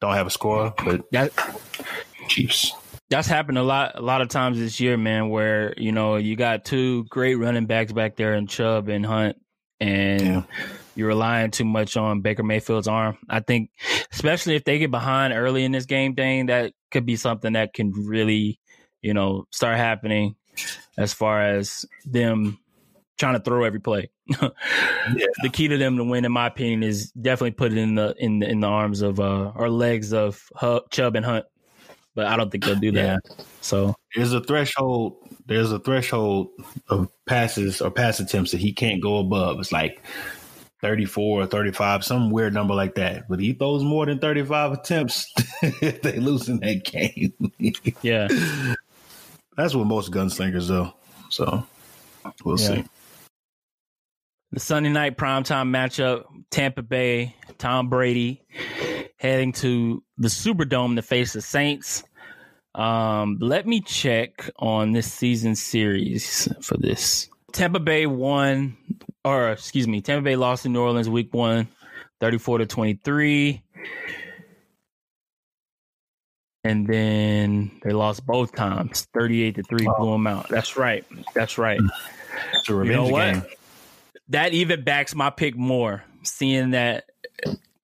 Don't 0.01 0.14
have 0.14 0.27
a 0.27 0.31
score, 0.31 0.75
but 0.85 1.11
That 1.12 1.33
Chiefs. 2.29 2.72
that's 3.11 3.29
happened 3.29 3.59
a 3.59 3.62
lot 3.62 3.92
a 3.96 4.03
lot 4.03 4.20
of 4.20 4.29
times 4.29 4.59
this 4.59 4.81
year, 4.81 4.96
man, 4.96 5.31
where, 5.31 5.75
you 5.77 5.92
know, 5.92 6.16
you 6.16 6.37
got 6.37 6.64
two 6.64 7.05
great 7.05 7.37
running 7.37 7.66
backs 7.66 7.92
back 7.92 8.16
there 8.16 8.35
in 8.35 8.46
Chubb 8.46 8.88
and 8.88 9.07
Hunt 9.07 9.37
and 9.81 10.20
Yeah. 10.20 10.42
You're 10.94 11.09
relying 11.09 11.50
too 11.50 11.64
much 11.64 11.96
on 11.96 12.20
Baker 12.20 12.42
Mayfield's 12.42 12.88
arm. 12.88 13.18
I 13.28 13.40
think 13.40 13.70
especially 14.12 14.57
if 14.57 14.64
they 14.64 14.78
get 14.78 14.90
behind 14.90 15.33
early 15.33 15.64
in 15.64 15.72
this 15.72 15.87
game, 15.87 16.14
Dane, 16.14 16.46
that 16.46 16.72
could 16.90 17.07
be 17.07 17.16
something 17.16 17.55
that 17.55 17.72
can 17.72 17.92
really, 17.92 18.61
you 19.00 19.14
know, 19.14 19.46
start 19.50 19.76
happening 19.76 20.37
as 20.98 21.12
far 21.12 21.42
as 21.42 21.87
them 22.05 22.59
trying 23.18 23.35
to 23.35 23.40
throw 23.40 23.64
every 23.64 23.81
play. 23.81 24.11
The 25.42 25.50
key 25.52 25.66
to 25.66 25.76
them 25.76 25.96
to 25.96 26.05
win, 26.05 26.24
in 26.24 26.31
my 26.31 26.46
opinion, 26.46 26.85
is 26.85 27.11
definitely 27.11 27.52
put 27.52 27.72
it 27.72 27.78
in 27.78 27.96
the 27.96 28.14
in 28.18 28.38
the 28.38 28.48
in 28.48 28.61
the 28.61 28.68
arms 28.68 29.02
of 29.02 29.18
uh 29.18 29.50
or 29.57 29.68
legs 29.68 30.12
of 30.12 30.40
Hu- 30.61 30.81
Chubb 30.90 31.16
and 31.16 31.24
Hunt. 31.24 31.44
But 32.14 32.26
I 32.26 32.37
don't 32.37 32.50
think 32.50 32.64
they'll 32.64 32.76
do 32.76 32.92
that. 32.92 33.20
So 33.62 33.96
There's 34.14 34.33
a 34.33 34.40
threshold. 34.40 35.16
There's 35.46 35.72
a 35.72 35.81
threshold 35.81 36.50
of 36.88 37.09
passes 37.26 37.81
or 37.81 37.90
pass 37.90 38.20
attempts 38.20 38.52
that 38.52 38.61
he 38.61 38.72
can't 38.72 39.02
go 39.02 39.18
above. 39.18 39.59
It's 39.59 39.72
like 39.72 40.00
34 40.83 41.42
or 41.42 41.47
35, 41.47 42.05
some 42.05 42.31
weird 42.31 42.53
number 42.53 42.75
like 42.75 42.97
that. 42.97 43.29
But 43.29 43.40
he 43.40 43.53
throws 43.53 43.83
more 43.85 44.05
than 44.05 44.18
35 44.18 44.73
attempts, 44.73 45.33
they 45.81 46.18
lose 46.18 46.49
in 46.49 46.59
that 46.59 46.85
game. 46.85 47.33
yeah, 48.03 48.29
That's 49.57 49.75
what 49.75 49.87
most 49.87 50.11
gunslingers 50.12 50.66
do. 50.68 50.92
So 51.31 51.66
we'll 52.45 52.59
Yeah. 52.59 52.66
see. 52.77 52.85
the 54.51 54.61
Sunday 54.61 54.90
night 54.90 55.16
primetime 55.16 55.68
matchup: 55.71 56.25
Tampa 56.51 56.83
Bay, 56.83 57.35
Tom 57.59 57.88
Brady 57.88 58.42
heading 59.16 59.53
to 59.53 60.03
the 60.18 60.29
Superdome 60.29 60.97
to 60.97 61.03
face 61.03 61.33
the 61.33 61.40
Saints. 61.40 62.03
Um, 62.75 63.37
let 63.40 63.66
me 63.66 63.81
check 63.83 64.51
on 64.59 64.92
this 64.92 65.11
season 65.12 65.55
series 65.55 66.49
for 66.61 66.77
this. 66.77 67.29
Tampa 67.53 67.79
Bay 67.81 68.07
won, 68.07 68.77
or 69.24 69.50
excuse 69.50 69.87
me, 69.88 70.00
Tampa 70.00 70.24
Bay 70.24 70.37
lost 70.37 70.66
in 70.66 70.72
New 70.72 70.80
Orleans 70.82 71.08
week 71.08 71.32
one, 71.32 71.68
34 72.20 72.58
to 72.58 72.66
23. 72.66 73.62
And 76.64 76.87
then 76.87 77.72
they 77.82 77.90
lost 77.90 78.24
both 78.24 78.54
times, 78.54 79.08
38 79.14 79.56
to 79.56 79.62
3, 79.64 79.87
blew 79.98 80.12
them 80.12 80.26
out. 80.28 80.48
That's 80.48 80.76
right. 80.76 81.04
That's 81.35 81.58
right. 81.58 81.80
Hmm. 81.80 81.88
It's 82.54 82.68
a 82.68 82.72
You 82.72 82.78
revenge 82.78 82.96
know 82.96 83.08
what? 83.08 83.32
game. 83.32 83.42
that 84.28 84.52
even 84.52 84.85
backs 84.85 85.14
my 85.14 85.30
pick 85.30 85.56
more. 85.56 86.04
Seeing 86.22 86.70
that 86.70 87.06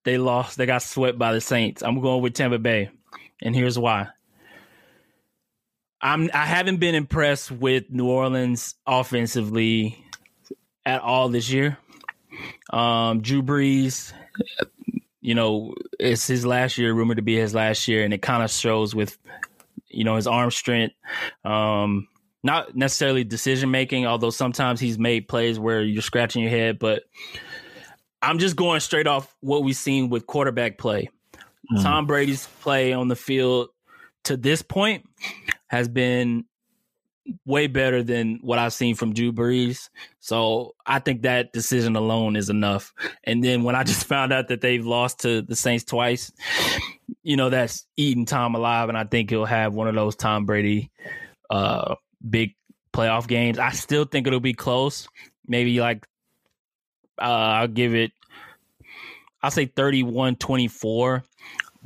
they 0.04 0.16
lost, 0.16 0.58
they 0.58 0.66
got 0.66 0.82
swept 0.82 1.18
by 1.18 1.32
the 1.32 1.40
Saints. 1.40 1.82
I'm 1.82 2.00
going 2.00 2.22
with 2.22 2.34
Tampa 2.34 2.58
Bay, 2.60 2.90
and 3.42 3.52
here's 3.54 3.76
why. 3.76 4.06
I'm 6.00 6.30
I 6.32 6.46
haven't 6.46 6.76
been 6.76 6.94
impressed 6.94 7.50
with 7.50 7.90
New 7.90 8.06
Orleans 8.08 8.76
offensively 8.86 10.04
at 10.84 11.00
all 11.00 11.28
this 11.28 11.50
year. 11.50 11.78
Um, 12.70 13.20
Drew 13.20 13.42
Brees, 13.42 14.12
you 15.20 15.34
know, 15.34 15.74
it's 15.98 16.26
his 16.26 16.46
last 16.46 16.78
year, 16.78 16.92
rumored 16.92 17.16
to 17.16 17.22
be 17.22 17.36
his 17.36 17.54
last 17.54 17.88
year, 17.88 18.04
and 18.04 18.14
it 18.14 18.22
kind 18.22 18.42
of 18.42 18.50
shows 18.50 18.94
with, 18.94 19.18
you 19.88 20.04
know, 20.04 20.16
his 20.16 20.26
arm 20.26 20.50
strength. 20.50 20.94
Um, 21.44 22.08
not 22.42 22.76
necessarily 22.76 23.24
decision 23.24 23.70
making, 23.70 24.06
although 24.06 24.30
sometimes 24.30 24.80
he's 24.80 24.98
made 24.98 25.28
plays 25.28 25.58
where 25.58 25.82
you're 25.82 26.02
scratching 26.02 26.42
your 26.42 26.50
head, 26.50 26.78
but 26.78 27.02
I'm 28.22 28.38
just 28.38 28.56
going 28.56 28.80
straight 28.80 29.06
off 29.06 29.34
what 29.40 29.62
we've 29.62 29.76
seen 29.76 30.08
with 30.08 30.26
quarterback 30.26 30.78
play. 30.78 31.10
Mm. 31.72 31.82
Tom 31.82 32.06
Brady's 32.06 32.46
play 32.60 32.92
on 32.92 33.08
the 33.08 33.16
field 33.16 33.68
to 34.24 34.36
this 34.36 34.62
point 34.62 35.08
has 35.68 35.88
been 35.88 36.44
way 37.44 37.66
better 37.66 38.02
than 38.02 38.38
what 38.42 38.58
I've 38.58 38.72
seen 38.72 38.94
from 38.94 39.12
Drew 39.12 39.32
Brees. 39.32 39.88
So 40.20 40.74
I 40.86 40.98
think 40.98 41.22
that 41.22 41.52
decision 41.52 41.96
alone 41.96 42.36
is 42.36 42.50
enough. 42.50 42.92
And 43.24 43.42
then 43.42 43.62
when 43.62 43.74
I 43.74 43.82
just 43.84 44.06
found 44.06 44.32
out 44.32 44.48
that 44.48 44.60
they've 44.60 44.84
lost 44.84 45.20
to 45.20 45.42
the 45.42 45.56
Saints 45.56 45.84
twice, 45.84 46.32
you 47.22 47.36
know, 47.36 47.50
that's 47.50 47.86
eating 47.96 48.24
Tom 48.26 48.54
alive. 48.54 48.88
And 48.88 48.98
I 48.98 49.04
think 49.04 49.30
he'll 49.30 49.44
have 49.44 49.74
one 49.74 49.88
of 49.88 49.94
those 49.94 50.16
Tom 50.16 50.46
Brady 50.46 50.90
uh 51.50 51.94
big 52.28 52.54
playoff 52.92 53.26
games. 53.26 53.58
I 53.58 53.70
still 53.70 54.04
think 54.04 54.26
it'll 54.26 54.40
be 54.40 54.54
close. 54.54 55.08
Maybe 55.46 55.80
like 55.80 56.06
uh 57.20 57.24
I'll 57.24 57.68
give 57.68 57.94
it 57.94 58.12
I'll 59.42 59.50
say 59.50 59.66
31-24. 59.66 61.22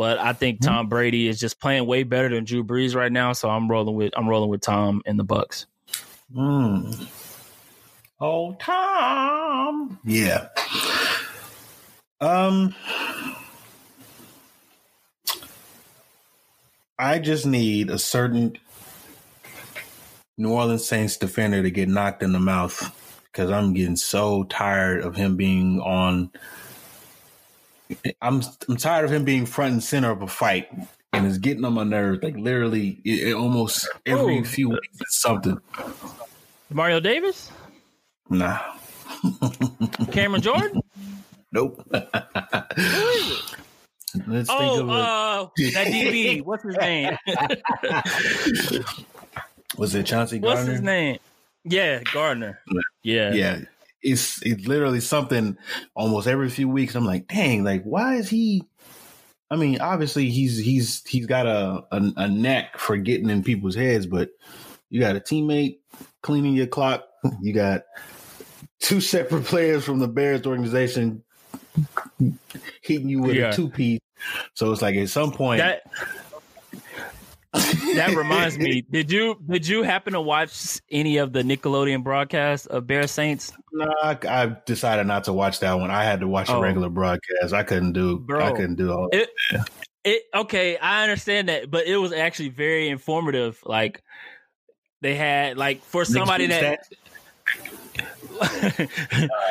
But 0.03 0.19
I 0.19 0.33
think 0.33 0.61
Tom 0.61 0.89
Brady 0.89 1.29
is 1.29 1.39
just 1.39 1.61
playing 1.61 1.87
way 1.87 2.03
better 2.03 2.29
than 2.29 2.43
Drew 2.43 2.65
Brees 2.65 2.97
right 2.97 3.13
now, 3.13 3.35
so 3.35 3.49
I'm 3.49 3.71
rolling 3.71 3.95
with 3.95 4.13
I'm 4.17 4.29
rolling 4.29 4.51
with 4.51 4.61
Tom 4.61 5.01
and 5.07 5.17
the 5.17 5.23
Bucks. 5.23 5.67
Mm. 6.35 7.07
Oh, 8.21 8.57
Tom. 8.59 10.01
Yeah. 10.05 10.49
Um, 12.21 12.75
I 16.99 17.21
just 17.21 17.47
need 17.47 17.89
a 17.89 17.99
certain 18.01 18.59
New 20.37 20.51
Orleans 20.51 20.85
Saints 20.85 21.17
defender 21.17 21.63
to 21.63 21.71
get 21.71 21.89
knocked 21.89 22.25
in 22.25 22.33
the 22.33 22.41
mouth 22.41 22.77
because 23.27 23.53
I'm 23.53 23.73
getting 23.73 23.95
so 23.95 24.43
tired 24.43 25.05
of 25.05 25.15
him 25.15 25.37
being 25.37 25.81
on. 25.81 26.33
I'm 28.21 28.43
I'm 28.69 28.77
tired 28.77 29.05
of 29.05 29.13
him 29.13 29.25
being 29.25 29.47
front 29.47 29.73
and 29.73 29.83
center 29.83 30.11
of 30.11 30.23
a 30.23 30.27
fight, 30.29 30.69
and 31.13 31.27
it's 31.27 31.39
getting 31.39 31.65
on 31.65 31.73
my 31.75 31.85
nerves. 31.85 32.23
Like 32.23 32.37
literally, 32.37 33.01
it, 33.05 33.29
it 33.29 33.35
almost 33.35 33.89
every 34.07 34.41
Oh. 34.41 34.45
few 34.45 34.69
weeks 34.71 35.01
it's 35.01 35.21
something. 35.21 35.59
Mario 36.71 37.01
Davis, 37.01 37.51
Nah, 38.31 38.59
Cameron 40.11 40.41
Jordan. 40.47 40.81
nope. 41.53 41.85
Who 41.91 41.99
is 41.99 43.31
it? 43.31 43.57
Let's 44.27 44.49
think 44.49 44.61
Oh, 44.61 44.91
uh, 44.91 45.49
that 45.73 45.87
DB. 45.87 46.43
What's 46.45 46.65
his 46.65 46.77
name? 46.77 47.17
Was 49.79 49.95
it 49.95 50.05
Chauncey 50.07 50.39
Gardner? 50.39 50.61
What's 50.63 50.71
his 50.73 50.81
name? 50.83 51.19
Yeah, 51.65 52.01
Gardner. 52.13 52.61
Yeah, 53.03 53.33
Yeah, 53.33 53.61
it's 54.03 54.43
it's 54.45 54.67
literally 54.67 55.01
something 55.01 55.57
almost 55.95 56.27
every 56.27 56.51
few 56.51 56.69
weeks. 56.69 56.95
I'm 56.95 57.05
like, 57.07 57.27
dang, 57.29 57.65
like 57.65 57.83
why 57.85 58.17
is 58.17 58.29
he? 58.29 58.65
I 59.51 59.57
mean, 59.57 59.81
obviously 59.81 60.31
he's 60.31 60.59
he's 60.59 61.03
he's 61.07 61.27
got 61.27 61.47
a 61.47 61.85
a, 61.93 62.13
a 62.17 62.29
knack 62.29 62.79
for 62.79 62.97
getting 62.97 63.31
in 63.31 63.43
people's 63.43 63.75
heads, 63.75 64.07
but 64.07 64.31
you 64.91 65.01
got 65.01 65.17
a 65.17 65.21
teammate 65.21 65.79
cleaning 66.23 66.55
your 66.55 66.67
clock. 66.67 67.05
You 67.41 67.53
got 67.53 67.83
two 68.81 69.01
separate 69.01 69.45
players 69.47 69.85
from 69.85 69.99
the 69.99 70.09
Bears 70.09 70.47
organization 70.47 71.23
hitting 72.83 73.09
you 73.09 73.21
with 73.23 73.37
Yeah. 73.37 73.51
a 73.51 73.53
two 73.53 73.69
piece. 73.71 74.01
So 74.55 74.71
it's 74.73 74.83
like 74.83 74.95
at 74.97 75.09
some 75.09 75.33
point, 75.33 75.59
That 75.59 75.83
that 77.53 78.15
reminds 78.17 78.59
me. 78.59 78.83
Did 78.91 79.11
you 79.11 79.37
did 79.49 79.67
you 79.67 79.83
happen 79.83 80.13
to 80.15 80.21
watch 80.21 80.81
any 80.91 81.19
of 81.19 81.33
the 81.33 81.43
Nickelodeon 81.43 82.03
broadcast 82.03 82.67
of 82.69 82.87
Bear 82.87 83.07
Saints? 83.07 83.53
No, 83.73 83.93
I, 84.03 84.17
I 84.29 84.57
decided 84.67 85.07
not 85.07 85.25
to 85.25 85.33
watch 85.33 85.61
that 85.61 85.75
one. 85.75 85.91
I 85.91 86.05
had 86.05 86.21
to 86.21 86.29
watch 86.29 86.49
a 86.49 86.55
Oh. 86.55 86.61
regular 86.61 86.89
broadcast. 86.89 87.53
I 87.53 87.63
couldn't 87.63 87.93
do. 87.93 88.19
Bro. 88.19 88.45
I 88.45 88.53
couldn't 88.53 88.77
do 88.77 88.93
all. 88.93 89.09
It, 89.13 89.29
it 90.05 90.23
okay, 90.35 90.77
I 90.79 91.03
understand 91.03 91.49
that, 91.49 91.71
but 91.71 91.87
it 91.87 91.97
was 91.97 92.13
actually 92.13 92.49
very 92.51 92.89
informative. 92.89 93.61
Like 93.65 94.03
they 95.03 95.15
had 95.15 95.57
like 95.59 95.83
for 95.83 96.05
somebody 96.05 96.47
that 96.47 96.79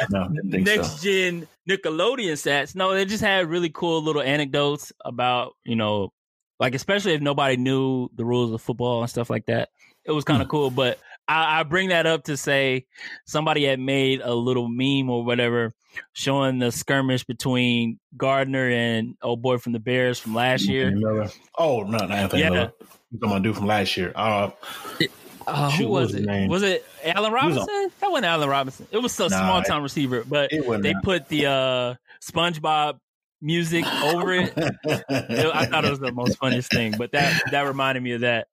no, 0.09 0.27
didn't 0.29 0.63
next 0.63 0.97
so. 1.01 1.03
gen 1.03 1.47
Nickelodeon 1.69 2.33
stats. 2.33 2.75
No, 2.75 2.93
they 2.93 3.05
just 3.05 3.23
had 3.23 3.47
really 3.47 3.69
cool 3.69 4.01
little 4.03 4.21
anecdotes 4.21 4.91
about 5.05 5.53
you 5.63 5.75
know, 5.75 6.11
like 6.61 6.75
especially 6.75 7.13
if 7.13 7.21
nobody 7.21 7.57
knew 7.57 8.07
the 8.15 8.23
rules 8.23 8.53
of 8.53 8.61
football 8.61 9.01
and 9.01 9.09
stuff 9.09 9.29
like 9.29 9.47
that. 9.47 9.67
It 10.05 10.11
was 10.11 10.23
Hmm. 10.23 10.31
kind 10.33 10.41
of 10.43 10.47
cool, 10.47 10.69
but 10.71 10.97
I, 11.27 11.59
I 11.59 11.63
bring 11.63 11.89
that 11.89 12.05
up 12.05 12.23
to 12.25 12.37
say 12.37 12.85
somebody 13.25 13.65
had 13.65 13.79
made 13.79 14.21
a 14.21 14.33
little 14.33 14.67
meme 14.69 15.09
or 15.09 15.23
whatever 15.25 15.73
showing 16.13 16.59
the 16.59 16.71
skirmish 16.71 17.23
between 17.25 17.99
Gardner 18.15 18.69
and 18.69 19.15
old 19.21 19.41
boy 19.41 19.57
from 19.57 19.73
the 19.73 19.79
Bears 19.79 20.17
from 20.19 20.33
last 20.35 20.65
year. 20.67 20.93
Oh 21.57 21.81
no, 21.83 21.97
not 21.97 22.11
Anthony 22.11 22.43
Yeah. 22.43 22.49
Miller. 22.51 22.71
About 23.21 23.41
dude 23.43 23.55
from 23.57 23.65
last 23.67 23.97
year? 23.97 24.13
Uh, 24.15 24.51
Uh, 25.47 25.71
who 25.71 25.87
was 25.87 26.13
was 26.13 26.15
it? 26.23 26.49
Was 26.49 26.61
it 26.63 26.85
Allen 27.03 27.31
was 27.33 27.41
on- 27.43 27.49
Robinson? 27.57 27.91
That 27.99 28.11
wasn't 28.11 28.25
Allen 28.27 28.47
Robinson. 28.49 28.87
It 28.91 28.99
was 28.99 29.19
a 29.19 29.23
Nah, 29.23 29.27
small 29.29 29.61
time 29.63 29.81
receiver, 29.83 30.23
but 30.23 30.51
they 30.51 30.93
put 31.03 31.27
the 31.29 31.47
uh, 31.47 31.95
SpongeBob 32.23 32.99
music 33.41 33.85
over 34.03 34.33
it. 34.33 34.53
I 34.57 35.65
thought 35.65 35.85
it 35.85 35.89
was 35.89 35.99
the 35.99 36.11
most 36.11 36.37
funniest 36.37 36.71
thing, 36.71 36.93
but 36.97 37.11
that 37.11 37.41
that 37.51 37.61
reminded 37.61 38.03
me 38.03 38.13
of 38.13 38.21
that. 38.21 38.47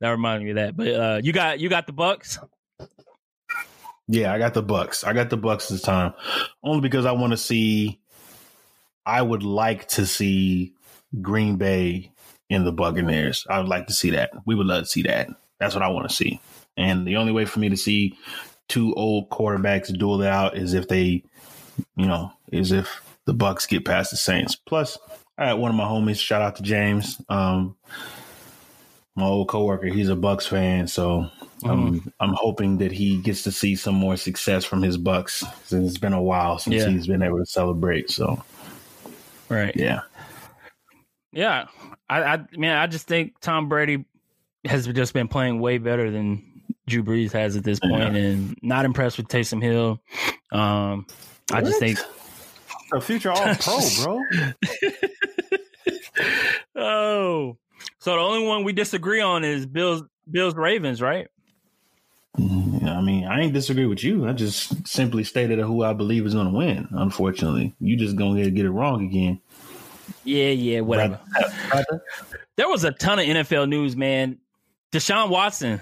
That 0.00 0.10
reminded 0.10 0.44
me 0.44 0.50
of 0.50 0.56
that. 0.56 0.76
But 0.76 0.88
uh, 0.88 1.20
you 1.22 1.32
got 1.32 1.60
you 1.60 1.68
got 1.68 1.86
the 1.86 1.92
Bucks. 1.92 2.38
Yeah, 4.06 4.32
I 4.32 4.38
got 4.38 4.54
the 4.54 4.62
Bucks. 4.62 5.04
I 5.04 5.12
got 5.12 5.28
the 5.30 5.36
Bucks 5.36 5.68
this 5.68 5.82
time, 5.82 6.14
only 6.62 6.80
because 6.80 7.04
I 7.04 7.12
want 7.12 7.32
to 7.32 7.36
see. 7.36 8.00
I 9.04 9.22
would 9.22 9.42
like 9.42 9.88
to 9.88 10.06
see 10.06 10.74
Green 11.20 11.56
Bay 11.56 12.12
in 12.50 12.64
the 12.64 12.72
Buccaneers. 12.72 13.46
I 13.48 13.58
would 13.58 13.68
like 13.68 13.86
to 13.88 13.92
see 13.92 14.10
that. 14.10 14.30
We 14.46 14.54
would 14.54 14.66
love 14.66 14.84
to 14.84 14.88
see 14.88 15.02
that. 15.02 15.28
That's 15.58 15.74
what 15.74 15.82
I 15.82 15.88
want 15.88 16.08
to 16.08 16.14
see. 16.14 16.40
And 16.76 17.06
the 17.06 17.16
only 17.16 17.32
way 17.32 17.44
for 17.44 17.58
me 17.58 17.68
to 17.70 17.76
see 17.76 18.16
two 18.68 18.94
old 18.94 19.30
quarterbacks 19.30 19.96
duel 19.96 20.22
it 20.22 20.28
out 20.28 20.56
is 20.56 20.74
if 20.74 20.88
they, 20.88 21.24
you 21.96 22.06
know, 22.06 22.32
is 22.52 22.70
if 22.70 23.00
the 23.28 23.34
Bucks 23.34 23.66
get 23.66 23.84
past 23.84 24.10
the 24.10 24.16
Saints. 24.16 24.56
Plus, 24.56 24.96
I 25.36 25.48
had 25.48 25.52
one 25.58 25.70
of 25.70 25.76
my 25.76 25.84
homies. 25.84 26.18
Shout 26.18 26.40
out 26.40 26.56
to 26.56 26.62
James, 26.62 27.20
um, 27.28 27.76
my 29.16 29.26
old 29.26 29.48
coworker. 29.48 29.88
He's 29.88 30.08
a 30.08 30.16
Bucks 30.16 30.46
fan, 30.46 30.88
so 30.88 31.28
I'm 31.62 32.10
I'm 32.20 32.32
hoping 32.32 32.78
that 32.78 32.90
he 32.90 33.18
gets 33.18 33.42
to 33.42 33.52
see 33.52 33.76
some 33.76 33.94
more 33.94 34.16
success 34.16 34.64
from 34.64 34.80
his 34.80 34.96
Bucks. 34.96 35.44
Since 35.64 35.90
it's 35.90 35.98
been 35.98 36.14
a 36.14 36.22
while 36.22 36.58
since 36.58 36.76
Yeah. 36.76 36.88
he's 36.88 37.06
been 37.06 37.22
able 37.22 37.36
to 37.38 37.44
celebrate. 37.44 38.10
So 38.10 38.42
Right. 39.50 39.76
yeah, 39.76 40.00
Yeah. 41.30 41.66
I, 42.08 42.22
I 42.22 42.44
man, 42.56 42.78
I 42.78 42.86
just 42.86 43.06
think 43.06 43.38
Tom 43.42 43.68
Brady 43.68 44.06
has 44.64 44.86
just 44.86 45.12
been 45.12 45.28
playing 45.28 45.60
way 45.60 45.76
better 45.76 46.10
than 46.10 46.62
Drew 46.86 47.02
Brees 47.04 47.32
has 47.32 47.56
at 47.56 47.64
this 47.64 47.78
point, 47.78 48.16
and 48.16 48.58
not 48.62 48.86
impressed 48.86 49.18
with 49.18 49.28
Taysom 49.28 49.62
Hill. 49.62 50.00
Um, 50.50 51.06
I 51.52 51.60
just 51.60 51.78
think 51.78 51.98
a 52.92 53.00
future 53.00 53.30
All 53.30 53.54
Pro, 53.54 53.80
bro. 54.02 54.22
Oh, 56.74 57.56
so 57.98 58.12
the 58.12 58.18
only 58.18 58.46
one 58.46 58.64
we 58.64 58.72
disagree 58.72 59.20
on 59.20 59.44
is 59.44 59.66
Bills 59.66 60.02
Bills 60.30 60.54
Ravens, 60.54 61.02
right? 61.02 61.28
Mm, 62.38 62.84
I 62.84 63.00
mean, 63.00 63.24
I 63.24 63.40
ain't 63.40 63.52
disagree 63.52 63.86
with 63.86 64.04
you. 64.04 64.28
I 64.28 64.32
just 64.32 64.86
simply 64.86 65.24
stated 65.24 65.58
who 65.58 65.82
I 65.82 65.92
believe 65.92 66.24
is 66.24 66.34
going 66.34 66.50
to 66.50 66.56
win. 66.56 66.88
Unfortunately, 66.92 67.74
you 67.80 67.96
just 67.96 68.16
gonna 68.16 68.42
get, 68.42 68.54
get 68.54 68.66
it 68.66 68.70
wrong 68.70 69.04
again. 69.04 69.40
Yeah, 70.24 70.50
yeah, 70.50 70.80
whatever. 70.80 71.18
Brother. 71.68 72.02
There 72.56 72.68
was 72.68 72.84
a 72.84 72.92
ton 72.92 73.18
of 73.18 73.26
NFL 73.26 73.68
news, 73.68 73.96
man. 73.96 74.38
Deshaun 74.92 75.28
Watson. 75.30 75.80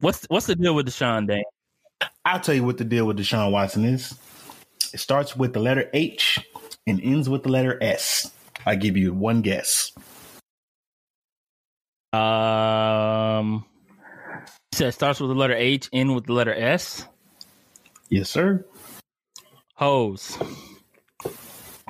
What's 0.00 0.24
what's 0.28 0.46
the 0.46 0.56
deal 0.56 0.74
with 0.74 0.86
Deshaun 0.86 1.28
Dane? 1.28 1.44
I'll 2.24 2.40
tell 2.40 2.54
you 2.54 2.64
what 2.64 2.78
the 2.78 2.84
deal 2.84 3.06
with 3.06 3.18
Deshaun 3.18 3.52
Watson 3.52 3.84
is. 3.84 4.14
It 4.94 5.00
starts 5.00 5.36
with 5.36 5.52
the 5.52 5.58
letter 5.58 5.90
H 5.92 6.38
and 6.86 7.00
ends 7.02 7.28
with 7.28 7.42
the 7.42 7.48
letter 7.48 7.82
S. 7.82 8.30
I 8.64 8.76
give 8.76 8.96
you 8.96 9.12
one 9.12 9.42
guess. 9.42 9.90
Um, 12.12 13.64
so 14.70 14.86
it 14.86 14.92
starts 14.92 15.18
with 15.18 15.30
the 15.30 15.34
letter 15.34 15.56
H, 15.56 15.88
end 15.92 16.14
with 16.14 16.26
the 16.26 16.32
letter 16.32 16.54
S. 16.54 17.06
Yes, 18.08 18.30
sir. 18.30 18.64
Hose. 19.74 20.38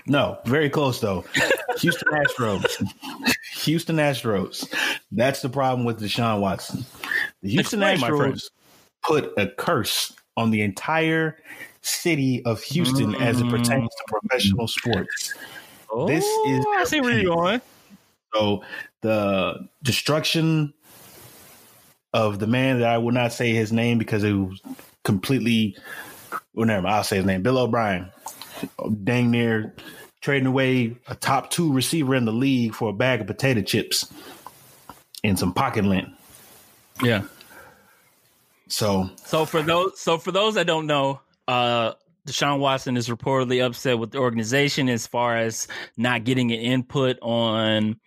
No, 0.07 0.39
very 0.47 0.71
close 0.71 0.99
though. 0.99 1.27
Houston 1.81 2.09
Astros. 2.11 2.89
Houston 3.65 3.97
Astros. 3.97 4.67
That's 5.13 5.43
the 5.43 5.51
problem 5.51 5.85
with 5.85 6.01
Deshaun 6.01 6.41
Watson. 6.41 6.87
The 7.43 7.51
Houston 7.51 7.83
Explain. 7.83 8.15
Astros 8.15 8.45
put 9.03 9.31
a 9.37 9.49
curse 9.49 10.11
on 10.39 10.51
the 10.51 10.63
entire 10.63 11.37
city 11.85 12.45
of 12.45 12.63
Houston 12.63 13.15
as 13.17 13.41
it 13.41 13.45
mm. 13.45 13.51
pertains 13.51 13.91
to 13.91 14.05
professional 14.09 14.67
sports. 14.67 15.35
Oh, 15.91 16.07
This 16.07 16.25
is 16.25 16.65
I 16.77 16.85
see 16.85 17.01
where 17.01 17.19
you're 17.19 17.35
going. 17.35 17.61
So 18.35 18.65
the 19.03 19.69
destruction 19.83 20.73
of 22.13 22.39
the 22.39 22.47
man 22.47 22.81
that 22.81 22.89
I 22.89 22.99
will 22.99 23.13
not 23.13 23.33
say 23.33 23.53
his 23.53 23.73
name 23.73 23.99
because 23.99 24.25
it 24.25 24.33
was 24.33 24.61
completely 25.05 25.77
well 26.55 26.67
never 26.67 26.83
mind, 26.83 26.95
I'll 26.95 27.05
say 27.05 27.17
his 27.17 27.27
name. 27.27 27.43
Bill 27.43 27.59
O'Brien. 27.59 28.11
Dang 29.05 29.31
near 29.31 29.75
trading 30.21 30.47
away 30.47 30.97
a 31.09 31.15
top 31.15 31.51
two 31.51 31.71
receiver 31.71 32.15
in 32.15 32.25
the 32.25 32.33
league 32.33 32.75
for 32.75 32.89
a 32.89 32.93
bag 32.93 33.21
of 33.21 33.27
potato 33.27 33.61
chips 33.61 34.11
and 35.23 35.39
some 35.39 35.53
pocket 35.53 35.85
lint. 35.85 36.09
Yeah. 37.03 37.25
So 38.69 39.11
So 39.25 39.45
for 39.45 39.61
those, 39.61 40.01
so 40.01 40.17
for 40.17 40.33
those 40.33 40.55
that 40.55 40.67
don't 40.67 40.87
know, 40.87 41.21
uh, 41.49 41.93
Deshaun 42.27 42.59
Watson 42.59 42.97
is 42.97 43.09
reportedly 43.09 43.65
upset 43.65 43.99
with 43.99 44.13
the 44.13 44.19
organization 44.19 44.89
as 44.89 45.07
far 45.07 45.37
as 45.37 45.69
not 45.97 46.25
getting 46.25 46.53
an 46.53 46.61
input 46.61 47.19
on 47.21 48.01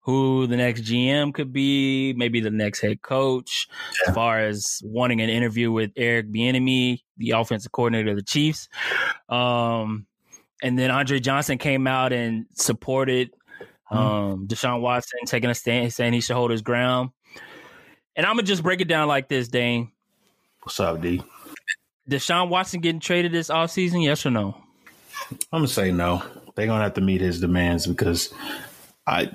who 0.00 0.46
the 0.48 0.56
next 0.56 0.82
GM 0.82 1.32
could 1.32 1.52
be, 1.52 2.12
maybe 2.14 2.40
the 2.40 2.50
next 2.50 2.80
head 2.80 3.00
coach, 3.02 3.68
as 4.06 4.14
far 4.14 4.40
as 4.40 4.80
wanting 4.84 5.20
an 5.20 5.30
interview 5.30 5.70
with 5.70 5.92
Eric 5.96 6.30
Bieniemy, 6.32 7.02
the 7.16 7.30
offensive 7.30 7.70
coordinator 7.70 8.10
of 8.10 8.16
the 8.16 8.22
Chiefs. 8.22 8.68
Um, 9.28 10.06
and 10.60 10.78
then 10.78 10.90
Andre 10.90 11.20
Johnson 11.20 11.56
came 11.56 11.86
out 11.86 12.12
and 12.12 12.46
supported 12.54 13.30
um, 13.92 14.48
Deshaun 14.48 14.80
Watson, 14.80 15.20
taking 15.26 15.50
a 15.50 15.54
stand, 15.54 15.92
saying 15.92 16.12
he 16.12 16.20
should 16.20 16.36
hold 16.36 16.50
his 16.50 16.62
ground. 16.62 17.10
And 18.16 18.26
I'm 18.26 18.34
gonna 18.34 18.42
just 18.42 18.62
break 18.62 18.80
it 18.80 18.88
down 18.88 19.08
like 19.08 19.28
this, 19.28 19.48
Dane. 19.48 19.92
what's 20.62 20.80
up, 20.80 21.00
D? 21.00 21.22
Deshaun 22.08 22.48
Watson 22.48 22.80
getting 22.80 23.00
traded 23.00 23.32
this 23.32 23.48
offseason, 23.48 24.04
yes 24.04 24.26
or 24.26 24.30
no? 24.30 24.56
I'm 25.52 25.60
gonna 25.60 25.68
say 25.68 25.92
no. 25.92 26.22
They're 26.54 26.66
gonna 26.66 26.82
have 26.82 26.94
to 26.94 27.00
meet 27.00 27.20
his 27.20 27.40
demands 27.40 27.86
because 27.86 28.32
I 29.06 29.30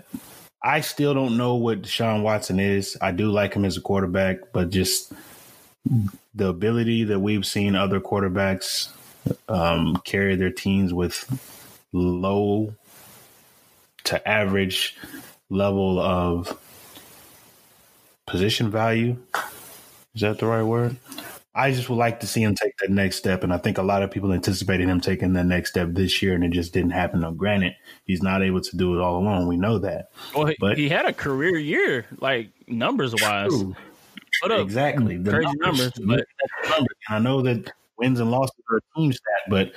I 0.62 0.82
still 0.82 1.14
don't 1.14 1.38
know 1.38 1.56
what 1.56 1.84
Deshaun 1.84 2.24
Watson 2.24 2.60
is. 2.60 2.98
I 3.02 3.12
do 3.12 3.32
like 3.32 3.54
him 3.54 3.66
as 3.66 3.78
a 3.78 3.82
quarterback, 3.82 4.52
but 4.52 4.70
just 4.70 5.14
the 6.36 6.48
ability 6.48 7.06
that 7.06 7.20
we've 7.20 7.46
seen 7.46 7.76
other 7.76 8.00
quarterbacks 8.00 8.90
um, 9.48 9.98
carry 10.04 10.36
their 10.36 10.52
teams 10.52 10.94
with 10.94 11.26
low 11.94 12.74
to 14.06 14.28
average 14.28 14.98
level 15.50 16.00
of 16.00 16.58
position 18.26 18.70
value. 18.70 19.18
Is 20.16 20.22
that 20.22 20.40
the 20.40 20.48
right 20.48 20.64
word? 20.64 20.98
I 21.58 21.72
just 21.72 21.90
would 21.90 21.96
like 21.98 22.20
to 22.20 22.28
see 22.28 22.44
him 22.44 22.54
take 22.54 22.78
that 22.78 22.92
next 22.92 23.16
step. 23.16 23.44
And 23.44 23.52
I 23.52 23.58
think 23.58 23.80
a 23.80 23.84
lot 23.84 24.04
of 24.04 24.12
people 24.12 24.32
anticipated 24.32 24.88
him 24.88 25.02
taking 25.02 25.34
that 25.34 25.46
next 25.46 25.72
step 25.72 25.90
this 25.92 26.22
year, 26.22 26.36
and 26.36 26.44
it 26.44 26.52
just 26.52 26.72
didn't 26.72 26.92
happen. 26.92 27.22
Now, 27.22 27.32
granted, 27.32 27.76
he's 28.06 28.22
not 28.22 28.44
able 28.44 28.62
to 28.62 28.78
do 28.78 28.96
it 28.96 29.02
all 29.02 29.18
alone. 29.18 29.48
We 29.48 29.58
know 29.58 29.80
that. 29.80 30.12
Well, 30.36 30.46
he, 30.46 30.56
But- 30.60 30.78
he 30.78 30.88
had 30.88 31.08
a 31.08 31.14
career 31.14 31.58
year, 31.58 32.06
like 32.20 32.50
numbers 32.68 33.16
wise. 33.20 33.52
Exactly. 34.44 35.18
The 35.18 35.32
crazy 35.32 35.52
numbers, 35.58 35.92
but 35.94 36.26
numbers. 36.70 36.96
And 37.10 37.16
I 37.16 37.20
know 37.20 37.42
that 37.42 37.72
wins 37.98 38.20
and 38.20 38.30
losses 38.30 38.56
are 38.70 38.78
a 38.78 38.82
team 38.96 39.12
stat, 39.12 39.42
but 39.50 39.72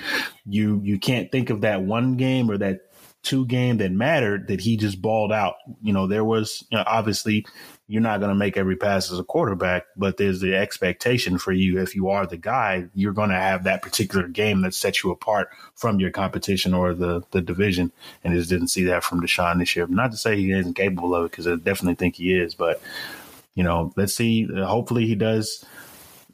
you 0.44 0.80
you 0.84 0.98
can't 0.98 1.32
think 1.32 1.48
of 1.48 1.62
that 1.62 1.80
one 1.82 2.16
game 2.16 2.50
or 2.50 2.58
that 2.58 2.89
two 3.22 3.46
game 3.46 3.78
that 3.78 3.92
mattered 3.92 4.48
that 4.48 4.60
he 4.60 4.76
just 4.76 5.02
balled 5.02 5.32
out. 5.32 5.56
You 5.82 5.92
know, 5.92 6.06
there 6.06 6.24
was 6.24 6.64
you 6.70 6.78
know, 6.78 6.84
obviously 6.86 7.46
you're 7.86 8.00
not 8.00 8.20
going 8.20 8.30
to 8.30 8.36
make 8.36 8.56
every 8.56 8.76
pass 8.76 9.10
as 9.10 9.18
a 9.18 9.24
quarterback, 9.24 9.84
but 9.96 10.16
there's 10.16 10.40
the 10.40 10.54
expectation 10.54 11.38
for 11.38 11.50
you 11.50 11.80
if 11.80 11.96
you 11.96 12.08
are 12.08 12.24
the 12.24 12.36
guy, 12.36 12.86
you're 12.94 13.12
going 13.12 13.30
to 13.30 13.34
have 13.34 13.64
that 13.64 13.82
particular 13.82 14.28
game 14.28 14.62
that 14.62 14.74
sets 14.74 15.02
you 15.02 15.10
apart 15.10 15.48
from 15.74 15.98
your 15.98 16.10
competition 16.10 16.72
or 16.72 16.94
the 16.94 17.22
the 17.32 17.40
division. 17.40 17.90
And 18.22 18.32
just 18.34 18.48
didn't 18.48 18.68
see 18.68 18.84
that 18.84 19.04
from 19.04 19.20
Deshaun 19.20 19.58
this 19.58 19.74
year. 19.74 19.86
Not 19.88 20.12
to 20.12 20.16
say 20.16 20.36
he 20.36 20.52
isn't 20.52 20.74
capable 20.74 21.14
of 21.14 21.26
it 21.26 21.30
because 21.32 21.46
I 21.46 21.56
definitely 21.56 21.96
think 21.96 22.14
he 22.16 22.32
is, 22.32 22.54
but 22.54 22.80
you 23.54 23.64
know, 23.64 23.92
let's 23.96 24.14
see. 24.14 24.46
Hopefully, 24.46 25.06
he 25.06 25.14
does 25.16 25.64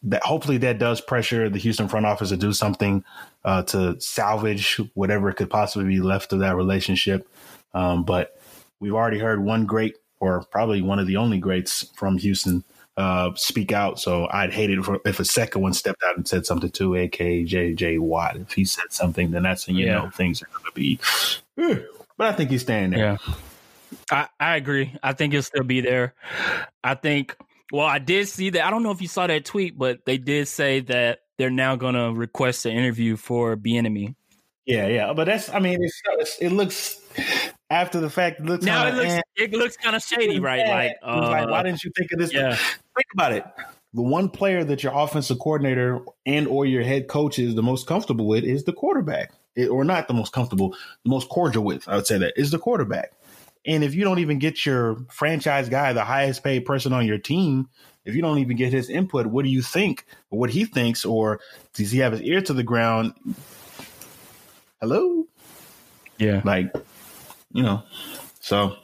that. 0.07 0.23
Hopefully, 0.25 0.59
that 0.59 0.79
does 0.79 1.01
pressure 1.01 1.49
the 1.49 1.59
Houston 1.59 1.89
front 1.89 2.07
office 2.07 2.31
to 2.31 2.37
do 2.37 2.53
something 2.53 3.05
uh, 3.45 3.63
to 3.65 4.01
salvage 4.01 4.81
whatever 4.95 5.33
could 5.33 5.51
possibly 5.51 5.87
be 5.89 6.01
left 6.01 6.33
of 6.33 6.41
that 6.41 6.57
relationship. 6.57 7.29
Um, 7.75 8.05
but 8.05 8.41
we've 8.81 8.95
already 8.95 9.19
heard 9.19 9.43
one 9.45 9.67
great, 9.67 9.97
or 10.21 10.43
probably 10.51 10.83
one 10.83 10.99
of 10.99 11.07
the 11.07 11.17
only 11.17 11.39
greats 11.39 11.83
from 11.95 12.19
Houston, 12.19 12.65
uh, 12.97 13.31
speak 13.35 13.73
out. 13.73 14.01
So 14.01 14.27
I'd 14.31 14.53
hate 14.53 14.71
it 14.71 14.79
if, 14.79 14.89
if 15.05 15.21
a 15.21 15.25
second 15.25 15.61
one 15.61 15.75
stepped 15.75 16.03
out 16.03 16.17
and 16.17 16.27
said 16.27 16.47
something 16.47 16.71
too, 16.71 16.95
aka 16.95 17.45
JJ 17.45 17.99
Watt. 17.99 18.37
If 18.37 18.53
he 18.53 18.65
said 18.65 18.91
something, 18.93 19.31
then 19.33 19.43
that's 19.43 19.67
when 19.67 19.77
you 19.77 19.87
Yeah. 19.87 19.93
know 20.03 20.11
things 20.11 20.43
are 20.43 20.47
going 20.47 20.65
to 20.65 20.73
be. 20.73 20.99
eh. 21.59 21.81
But 22.17 22.29
I 22.29 22.33
think 22.33 22.51
he's 22.51 22.63
staying 22.63 22.91
there. 22.91 23.19
yeah. 23.27 23.35
I, 24.11 24.29
I 24.41 24.57
agree. 24.57 24.95
I 25.03 25.13
think 25.13 25.33
he'll 25.35 25.43
still 25.43 25.63
be 25.65 25.81
there. 25.83 26.15
I 26.83 26.95
think 26.95 27.37
Well, 27.73 27.87
I 27.87 27.99
did 27.99 28.29
see 28.29 28.51
that. 28.51 28.65
I 28.65 28.71
don't 28.71 28.83
know 28.83 28.93
if 28.93 29.03
you 29.03 29.09
saw 29.09 29.27
that 29.27 29.45
tweet, 29.45 29.77
but 29.77 30.05
they 30.05 30.19
did 30.19 30.49
say 30.49 30.81
that 30.81 31.21
they're 31.37 31.51
now 31.51 31.77
going 31.77 31.95
to 31.95 32.13
request 32.13 32.65
an 32.67 32.73
interview 32.73 33.17
for 33.17 33.57
Bieniemy. 33.57 34.15
Yeah, 34.67 34.89
yeah, 34.89 35.13
but 35.13 35.25
that's. 35.25 35.49
I 35.49 35.61
mean, 35.61 35.79
it's, 35.83 36.39
it 36.41 36.51
looks 36.51 37.01
after 37.71 38.01
the 38.01 38.11
fact. 38.11 38.41
It 38.41 38.47
looks 38.47 38.65
now 38.65 38.89
it 38.89 38.95
looks 38.95 39.11
eh, 39.11 39.21
it 39.37 39.53
looks 39.53 39.77
kind 39.77 39.95
of 39.95 40.03
shady, 40.03 40.41
right? 40.41 40.59
yeah. 40.61 40.75
Like, 40.75 40.93
was 41.03 41.31
like, 41.31 41.47
uh, 41.47 41.51
why 41.51 41.63
didn't 41.63 41.85
you 41.85 41.93
think 41.97 42.11
of 42.13 42.19
this? 42.19 42.33
yeah. 42.33 42.57
Think 42.57 43.07
about 43.15 43.33
it. 43.33 43.45
The 43.95 44.03
one 44.03 44.29
player 44.29 44.65
that 44.65 44.83
your 44.83 44.93
offensive 44.95 45.39
coordinator 45.39 46.01
and 46.27 46.49
or 46.49 46.67
your 46.67 46.83
head 46.83 47.07
coach 47.09 47.39
is 47.39 47.55
the 47.55 47.63
most 47.63 47.87
comfortable 47.87 48.27
with 48.27 48.45
is 48.45 48.65
the 48.65 48.73
quarterback, 48.73 49.33
It- 49.55 49.69
or 49.69 49.85
not 49.85 50.09
the 50.09 50.15
most 50.15 50.33
comfortable, 50.33 50.75
the 51.05 51.11
most 51.11 51.29
cordial 51.29 51.63
with. 51.65 51.89
I 51.89 51.97
would 51.97 52.07
say 52.07 52.19
that 52.19 52.35
is 52.37 52.51
the 52.51 52.59
quarterback. 52.59 53.13
And 53.67 53.83
if 53.83 53.95
you 53.95 54.05
don't 54.05 54.21
even 54.21 54.39
get 54.39 54.65
your 54.65 54.97
franchise 55.11 55.69
guy, 55.69 55.93
the 55.93 56.05
highest 56.05 56.45
paid 56.45 56.65
person 56.65 56.93
on 56.93 57.05
your 57.05 57.19
team, 57.19 57.69
if 58.05 58.15
you 58.15 58.23
don't 58.23 58.39
even 58.39 58.57
get 58.57 58.73
his 58.73 58.89
input, 58.89 59.27
what 59.27 59.45
do 59.45 59.51
you 59.51 59.63
think, 59.63 60.07
or 60.31 60.39
what 60.39 60.51
he 60.51 60.65
thinks, 60.65 61.05
or 61.05 61.41
does 61.75 61.91
he 61.91 61.99
have 61.99 62.13
his 62.13 62.23
ear 62.23 62.41
to 62.41 62.53
the 62.53 62.63
ground? 62.63 63.15
Hello, 64.81 65.27
yeah. 66.19 66.43
like 66.45 66.73
you 67.53 67.63
know 67.63 67.83
so 68.41 68.77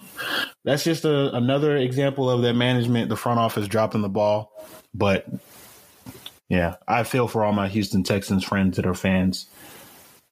that's 0.64 0.84
just 0.84 1.04
a, 1.04 1.34
another 1.36 1.76
example 1.76 2.30
of 2.30 2.42
that 2.42 2.54
management 2.54 3.08
the 3.08 3.16
front 3.16 3.38
office 3.38 3.68
dropping 3.68 4.02
the 4.02 4.08
ball 4.08 4.52
but 4.94 5.26
yeah 6.48 6.76
i 6.88 7.02
feel 7.02 7.28
for 7.28 7.44
all 7.44 7.52
my 7.52 7.68
houston 7.68 8.02
texans 8.02 8.44
friends 8.44 8.76
that 8.76 8.86
are 8.86 8.94
fans 8.94 9.46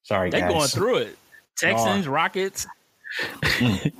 sorry 0.02 0.30
They're 0.30 0.48
going 0.48 0.68
through 0.68 0.96
it. 0.98 1.16
Texans, 1.56 2.08
Rockets. 2.08 2.66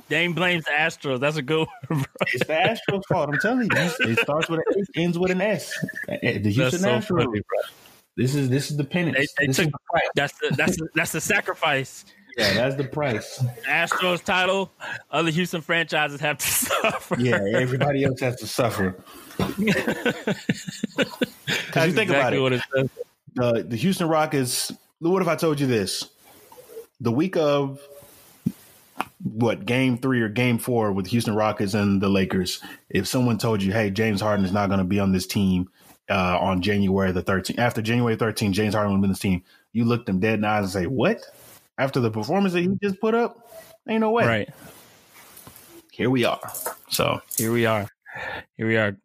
Dame 0.09 0.33
blames 0.33 0.63
the 0.65 0.71
Astros. 0.71 1.19
That's 1.19 1.37
a 1.37 1.41
good 1.41 1.67
one, 1.67 1.77
bro. 1.89 2.03
it's 2.27 2.45
the 2.45 2.53
astros 2.53 3.01
fault 3.09 3.29
i'm 3.33 3.39
telling 3.39 3.63
you 3.63 3.69
it 4.11 4.19
starts 4.19 4.49
with 4.49 4.59
an 4.59 4.65
S, 4.79 4.85
ends 4.95 5.17
with 5.19 5.31
an 5.31 5.41
s 5.41 5.73
Eh, 6.09 6.37
the 6.39 6.51
houston 6.51 6.79
so 6.79 6.89
astros 6.89 7.25
funny, 7.25 7.41
this 8.17 8.35
is 8.35 8.49
this 8.49 8.71
is 8.71 8.77
the 8.77 8.83
penance 8.83 9.33
They, 9.37 9.47
they 9.47 9.53
took 9.53 9.71
the 9.71 9.77
price. 9.89 10.03
that's 10.15 10.33
the 10.39 10.55
that's 10.55 10.77
the, 10.77 10.87
that's 10.95 11.11
the 11.11 11.21
sacrifice. 11.21 12.05
yeah 12.37 12.53
that's 12.53 12.75
the 12.75 12.83
price 12.85 13.43
Astros 13.67 14.23
title. 14.23 14.71
Other 15.11 15.31
Houston 15.31 15.61
franchises 15.61 16.19
have 16.21 16.37
to 16.37 16.47
suffer. 16.47 17.19
yeah 17.19 17.39
everybody 17.55 18.03
else 18.05 18.19
has 18.21 18.37
to 18.37 18.47
suffer 18.47 18.95
because 19.37 19.57
you 21.87 21.93
think 21.93 22.09
about 22.09 22.33
it 22.33 22.53
it 22.53 22.61
the 23.35 23.65
the 23.67 23.75
Houston 23.77 24.07
Rockets. 24.07 24.71
What 24.99 25.21
if 25.21 25.27
I 25.27 25.35
told 25.35 25.59
you 25.59 25.67
this? 25.67 26.09
The 26.99 27.11
week 27.11 27.37
of 27.37 27.79
what 29.23 29.65
game 29.65 29.97
three 29.97 30.21
or 30.21 30.29
game 30.29 30.57
four 30.57 30.91
with 30.91 31.07
Houston 31.07 31.35
Rockets 31.35 31.73
and 31.73 32.01
the 32.01 32.09
Lakers. 32.09 32.61
If 32.89 33.07
someone 33.07 33.37
told 33.37 33.61
you, 33.61 33.71
"Hey, 33.71 33.89
James 33.89 34.21
Harden 34.21 34.45
is 34.45 34.51
not 34.51 34.67
going 34.67 34.79
to 34.79 34.85
be 34.85 34.99
on 34.99 35.11
this 35.11 35.27
team 35.27 35.69
uh, 36.09 36.37
on 36.39 36.61
January 36.61 37.11
the 37.11 37.23
13th," 37.23 37.59
after 37.59 37.81
January 37.81 38.17
13th, 38.17 38.51
James 38.51 38.73
Harden 38.73 38.93
will 38.93 39.01
be 39.01 39.05
on 39.05 39.11
this 39.11 39.19
team. 39.19 39.43
You 39.73 39.85
look 39.85 40.05
them 40.05 40.19
dead 40.19 40.35
in 40.35 40.41
the 40.41 40.47
eyes 40.47 40.63
and 40.63 40.71
say, 40.71 40.87
"What?" 40.87 41.21
After 41.77 41.99
the 41.99 42.11
performance 42.11 42.53
that 42.53 42.61
he 42.61 42.69
just 42.81 42.99
put 42.99 43.15
up, 43.15 43.49
ain't 43.87 44.01
no 44.01 44.11
way. 44.11 44.25
Right. 44.25 44.49
Here 45.91 46.09
we 46.09 46.25
are. 46.25 46.39
So 46.89 47.21
Here 47.37 47.51
we 47.51 47.65
are. 47.65 47.87
Here 48.57 48.67
we 48.67 48.77
are. 48.77 48.97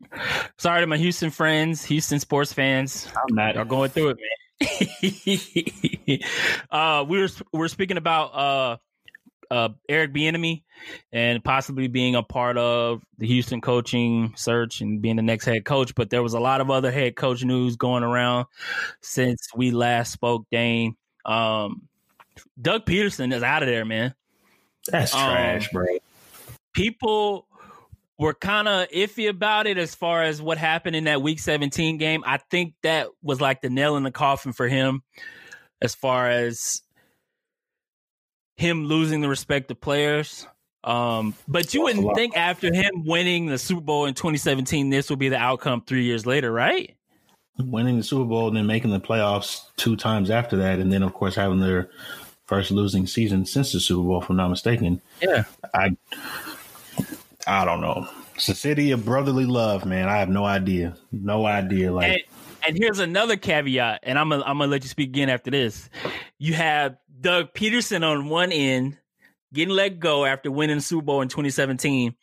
Sorry 0.59 0.80
to 0.80 0.87
my 0.87 0.97
Houston 0.97 1.30
friends, 1.30 1.84
Houston 1.84 2.20
sports 2.20 2.53
fans. 2.53 3.09
I'm 3.16 3.34
not. 3.34 3.55
Y'all 3.55 3.64
going 3.64 3.91
through 3.91 4.11
it, 4.11 4.18
man. 4.18 4.28
uh, 6.70 7.05
we 7.07 7.20
were 7.20 7.28
we 7.53 7.61
are 7.61 7.68
speaking 7.68 7.99
about 7.99 8.34
uh, 8.34 8.76
uh, 9.51 9.70
Eric 9.88 10.12
Bieniemy 10.12 10.62
and 11.12 11.42
possibly 11.42 11.88
being 11.88 12.14
a 12.14 12.22
part 12.22 12.57
of 12.59 13.03
the 13.18 13.26
Houston 13.26 13.61
coaching 13.61 14.34
search 14.36 14.80
and 14.80 15.01
being 15.01 15.16
the 15.16 15.22
next 15.22 15.44
head 15.44 15.64
coach. 15.64 15.94
But 15.94 16.11
there 16.11 16.22
was 16.22 16.34
a 16.34 16.40
lot 16.40 16.61
of 16.61 16.70
other 16.70 16.90
head 16.90 17.16
coach 17.16 17.44
news 17.44 17.76
going 17.76 18.03
around 18.03 18.47
since 19.01 19.49
we 19.55 19.70
last 19.70 20.12
spoke. 20.12 20.47
Dane, 20.51 20.97
um, 21.24 21.88
Doug 22.61 22.84
Pederson 22.84 23.32
is 23.34 23.42
out 23.42 23.62
of 23.62 23.68
there, 23.68 23.84
man. 23.84 24.14
That's 24.88 25.14
Um, 25.14 25.20
trash, 25.30 25.68
bro. 25.70 25.86
people 26.72 27.47
were 28.18 28.34
kind 28.34 28.66
of 28.68 28.88
iffy 28.88 29.28
about 29.28 29.66
it 29.66 29.76
as 29.78 29.94
far 29.94 30.22
as 30.22 30.40
what 30.40 30.57
happened 30.59 30.97
in 30.97 31.05
that 31.05 31.20
week 31.20 31.38
17 31.38 31.99
game. 31.99 32.22
I 32.26 32.38
think 32.51 32.74
that 32.82 33.09
was 33.22 33.40
like 33.40 33.61
the 33.61 33.68
nail 33.70 33.97
in 33.97 34.05
the 34.05 34.11
coffin 34.11 34.53
for 34.53 34.68
him 34.68 35.03
as 35.82 35.94
far 35.94 36.30
as 36.30 36.80
him 38.57 38.84
losing 38.84 39.20
the 39.20 39.28
respect 39.28 39.70
of 39.70 39.80
players. 39.80 40.46
Um, 40.84 41.34
but 41.48 41.74
you 41.74 41.82
wouldn't 41.82 42.14
think 42.14 42.36
after 42.36 42.72
him 42.72 43.04
winning 43.04 43.46
the 43.46 43.59
Super 43.59 43.80
Bowl 43.80 44.07
in 44.07 44.14
2017, 44.14 44.88
this 44.90 45.11
would 45.11 45.18
be 45.18 45.28
the 45.28 45.36
outcome 45.36 45.82
three 45.84 46.04
years 46.04 46.26
later, 46.26 46.52
right? 46.52 46.96
winning 47.59 47.96
the 47.96 48.02
Super 48.02 48.24
Bowl 48.24 48.48
and 48.48 48.57
then 48.57 48.66
making 48.66 48.90
the 48.90 49.00
playoffs 49.00 49.62
two 49.76 49.96
times 49.96 50.30
after 50.30 50.57
that, 50.57 50.78
and 50.78 50.92
then 50.92 51.02
of 51.02 51.14
course 51.14 51.34
having 51.34 51.61
their 51.61 51.90
first 52.46 52.70
losing 52.70 53.07
season 53.07 53.46
since 53.46 53.72
the 53.72 53.80
Super 53.80 54.07
Bowl, 54.07 54.22
if 54.22 54.30
I'm 54.30 54.36
not 54.36 54.48
mistaken. 54.48 55.00
Yeah. 55.20 55.44
I 55.74 55.96
I 57.46 57.64
don't 57.64 57.80
know. 57.80 58.09
It's 58.34 58.48
a 58.48 58.54
city 58.54 58.90
of 58.90 59.04
brotherly 59.04 59.46
love, 59.46 59.86
man. 59.86 60.09
I 60.09 60.18
have 60.18 60.28
no 60.28 60.44
idea. 60.44 60.96
No 61.11 61.46
idea. 61.46 61.92
Like 61.92 62.28
And, 62.66 62.76
here's 62.76 62.98
another 62.98 63.36
caveat, 63.36 64.00
and 64.02 64.18
I'm 64.18 64.28
gonna 64.28 64.42
I'm 64.44 64.58
gonna 64.58 64.70
let 64.70 64.82
you 64.82 64.88
speak 64.88 65.10
again 65.10 65.28
after 65.28 65.50
this. 65.50 65.88
You 66.38 66.54
have 66.54 66.96
Doug 67.20 67.52
Pederson 67.54 68.04
on 68.04 68.28
one 68.28 68.52
end 68.52 68.98
getting 69.52 69.74
let 69.74 70.00
go 70.00 70.24
after 70.24 70.50
winning 70.50 70.76
the 70.76 70.82
Super 70.82 71.04
Bowl 71.04 71.22
in 71.22 71.28
2017, 71.28 72.14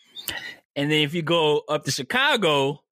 and 0.76 0.92
then 0.92 1.00
if 1.00 1.14
you 1.14 1.22
go 1.22 1.64
up 1.70 1.86
to 1.86 1.92
Chicago, 1.92 2.84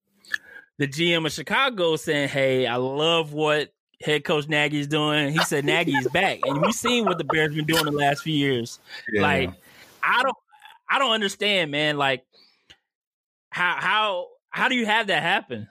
the 0.77 0.87
GM 0.87 1.25
of 1.25 1.31
Chicago 1.31 1.95
saying, 1.95 2.29
"Hey, 2.29 2.65
I 2.67 2.77
love 2.77 3.33
what 3.33 3.73
head 4.01 4.23
coach 4.23 4.47
Nagy's 4.47 4.87
doing." 4.87 5.31
He 5.31 5.39
said 5.43 5.65
Nagy 5.65 5.93
is 5.93 6.07
back, 6.07 6.39
and 6.45 6.61
we've 6.61 6.73
seen 6.73 7.05
what 7.05 7.17
the 7.17 7.23
Bears 7.23 7.53
been 7.53 7.65
doing 7.65 7.85
the 7.85 7.91
last 7.91 8.23
few 8.23 8.33
years. 8.33 8.79
yeah. 9.11 9.21
Like, 9.21 9.51
I 10.01 10.23
don't 10.23 10.37
I 10.89 10.99
don't 10.99 11.11
understand, 11.11 11.71
man. 11.71 11.97
Like, 11.97 12.25
how 13.49 13.75
how 13.79 14.27
how 14.49 14.67
do 14.67 14.75
you 14.75 14.85
have 14.85 15.07
that 15.07 15.21
happen? 15.21 15.67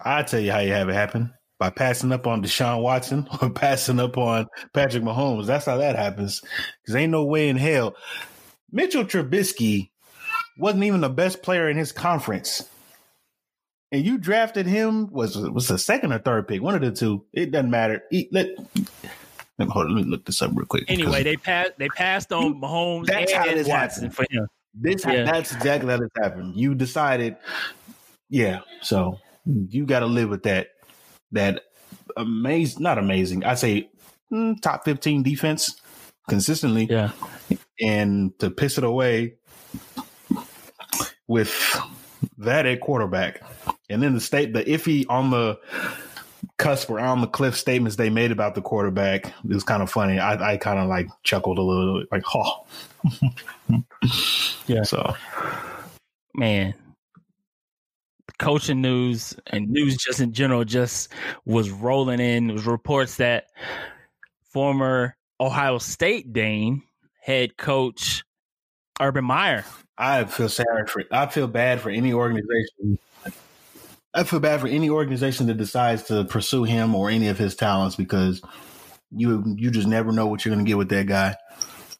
I 0.00 0.22
tell 0.22 0.40
you 0.40 0.52
how 0.52 0.60
you 0.60 0.72
have 0.72 0.88
it 0.88 0.94
happen. 0.94 1.32
By 1.58 1.70
passing 1.70 2.10
up 2.10 2.26
on 2.26 2.42
Deshaun 2.42 2.82
Watson 2.82 3.28
or 3.42 3.48
passing 3.50 4.00
up 4.00 4.18
on 4.18 4.48
Patrick 4.72 5.04
Mahomes. 5.04 5.46
That's 5.46 5.66
how 5.66 5.76
that 5.76 5.94
happens. 5.96 6.42
Because 6.82 6.96
ain't 6.96 7.12
no 7.12 7.24
way 7.24 7.48
in 7.48 7.56
hell. 7.56 7.94
Mitchell 8.72 9.04
Trubisky 9.04 9.90
wasn't 10.58 10.84
even 10.84 11.00
the 11.02 11.08
best 11.08 11.42
player 11.42 11.68
in 11.68 11.76
his 11.76 11.92
conference. 11.92 12.68
And 13.92 14.04
you 14.04 14.16
drafted 14.18 14.66
him 14.66 15.08
was 15.12 15.36
was 15.36 15.68
the 15.68 15.78
second 15.78 16.12
or 16.12 16.18
third 16.18 16.48
pick, 16.48 16.62
one 16.62 16.74
of 16.74 16.80
the 16.80 16.90
two. 16.90 17.26
It 17.32 17.50
doesn't 17.52 17.70
matter. 17.70 18.02
He- 18.10 18.28
let, 18.32 18.48
let, 18.56 18.74
me, 19.58 19.66
hold 19.66 19.86
on, 19.86 19.94
let 19.94 20.04
me 20.06 20.10
look 20.10 20.24
this 20.24 20.40
up 20.40 20.50
real 20.54 20.64
quick. 20.66 20.84
Anyway, 20.88 21.22
they 21.22 21.36
passed 21.36 21.72
they 21.78 21.88
passed 21.90 22.32
on 22.32 22.60
Mahomes 22.60 23.06
That's 23.06 23.30
how 23.32 23.46
and 23.46 23.58
this 23.58 23.68
Watson 23.68 24.04
happened. 24.10 24.28
for 24.28 24.34
him. 24.34 24.46
This 24.74 25.04
Yeah. 25.04 25.24
that's 25.24 25.52
exactly 25.54 25.90
how 25.90 25.98
this 25.98 26.08
happened. 26.20 26.56
You 26.56 26.74
decided, 26.74 27.36
yeah. 28.30 28.60
So 28.80 29.20
you 29.46 29.86
got 29.86 30.00
to 30.00 30.06
live 30.06 30.28
with 30.30 30.42
that. 30.44 30.68
That 31.32 31.62
amazing, 32.16 32.82
not 32.82 32.98
amazing. 32.98 33.44
I 33.44 33.54
say 33.54 33.88
mm, 34.32 34.60
top 34.60 34.84
fifteen 34.84 35.22
defense 35.22 35.80
consistently, 36.28 36.84
Yeah. 36.90 37.12
and 37.80 38.38
to 38.38 38.50
piss 38.50 38.78
it 38.78 38.84
away 38.84 39.34
with 41.26 41.50
that 42.38 42.66
at 42.66 42.80
quarterback, 42.80 43.42
and 43.88 44.02
then 44.02 44.14
the 44.14 44.20
state 44.20 44.52
the 44.52 44.62
iffy 44.64 45.04
on 45.08 45.30
the 45.30 45.58
cusp 46.58 46.90
or 46.90 47.00
on 47.00 47.20
the 47.20 47.26
cliff 47.26 47.56
statements 47.56 47.96
they 47.96 48.10
made 48.10 48.30
about 48.30 48.54
the 48.54 48.62
quarterback. 48.62 49.26
It 49.26 49.34
was 49.54 49.64
kind 49.64 49.82
of 49.82 49.90
funny. 49.90 50.18
I, 50.18 50.52
I 50.52 50.56
kind 50.58 50.78
of 50.78 50.88
like 50.88 51.08
chuckled 51.22 51.58
a 51.58 51.62
little, 51.62 52.04
like, 52.12 52.22
oh, 52.34 52.66
Yeah. 54.66 54.82
So 54.82 55.14
Man. 56.34 56.74
Coaching 58.42 58.82
news 58.82 59.36
and 59.46 59.70
news 59.70 59.96
just 59.96 60.18
in 60.18 60.32
general 60.32 60.64
just 60.64 61.10
was 61.44 61.70
rolling 61.70 62.18
in. 62.18 62.48
There 62.48 62.54
was 62.54 62.66
reports 62.66 63.18
that 63.18 63.46
former 64.50 65.16
Ohio 65.38 65.78
State 65.78 66.32
Dane 66.32 66.82
head 67.20 67.56
coach 67.56 68.24
Urban 69.00 69.24
Meyer. 69.24 69.64
I 69.96 70.24
feel 70.24 70.48
sorry 70.48 70.88
for 70.88 71.04
I 71.12 71.26
feel 71.26 71.46
bad 71.46 71.80
for 71.80 71.90
any 71.90 72.12
organization. 72.12 72.98
I 74.12 74.24
feel 74.24 74.40
bad 74.40 74.60
for 74.60 74.66
any 74.66 74.90
organization 74.90 75.46
that 75.46 75.56
decides 75.56 76.02
to 76.04 76.24
pursue 76.24 76.64
him 76.64 76.96
or 76.96 77.10
any 77.10 77.28
of 77.28 77.38
his 77.38 77.54
talents 77.54 77.94
because 77.94 78.42
you 79.12 79.54
you 79.56 79.70
just 79.70 79.86
never 79.86 80.10
know 80.10 80.26
what 80.26 80.44
you're 80.44 80.52
going 80.52 80.64
to 80.64 80.68
get 80.68 80.78
with 80.78 80.88
that 80.88 81.06
guy. 81.06 81.36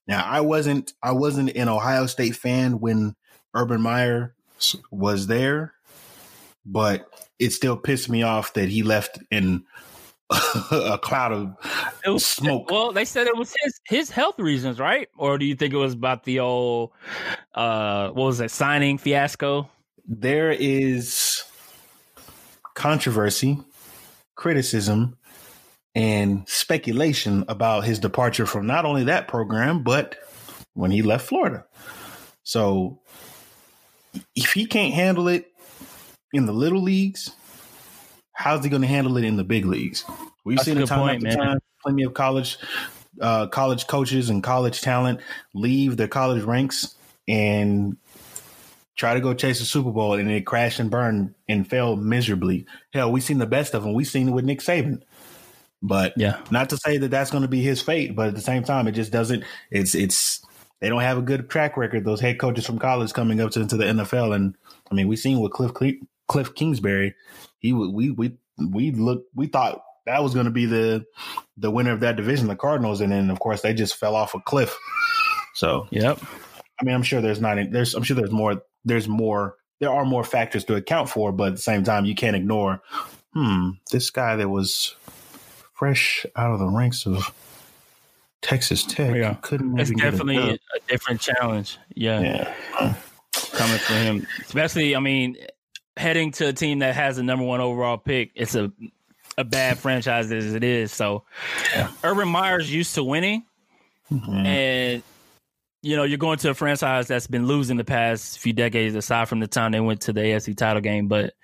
Now, 0.09 0.24
I 0.24 0.40
wasn't 0.40 0.93
I 1.03 1.12
wasn't 1.12 1.57
an 1.57 1.68
Ohio 1.68 2.07
State 2.07 2.34
fan 2.34 2.80
when 2.80 3.14
Urban 3.55 3.80
Meyer 3.80 4.34
was 4.90 5.28
there, 5.28 5.74
but 6.65 7.07
it 7.39 7.51
still 7.51 7.77
pissed 7.77 8.09
me 8.09 8.23
off 8.23 8.55
that 8.55 8.69
he 8.69 8.83
left 8.83 9.19
in 9.31 9.65
a 10.71 10.99
cloud 11.03 11.33
of 11.33 11.57
It 12.07 12.11
was 12.11 12.25
smoke. 12.25 12.71
Well, 12.71 12.93
they 12.93 13.05
said 13.05 13.27
it 13.27 13.37
was 13.37 13.55
his 13.63 13.81
his 13.85 14.11
health 14.11 14.39
reasons, 14.39 14.79
right? 14.79 15.09
Or 15.19 15.37
do 15.37 15.45
you 15.45 15.55
think 15.55 15.75
it 15.75 15.79
was 15.79 15.93
about 15.93 16.25
the 16.25 16.41
old 16.41 16.93
uh 17.55 18.09
what 18.09 18.25
was 18.25 18.41
it, 18.41 18.51
signing 18.51 18.99
fiasco? 18.99 19.69
there 20.07 20.51
is 20.51 21.43
controversy, 22.75 23.59
criticism, 24.35 25.17
and 25.95 26.49
speculation 26.49 27.45
about 27.49 27.85
his 27.85 27.99
departure 27.99 28.47
from 28.47 28.67
not 28.67 28.85
only 28.85 29.05
that 29.05 29.29
program, 29.29 29.83
but 29.83 30.17
when 30.75 30.91
he 30.91 31.03
left 31.03 31.27
Florida. 31.27 31.65
So 32.45 33.01
if 34.35 34.53
he 34.53 34.67
can't 34.67 34.95
handle 34.95 35.29
it 35.29 35.52
in 36.33 36.47
the 36.47 36.53
little 36.53 36.83
leagues, 36.83 37.30
how's 38.33 38.64
he 38.64 38.70
going 38.70 38.83
to 38.83 38.89
handle 38.89 39.16
it 39.16 39.24
in 39.24 39.37
the 39.37 39.45
big 39.45 39.64
leagues? 39.66 40.05
We've 40.45 40.57
That's 40.57 40.66
seen 40.66 40.78
it 40.78 40.87
time 40.87 40.99
point, 41.01 41.26
after 41.26 41.39
man. 41.39 41.47
time, 41.47 41.59
plenty 41.83 42.03
of 42.05 42.14
college 42.14 42.59
uh, 43.20 43.47
college 43.49 43.87
coaches 43.87 44.30
and 44.30 44.43
college 44.43 44.80
talent 44.80 45.20
leave 45.55 45.97
their 45.97 46.09
college 46.09 46.43
ranks 46.43 46.95
and 47.28 47.97
try 48.97 49.14
to 49.14 49.20
go 49.20 49.35
chase 49.35 49.61
a 49.61 49.64
Super 49.64 49.91
Bowl 49.91 50.14
and 50.14 50.30
it 50.30 50.47
crashed 50.47 50.80
and 50.80 50.91
burned 50.91 51.35
and 51.49 51.68
failed 51.68 52.03
miserably. 52.03 52.66
Hell, 52.93 53.12
we've 53.12 53.22
seen 53.22 53.39
the 53.39 53.47
best 53.47 53.74
of 53.74 53.83
them. 53.83 53.93
We've 53.95 54.07
seen 54.07 54.28
it 54.28 54.33
with 54.33 54.45
Nick 54.45 54.61
Saban. 54.61 55.03
But 55.83 56.14
Yeah. 56.16 56.39
not 56.51 56.70
to 56.70 56.76
say 56.76 56.97
that 56.99 57.11
that's 57.11 57.30
going 57.30 57.43
to 57.43 57.49
be 57.49 57.61
his 57.62 57.83
fate, 57.83 58.14
but 58.14 58.28
at 58.28 58.35
the 58.35 58.41
same 58.41 58.62
time, 58.62 58.87
it 58.87 58.93
just 58.93 59.11
doesn't. 59.12 59.45
It's 59.70 59.95
it's 59.95 60.41
they 60.80 60.89
don't 60.89 61.01
have 61.01 61.18
a 61.18 61.22
good 61.22 61.51
track 61.51 61.76
record. 61.76 62.05
Those 62.05 62.20
head 62.20 62.39
coaches 62.39 62.64
from 62.66 62.78
college 62.78 63.12
coming 63.12 63.41
up 63.41 63.51
to 63.53 63.61
into 63.61 63.76
the 63.76 63.85
NFL, 63.85 64.35
and 64.35 64.57
I 64.91 64.95
mean, 64.95 65.09
we've 65.09 65.18
seen 65.18 65.41
with 65.41 65.53
Cliff 65.53 65.74
Cliff 66.33 66.55
Kingsbury, 66.55 67.14
he 67.59 67.72
we 67.72 68.11
we 68.11 68.37
we 68.70 68.91
look 68.93 69.24
we 69.35 69.47
thought 69.47 69.83
that 70.07 70.22
was 70.22 70.35
going 70.35 70.47
to 70.47 70.51
be 70.53 70.66
the 70.66 71.05
the 71.57 71.70
winner 71.70 71.93
of 71.93 72.01
that 72.01 72.16
division, 72.16 72.49
the 72.49 72.57
Cardinals, 72.57 73.01
and 73.01 73.12
then 73.12 73.30
of 73.30 73.39
course 73.39 73.61
they 73.61 73.74
just 73.74 73.97
fell 73.97 74.16
off 74.16 74.35
a 74.35 74.41
cliff. 74.41 74.76
So 75.55 75.87
Yep. 75.91 76.18
I 76.80 76.85
mean, 76.85 76.95
I'm 76.95 77.03
sure 77.03 77.20
there's 77.20 77.41
not 77.41 77.59
there's 77.70 77.95
I'm 77.95 78.03
sure 78.03 78.16
there's 78.16 78.30
more 78.30 78.62
there's 78.85 79.07
more 79.07 79.57
there 79.80 79.91
are 79.93 80.05
more 80.05 80.24
factors 80.24 80.64
to 80.64 80.76
account 80.76 81.09
for, 81.09 81.33
but 81.33 81.49
at 81.49 81.55
the 81.57 81.61
same 81.62 81.85
time, 81.85 82.05
you 82.05 82.14
can't 82.14 82.37
ignore. 82.37 82.80
Hmm, 83.35 83.70
this 83.91 84.11
guy 84.11 84.37
that 84.37 84.49
was 84.49 84.95
fresh 85.74 86.24
out 86.37 86.53
of 86.53 86.59
the 86.61 86.68
ranks 86.68 87.05
of 87.07 87.33
Texas 88.43 88.85
Tech 88.85 89.14
Yeah. 89.14 89.35
couldn't 89.43 89.78
It's 89.78 89.91
even 89.91 89.99
get 89.99 90.09
a 90.09 90.11
definitely 90.11 90.51
a 90.55 90.59
different 90.89 91.20
challenge. 91.20 91.78
Yeah. 91.95 92.20
yeah. 92.20 92.95
coming 93.53 93.78
for 93.78 93.95
him. 93.95 94.26
Especially, 94.41 94.95
I 94.97 95.01
mean, 95.01 95.37
heading 95.97 96.32
to 96.32 96.49
a 96.49 96.53
team 96.53 96.80
that 96.80 96.95
has 96.95 97.16
the 97.16 97.22
number 97.22 97.45
one 97.45 97.61
overall 97.61 97.99
pick, 97.99 98.30
it's 98.34 98.55
a 98.55 98.72
a 99.38 99.45
bad 99.45 99.78
franchise 99.78 100.30
as 100.30 100.55
it 100.55 100.62
is. 100.62 100.93
So, 100.93 101.24
Urban 102.05 102.28
Meyer's 102.28 102.72
used 102.72 102.95
to 102.97 103.05
winning, 103.05 103.45
Mhm. 104.12 104.47
and 104.47 105.03
you 105.82 105.97
know 105.97 106.05
you're 106.05 106.18
going 106.18 106.38
to 106.38 106.51
a 106.51 106.55
franchise 106.55 107.09
that's 107.09 107.26
been 107.26 107.47
losing 107.47 107.76
the 107.78 107.84
past 107.84 108.38
few 108.38 108.53
decades, 108.53 108.95
aside 108.95 109.28
from 109.28 109.40
the 109.40 109.47
time 109.47 109.72
they 109.72 109.80
went 109.80 110.03
to 110.03 110.12
the 110.12 110.20
AFC 110.20 110.55
title 110.55 110.82
game. 110.82 111.09
But 111.09 111.34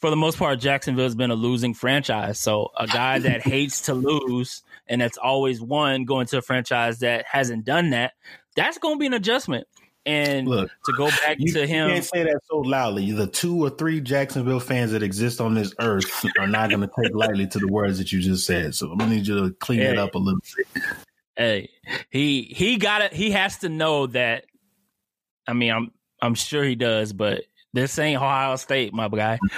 for 0.00 0.08
the 0.10 0.16
most 0.16 0.38
part, 0.38 0.60
Jacksonville's 0.60 1.14
been 1.16 1.30
a 1.30 1.34
losing 1.34 1.74
franchise. 1.74 2.38
So, 2.38 2.70
a 2.78 2.86
guy 2.86 3.18
that 3.20 3.42
hates 3.46 3.82
to 3.82 3.94
lose 3.94 4.62
and 4.88 5.00
that's 5.00 5.18
always 5.18 5.60
won 5.60 6.04
going 6.04 6.26
to 6.26 6.38
a 6.38 6.42
franchise 6.42 7.00
that 7.00 7.24
hasn't 7.30 7.64
done 7.64 7.90
that, 7.90 8.12
that's 8.56 8.78
going 8.78 8.96
to 8.96 9.00
be 9.00 9.06
an 9.06 9.14
adjustment. 9.14 9.66
And 10.04 10.48
Look, 10.48 10.70
to 10.86 10.92
go 10.96 11.08
back 11.08 11.36
You, 11.38 11.52
to 11.52 11.66
him, 11.66 11.88
you 11.88 11.94
can't 11.94 12.04
say 12.04 12.22
that 12.24 12.40
so 12.50 12.58
loudly. 12.58 13.12
The 13.12 13.28
two 13.28 13.64
or 13.64 13.70
three 13.70 14.00
Jacksonville 14.00 14.58
fans 14.58 14.90
that 14.92 15.02
exist 15.02 15.40
on 15.40 15.54
this 15.54 15.72
earth 15.78 16.24
are 16.40 16.48
not 16.48 16.70
going 16.70 16.80
to 16.80 16.90
take 17.00 17.14
lightly 17.14 17.46
to 17.46 17.58
the 17.60 17.68
words 17.68 17.98
that 17.98 18.10
you 18.10 18.20
just 18.20 18.44
said. 18.44 18.74
So 18.74 18.90
I'm 18.90 18.98
going 18.98 19.10
to 19.10 19.16
need 19.16 19.26
you 19.26 19.48
to 19.48 19.54
clean 19.54 19.80
it 19.80 19.98
up 19.98 20.14
a 20.16 20.18
little 20.18 20.40
bit. 20.56 20.82
hey, 21.36 21.70
he 22.10 22.42
he 22.42 22.78
got 22.78 23.02
it. 23.02 23.12
He 23.12 23.30
has 23.30 23.58
to 23.58 23.68
know 23.68 24.08
that. 24.08 24.46
I 25.46 25.52
mean, 25.52 25.70
I'm 25.70 25.92
I'm 26.20 26.34
sure 26.34 26.64
he 26.64 26.74
does, 26.74 27.12
but 27.12 27.44
this 27.72 27.96
ain't 27.98 28.20
Ohio 28.20 28.56
State, 28.56 28.92
my 28.92 29.08
guy. 29.08 29.38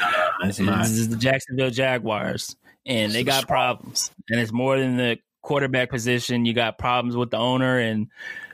This 0.43 0.59
is 0.59 1.09
the 1.09 1.17
Jacksonville 1.17 1.71
Jaguars, 1.71 2.55
and 2.85 3.13
they 3.13 3.25
got 3.25 3.47
problems, 3.49 4.11
and 4.29 4.39
it's 4.39 4.53
more 4.53 4.79
than 4.79 4.99
the 4.99 5.19
quarterback 5.41 5.89
position. 5.89 6.45
You 6.45 6.53
got 6.53 6.77
problems 6.77 7.17
with 7.17 7.31
the 7.31 7.39
owner 7.39 7.79
and 7.79 8.09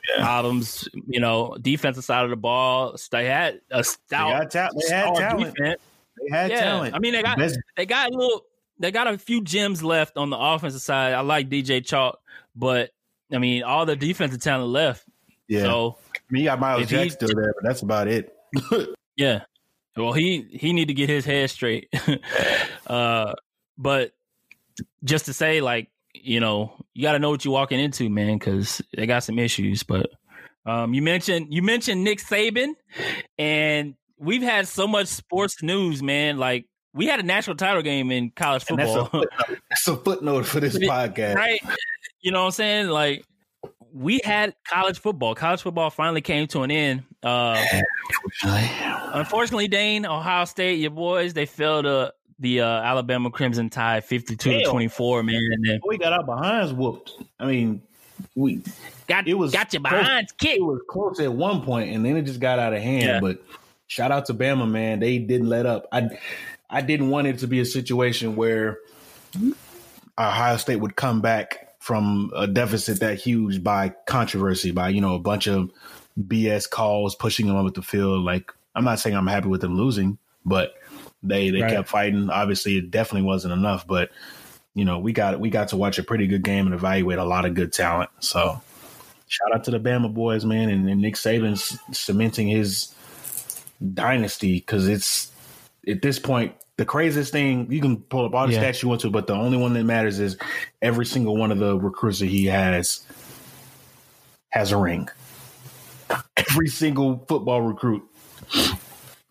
Yeah. 0.08 0.24
problems, 0.24 0.88
you 1.08 1.20
know, 1.20 1.56
defensive 1.60 2.04
side 2.04 2.24
of 2.24 2.30
the 2.30 2.36
ball. 2.36 2.96
They 3.10 3.26
had 3.26 3.60
a 3.70 3.78
They, 3.78 3.82
stout, 3.82 4.30
got 4.30 4.50
ta- 4.50 4.70
they 4.88 4.94
had 4.94 5.14
talent. 5.14 5.54
defense. 5.54 5.80
They 6.22 6.36
had 6.36 6.50
Yeah, 6.50 6.60
talent. 6.60 6.94
I 6.94 6.98
mean, 6.98 7.12
they 7.12 7.22
got 7.22 7.38
Best- 7.38 7.58
they 7.76 7.86
got 7.86 8.10
a 8.12 8.16
little 8.16 8.44
they 8.78 8.90
got 8.90 9.06
a 9.08 9.18
few 9.18 9.42
gems 9.42 9.82
left 9.82 10.16
on 10.16 10.30
the 10.30 10.38
offensive 10.38 10.80
side. 10.80 11.12
I 11.12 11.20
like 11.20 11.48
DJ 11.50 11.84
Chalk, 11.84 12.20
but 12.56 12.90
I 13.32 13.38
mean 13.38 13.62
all 13.62 13.84
the 13.86 13.96
defensive 13.96 14.40
talent 14.40 14.70
left. 14.70 15.04
yeah. 15.48 15.62
So 15.62 15.98
I 16.14 16.18
mean, 16.30 16.42
you 16.44 16.48
got 16.48 16.60
Myles 16.60 16.86
Jack 16.88 17.04
he- 17.04 17.10
still 17.10 17.28
there, 17.34 17.54
but 17.60 17.68
that's 17.68 17.82
about 17.82 18.08
it. 18.08 18.34
yeah. 19.16 19.42
Well 19.96 20.12
he 20.12 20.46
he 20.50 20.72
need 20.72 20.88
to 20.88 20.94
get 20.94 21.08
his 21.08 21.24
head 21.24 21.50
straight. 21.50 21.92
uh 22.86 23.34
but 23.78 24.12
just 25.04 25.26
to 25.26 25.32
say 25.34 25.60
like, 25.60 25.88
you 26.14 26.40
know, 26.40 26.74
you 26.94 27.02
gotta 27.02 27.18
know 27.18 27.30
what 27.30 27.44
you're 27.44 27.52
walking 27.54 27.80
into, 27.80 28.08
man, 28.08 28.38
because 28.38 28.82
they 28.96 29.06
got 29.06 29.24
some 29.24 29.38
issues. 29.38 29.82
But 29.82 30.10
um 30.66 30.92
you 30.92 31.02
mentioned 31.02 31.48
you 31.50 31.62
mentioned 31.62 32.04
Nick 32.04 32.18
Saban 32.18 32.72
and 33.38 33.94
we've 34.18 34.42
had 34.42 34.68
so 34.68 34.86
much 34.86 35.08
sports 35.08 35.62
news, 35.62 36.02
man. 36.02 36.38
Like 36.38 36.66
we 36.92 37.06
had 37.06 37.20
a 37.20 37.22
national 37.22 37.56
title 37.56 37.82
game 37.82 38.10
in 38.10 38.30
college 38.30 38.64
And 38.68 38.78
that's 38.78 38.90
a, 38.94 39.04
football. 39.04 39.24
that's 39.70 39.88
a 39.88 39.96
footnote 39.96 40.46
for 40.46 40.60
this 40.60 40.76
podcast. 40.78 41.34
right? 41.36 41.60
You 42.20 42.32
know 42.32 42.40
what 42.40 42.46
I'm 42.46 42.52
saying? 42.52 42.88
Like 42.88 43.24
we 43.92 44.20
had 44.24 44.54
college 44.68 44.98
football. 44.98 45.34
College 45.34 45.62
football 45.62 45.90
finally 45.90 46.20
came 46.20 46.46
to 46.48 46.62
an 46.62 46.70
end. 46.70 47.02
Uh, 47.22 47.62
unfortunately, 48.42 49.68
Dane, 49.68 50.06
Ohio 50.06 50.44
State, 50.44 50.78
your 50.78 50.90
boys, 50.90 51.34
they 51.34 51.46
fell 51.46 51.82
to 51.82 52.12
the 52.40 52.62
uh, 52.62 52.66
Alabama 52.66 53.30
Crimson 53.30 53.70
Tide, 53.70 54.04
52 54.04 54.50
to 54.50 54.64
24. 54.64 55.22
Man, 55.22 55.34
and 55.36 55.64
then 55.68 55.80
We 55.86 55.98
got 55.98 56.12
our 56.12 56.24
behinds 56.24 56.72
whooped. 56.72 57.12
I 57.38 57.46
mean, 57.46 57.82
we 58.34 58.62
got 59.06 59.28
It 59.28 59.34
was 59.34 59.52
got 59.52 59.72
your 59.72 59.82
close. 59.82 60.00
behind 60.00 60.28
kicked. 60.38 60.56
it 60.56 60.62
was 60.64 60.80
close 60.88 61.20
at 61.20 61.32
one 61.32 61.62
point, 61.62 61.94
and 61.94 62.04
then 62.04 62.16
it 62.16 62.22
just 62.22 62.40
got 62.40 62.58
out 62.58 62.72
of 62.72 62.82
hand. 62.82 63.02
Yeah. 63.02 63.20
But 63.20 63.42
shout 63.86 64.10
out 64.10 64.26
to 64.26 64.34
Bama, 64.34 64.68
man. 64.68 65.00
They 65.00 65.18
didn't 65.18 65.48
let 65.48 65.66
up. 65.66 65.86
I 65.92 66.08
I 66.68 66.80
didn't 66.80 67.10
want 67.10 67.26
it 67.26 67.38
to 67.40 67.46
be 67.46 67.60
a 67.60 67.64
situation 67.64 68.36
where 68.36 68.78
Ohio 70.18 70.56
State 70.56 70.76
would 70.76 70.96
come 70.96 71.20
back 71.20 71.68
from 71.80 72.30
a 72.36 72.46
deficit 72.46 73.00
that 73.00 73.18
huge 73.18 73.62
by 73.64 73.94
controversy, 74.06 74.70
by 74.70 74.88
you 74.90 75.00
know 75.00 75.14
a 75.14 75.18
bunch 75.20 75.46
of 75.46 75.70
BS 76.18 76.68
calls 76.68 77.14
pushing 77.14 77.46
them 77.46 77.56
up 77.56 77.72
the 77.74 77.82
field. 77.82 78.24
Like 78.24 78.52
I'm 78.74 78.84
not 78.84 78.98
saying 78.98 79.16
I'm 79.16 79.26
happy 79.26 79.48
with 79.48 79.60
them 79.62 79.76
losing, 79.76 80.18
but 80.44 80.74
they 81.22 81.50
they 81.50 81.62
Right. 81.62 81.70
kept 81.72 81.88
fighting. 81.88 82.30
Obviously, 82.30 82.76
it 82.78 82.90
definitely 82.90 83.26
wasn't 83.26 83.52
enough, 83.52 83.86
but 83.86 84.10
you 84.74 84.84
know 84.84 84.98
we 84.98 85.12
got 85.12 85.40
we 85.40 85.50
got 85.50 85.68
to 85.68 85.76
watch 85.76 85.98
a 85.98 86.02
pretty 86.02 86.26
good 86.26 86.42
game 86.42 86.66
and 86.66 86.74
evaluate 86.74 87.18
a 87.18 87.24
lot 87.24 87.44
of 87.44 87.54
good 87.54 87.72
talent. 87.72 88.10
So 88.20 88.60
shout 89.28 89.54
out 89.54 89.64
to 89.64 89.70
the 89.70 89.80
Bama 89.80 90.12
boys, 90.12 90.44
man, 90.44 90.70
and, 90.70 90.88
and 90.88 91.00
Nick 91.00 91.14
Saban's 91.16 91.78
cementing 91.92 92.48
his 92.48 92.94
dynasty 93.94 94.54
because 94.54 94.88
it's 94.88 95.30
at 95.88 96.02
this 96.02 96.18
point 96.18 96.54
the 96.76 96.84
craziest 96.84 97.32
thing. 97.32 97.70
You 97.70 97.80
can 97.80 97.98
pull 97.98 98.24
up 98.24 98.34
all 98.34 98.46
the 98.46 98.54
Yeah. 98.54 98.64
stats 98.70 98.82
you 98.82 98.88
want 98.88 99.02
to, 99.02 99.10
but 99.10 99.26
the 99.26 99.34
only 99.34 99.58
one 99.58 99.74
that 99.74 99.84
matters 99.84 100.18
is 100.18 100.36
every 100.80 101.04
single 101.06 101.36
one 101.36 101.52
of 101.52 101.58
the 101.58 101.78
recruits 101.78 102.20
that 102.20 102.26
he 102.26 102.46
has 102.46 103.04
has 104.50 104.72
a 104.72 104.76
ring. 104.76 105.08
Every 106.36 106.66
single 106.68 107.24
football 107.28 107.60
recruit, 107.62 108.02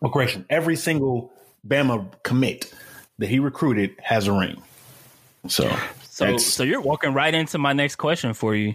well, 0.00 0.10
correction, 0.12 0.46
every 0.48 0.76
single 0.76 1.30
Bama 1.66 2.06
commit 2.22 2.72
that 3.18 3.28
he 3.28 3.38
recruited 3.38 3.94
has 4.02 4.26
a 4.26 4.32
ring. 4.32 4.62
So, 5.48 5.70
So, 6.02 6.36
so 6.36 6.62
you're 6.62 6.80
walking 6.80 7.14
right 7.14 7.32
into 7.32 7.58
my 7.58 7.72
next 7.72 7.96
question 7.96 8.34
for 8.34 8.54
you. 8.54 8.74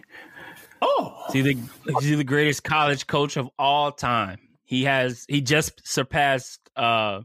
oh, 0.82 1.16
Is 1.30 1.34
he 1.34 1.42
the 1.42 1.58
is 2.00 2.06
he 2.06 2.16
the 2.16 2.24
greatest 2.24 2.64
college 2.64 3.08
coach 3.08 3.38
of 3.38 3.50
all 3.60 3.92
time? 3.92 4.40
He 4.64 4.84
has 4.86 5.26
he 5.28 5.42
just 5.42 5.88
surpassed 5.88 6.60
uh 6.76 7.22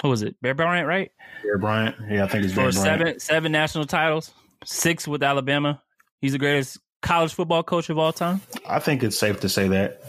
what 0.00 0.10
was 0.10 0.22
it? 0.22 0.34
Bear 0.40 0.54
Bryant, 0.54 0.88
right? 0.88 1.12
Bear 1.42 1.58
Bryant, 1.58 1.94
yeah, 2.08 2.24
I 2.24 2.28
think 2.28 2.44
it's 2.44 2.54
Bear 2.54 2.70
Bryant. 2.72 2.74
seven 2.74 3.20
seven 3.20 3.52
national 3.52 3.84
titles, 3.86 4.32
six 4.64 5.06
with 5.06 5.22
Alabama. 5.22 5.82
He's 6.20 6.32
the 6.32 6.38
greatest 6.38 6.78
college 7.02 7.32
football 7.34 7.62
coach 7.62 7.90
of 7.90 7.98
all 7.98 8.12
time. 8.12 8.40
I 8.68 8.78
think 8.80 9.02
it's 9.02 9.16
safe 9.18 9.40
to 9.40 9.48
say 9.48 9.68
that. 9.68 10.02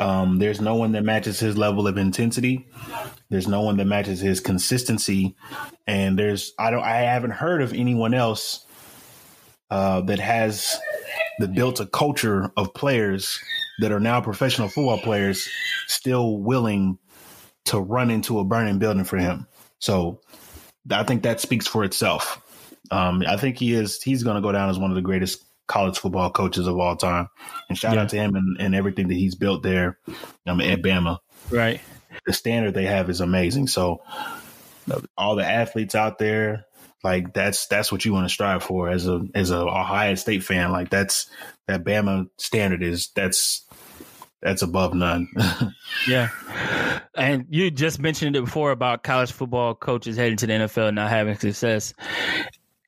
Um, 0.00 0.38
there's 0.38 0.62
no 0.62 0.74
one 0.76 0.92
that 0.92 1.04
matches 1.04 1.38
his 1.38 1.58
level 1.58 1.86
of 1.86 1.98
intensity. 1.98 2.66
There's 3.28 3.46
no 3.46 3.60
one 3.60 3.76
that 3.76 3.84
matches 3.84 4.18
his 4.18 4.40
consistency, 4.40 5.36
and 5.86 6.18
there's 6.18 6.54
I 6.58 6.70
don't 6.70 6.82
I 6.82 7.02
haven't 7.02 7.32
heard 7.32 7.60
of 7.60 7.74
anyone 7.74 8.14
else 8.14 8.64
uh, 9.70 10.00
that 10.02 10.18
has 10.18 10.80
that 11.38 11.54
built 11.54 11.80
a 11.80 11.86
culture 11.86 12.50
of 12.56 12.72
players 12.72 13.38
that 13.80 13.92
are 13.92 14.00
now 14.00 14.20
professional 14.22 14.68
football 14.68 14.98
players 14.98 15.48
still 15.86 16.38
willing 16.38 16.98
to 17.66 17.78
run 17.78 18.10
into 18.10 18.38
a 18.38 18.44
burning 18.44 18.78
building 18.78 19.04
for 19.04 19.18
him. 19.18 19.46
So 19.80 20.20
I 20.90 21.02
think 21.04 21.22
that 21.22 21.40
speaks 21.40 21.66
for 21.66 21.84
itself. 21.84 22.42
Um, 22.90 23.22
I 23.26 23.36
think 23.36 23.58
he 23.58 23.74
is 23.74 24.02
he's 24.02 24.22
going 24.22 24.36
to 24.36 24.42
go 24.42 24.50
down 24.50 24.70
as 24.70 24.78
one 24.78 24.90
of 24.90 24.96
the 24.96 25.02
greatest 25.02 25.44
college 25.70 25.98
football 26.00 26.30
coaches 26.32 26.66
of 26.66 26.76
all 26.76 26.96
time. 26.96 27.28
And 27.68 27.78
shout 27.78 27.94
Yeah. 27.94 28.02
out 28.02 28.08
to 28.08 28.16
him 28.16 28.34
and, 28.34 28.56
and 28.60 28.74
everything 28.74 29.06
that 29.08 29.14
he's 29.14 29.36
built 29.36 29.62
there 29.62 29.98
um, 30.46 30.60
at 30.60 30.82
Bama. 30.82 31.18
Right. 31.48 31.80
The 32.26 32.32
standard 32.32 32.74
they 32.74 32.86
have 32.86 33.08
is 33.08 33.20
amazing. 33.20 33.68
So 33.68 34.02
all 35.16 35.36
the 35.36 35.46
athletes 35.46 35.94
out 35.94 36.18
there. 36.18 36.66
Like 37.04 37.32
that's 37.32 37.66
that's 37.68 37.90
what 37.90 38.04
you 38.04 38.12
want 38.12 38.26
to 38.26 38.28
strive 38.34 38.62
for 38.62 38.90
as 38.90 39.06
a 39.08 39.22
as 39.34 39.50
a 39.52 39.56
Ohio 39.58 40.16
State 40.16 40.42
fan. 40.44 40.70
Like 40.70 40.90
that's 40.90 41.30
that 41.66 41.82
Bama 41.82 42.28
standard 42.36 42.82
is 42.82 43.08
that's 43.14 43.64
that's 44.42 44.60
above 44.60 44.92
none. 44.92 45.28
yeah. 46.08 46.28
And 47.14 47.46
you 47.48 47.70
just 47.70 48.00
mentioned 48.00 48.36
it 48.36 48.44
before 48.44 48.70
about 48.70 49.02
college 49.02 49.32
football 49.32 49.74
coaches 49.74 50.16
heading 50.18 50.36
to 50.38 50.46
the 50.46 50.52
NFL 50.52 50.88
and 50.88 50.96
not 50.96 51.08
having 51.08 51.36
success. 51.36 51.94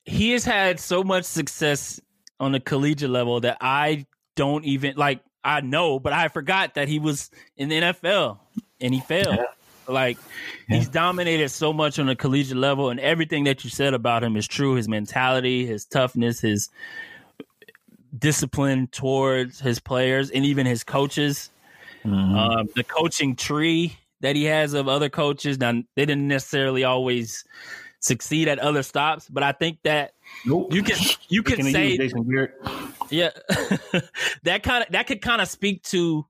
He 0.05 0.31
has 0.31 0.43
had 0.45 0.79
so 0.79 1.03
much 1.03 1.23
success 1.25 1.99
on 2.39 2.51
the 2.51 2.59
collegiate 2.59 3.09
level 3.09 3.39
that 3.41 3.57
I 3.61 4.05
don't 4.35 4.65
even 4.65 4.95
like 4.95 5.21
I 5.43 5.61
know, 5.61 5.99
but 5.99 6.13
I 6.13 6.29
forgot 6.29 6.75
that 6.75 6.87
he 6.87 6.99
was 6.99 7.29
in 7.57 7.69
the 7.69 7.81
NFL 7.81 8.39
and 8.79 8.93
he 8.93 8.99
failed. 9.01 9.35
Yeah. 9.35 9.45
Like 9.87 10.17
yeah. 10.69 10.77
he's 10.77 10.87
dominated 10.87 11.49
so 11.49 11.73
much 11.73 11.99
on 11.99 12.05
the 12.05 12.15
collegiate 12.15 12.57
level, 12.57 12.89
and 12.89 12.99
everything 12.99 13.43
that 13.45 13.63
you 13.63 13.69
said 13.69 13.93
about 13.93 14.23
him 14.23 14.37
is 14.37 14.47
true. 14.47 14.75
His 14.75 14.87
mentality, 14.87 15.65
his 15.65 15.83
toughness, 15.85 16.39
his 16.39 16.69
discipline 18.17 18.87
towards 18.87 19.59
his 19.59 19.79
players, 19.79 20.29
and 20.31 20.45
even 20.45 20.65
his 20.65 20.83
coaches. 20.83 21.49
Mm-hmm. 22.05 22.35
Uh, 22.35 22.63
the 22.75 22.83
coaching 22.83 23.35
tree 23.35 23.97
that 24.21 24.35
he 24.35 24.45
has 24.45 24.73
of 24.73 24.87
other 24.87 25.09
coaches. 25.09 25.59
Now 25.59 25.73
they 25.95 26.05
didn't 26.05 26.27
necessarily 26.27 26.85
always 26.85 27.43
succeed 27.99 28.47
at 28.47 28.59
other 28.59 28.83
stops, 28.83 29.27
but 29.29 29.43
I 29.43 29.51
think 29.51 29.79
that 29.83 30.12
nope. 30.45 30.73
you 30.73 30.83
can 30.83 30.97
you 31.29 31.43
can 31.43 31.63
say 31.63 31.97
yeah 33.09 33.29
that 34.43 34.63
kind 34.63 34.83
of 34.83 34.91
that 34.91 35.07
could 35.07 35.21
kind 35.21 35.41
of 35.41 35.47
speak 35.47 35.83
to 35.83 36.25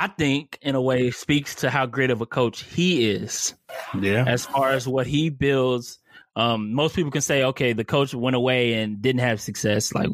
I 0.00 0.06
think, 0.06 0.60
in 0.62 0.76
a 0.76 0.80
way, 0.80 1.10
speaks 1.10 1.56
to 1.56 1.70
how 1.70 1.84
great 1.84 2.12
of 2.12 2.20
a 2.20 2.26
coach 2.26 2.62
he 2.62 3.10
is. 3.10 3.54
Yeah. 4.00 4.24
As 4.28 4.46
far 4.46 4.70
as 4.70 4.86
what 4.86 5.08
he 5.08 5.28
builds, 5.28 5.98
um, 6.36 6.72
most 6.72 6.94
people 6.94 7.10
can 7.10 7.20
say, 7.20 7.42
okay, 7.42 7.72
the 7.72 7.84
coach 7.84 8.14
went 8.14 8.36
away 8.36 8.74
and 8.74 9.02
didn't 9.02 9.22
have 9.22 9.40
success. 9.40 9.92
Like 9.92 10.10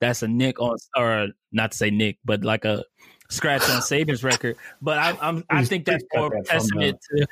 that's 0.00 0.24
a 0.24 0.28
nick 0.28 0.60
on, 0.60 0.76
or 0.96 1.28
not 1.52 1.70
to 1.70 1.76
say 1.76 1.90
nick, 1.90 2.18
but 2.24 2.42
like 2.42 2.64
a 2.64 2.82
scratch 3.32 3.62
on 3.62 3.80
Saban's 3.80 4.22
record. 4.22 4.56
But 4.80 4.98
I, 4.98 5.18
I'm, 5.20 5.44
I 5.50 5.64
think 5.64 5.84
that's 5.84 6.04
more 6.14 6.30
that 6.30 6.46
testament 6.46 7.00
to. 7.10 7.26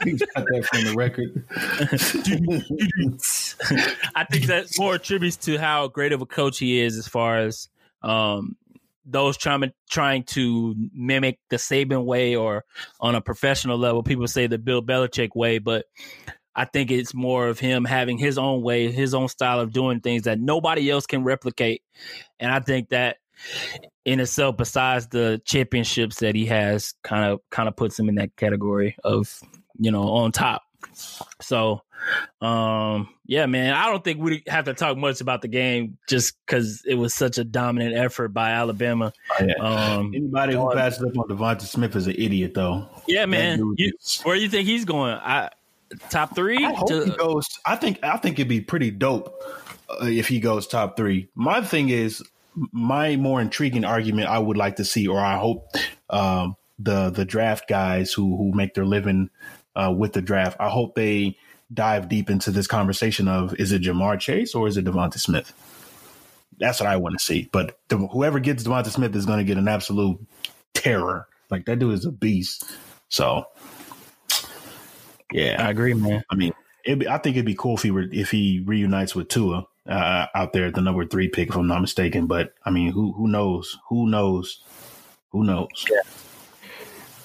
please 0.00 0.22
cut 0.34 0.44
that 0.44 0.66
from 0.66 0.84
the 0.84 0.94
record. 0.94 1.44
I 4.14 4.24
think 4.24 4.46
that's 4.46 4.78
more 4.78 4.96
attributes 4.96 5.36
to 5.38 5.58
how 5.58 5.88
great 5.88 6.12
of 6.12 6.22
a 6.22 6.26
coach 6.26 6.58
he 6.58 6.80
is, 6.80 6.96
as 6.96 7.08
far 7.08 7.38
as 7.38 7.68
um, 8.02 8.56
those 9.04 9.36
trying 9.36 9.72
trying 9.90 10.24
to 10.24 10.74
mimic 10.92 11.38
the 11.48 11.56
Saban 11.56 12.04
way 12.04 12.36
or 12.36 12.64
on 13.00 13.14
a 13.14 13.20
professional 13.20 13.78
level, 13.78 14.02
people 14.02 14.28
say 14.28 14.46
the 14.46 14.58
Bill 14.58 14.82
Belichick 14.82 15.34
way, 15.34 15.58
but 15.58 15.86
I 16.54 16.64
think 16.64 16.90
it's 16.90 17.14
more 17.14 17.48
of 17.48 17.58
him 17.58 17.84
having 17.84 18.18
his 18.18 18.36
own 18.36 18.62
way, 18.62 18.90
his 18.90 19.14
own 19.14 19.28
style 19.28 19.60
of 19.60 19.72
doing 19.72 20.00
things 20.00 20.24
that 20.24 20.40
nobody 20.40 20.90
else 20.90 21.06
can 21.06 21.22
replicate. 21.22 21.82
And 22.38 22.52
I 22.52 22.60
think 22.60 22.90
that 22.90 23.18
in 24.04 24.20
itself, 24.20 24.56
besides 24.56 25.08
the 25.08 25.40
championships 25.44 26.20
that 26.20 26.34
he 26.34 26.46
has, 26.46 26.94
kind 27.02 27.24
of 27.24 27.40
kind 27.50 27.68
of 27.68 27.76
puts 27.76 27.98
him 27.98 28.08
in 28.08 28.16
that 28.16 28.36
category 28.36 28.96
of, 29.04 29.40
you 29.78 29.90
know, 29.90 30.08
on 30.08 30.32
top. 30.32 30.62
So 31.40 31.82
um, 32.40 33.08
yeah, 33.26 33.46
man, 33.46 33.74
I 33.74 33.86
don't 33.86 34.02
think 34.02 34.20
we 34.20 34.42
have 34.48 34.64
to 34.64 34.74
talk 34.74 34.96
much 34.96 35.20
about 35.20 35.42
the 35.42 35.48
game 35.48 35.98
just 36.08 36.34
because 36.44 36.82
it 36.86 36.94
was 36.94 37.14
such 37.14 37.38
a 37.38 37.44
dominant 37.44 37.94
effort 37.94 38.28
by 38.28 38.50
Alabama. 38.50 39.12
Oh, 39.38 39.44
yeah. 39.44 39.54
um, 39.54 40.12
Anybody 40.14 40.54
who 40.54 40.72
passes 40.74 41.02
up 41.02 41.16
on 41.16 41.28
DeVonta 41.28 41.62
Smith 41.62 41.94
is 41.96 42.06
an 42.06 42.14
idiot, 42.16 42.54
though. 42.54 42.88
Yeah, 43.06 43.26
man. 43.26 43.74
You, 43.76 43.92
where 44.22 44.36
do 44.36 44.42
you 44.42 44.48
think 44.48 44.66
he's 44.66 44.84
going? 44.84 45.14
I, 45.14 45.50
top 46.08 46.34
three? 46.34 46.64
I 46.64 46.72
hope 46.72 46.88
to, 46.88 47.04
he 47.04 47.10
goes. 47.10 47.46
I 47.66 47.76
think. 47.76 48.02
I 48.02 48.16
think 48.16 48.38
it'd 48.38 48.48
be 48.48 48.60
pretty 48.60 48.90
dope 48.90 49.42
uh, 49.88 50.06
if 50.06 50.28
he 50.28 50.40
goes 50.40 50.66
top 50.66 50.96
three. 50.96 51.28
My 51.34 51.60
thing 51.60 51.90
is, 51.90 52.22
my 52.72 53.16
more 53.16 53.40
intriguing 53.40 53.84
argument 53.84 54.28
I 54.28 54.38
would 54.38 54.56
like 54.56 54.76
to 54.76 54.84
see, 54.84 55.06
or 55.06 55.18
I 55.18 55.38
hope 55.38 55.68
um, 56.08 56.56
the 56.78 57.10
the 57.10 57.24
draft 57.24 57.68
guys 57.68 58.12
who 58.12 58.36
who 58.36 58.52
make 58.52 58.74
their 58.74 58.84
living 58.84 59.30
uh, 59.74 59.94
with 59.96 60.12
the 60.12 60.22
draft. 60.22 60.56
I 60.60 60.68
hope 60.68 60.94
they 60.94 61.36
dive 61.72 62.08
deep 62.08 62.28
into 62.30 62.50
this 62.50 62.66
conversation 62.66 63.28
of 63.28 63.54
is 63.54 63.72
it 63.72 63.82
Ja'Marr 63.82 64.18
Chase 64.18 64.54
or 64.54 64.66
is 64.66 64.76
it 64.76 64.84
DeVonta 64.84 65.18
Smith? 65.18 65.52
That's 66.58 66.80
what 66.80 66.88
I 66.88 66.96
want 66.96 67.18
to 67.18 67.24
see. 67.24 67.48
But 67.52 67.78
the, 67.88 67.96
whoever 67.96 68.40
gets 68.40 68.64
DeVonta 68.64 68.88
Smith 68.88 69.14
is 69.14 69.24
going 69.24 69.38
to 69.38 69.44
get 69.44 69.56
an 69.56 69.68
absolute 69.68 70.18
terror. 70.74 71.26
Like 71.48 71.66
that 71.66 71.78
dude 71.78 71.94
is 71.94 72.04
a 72.04 72.12
beast. 72.12 72.64
So, 73.08 73.46
yeah, 75.32 75.64
I 75.64 75.70
agree, 75.70 75.94
man. 75.94 76.22
I 76.30 76.34
mean, 76.34 76.52
be, 76.84 77.08
I 77.08 77.18
think 77.18 77.36
it'd 77.36 77.46
be 77.46 77.54
cool 77.54 77.76
if 77.76 77.82
he 77.82 77.90
re, 77.90 78.08
if 78.12 78.30
he 78.30 78.62
reunites 78.64 79.14
with 79.14 79.28
Tua 79.28 79.66
uh, 79.88 80.26
out 80.34 80.52
there 80.52 80.66
at 80.66 80.74
the 80.74 80.80
number 80.80 81.04
three 81.06 81.28
pick, 81.28 81.48
if 81.48 81.56
I'm 81.56 81.66
not 81.66 81.80
mistaken. 81.80 82.26
But 82.26 82.54
I 82.64 82.70
mean, 82.70 82.92
who 82.92 83.12
who 83.12 83.28
knows? 83.28 83.78
Who 83.88 84.08
knows? 84.08 84.62
Who 85.30 85.44
knows? 85.44 85.86
Yeah. 85.90 86.00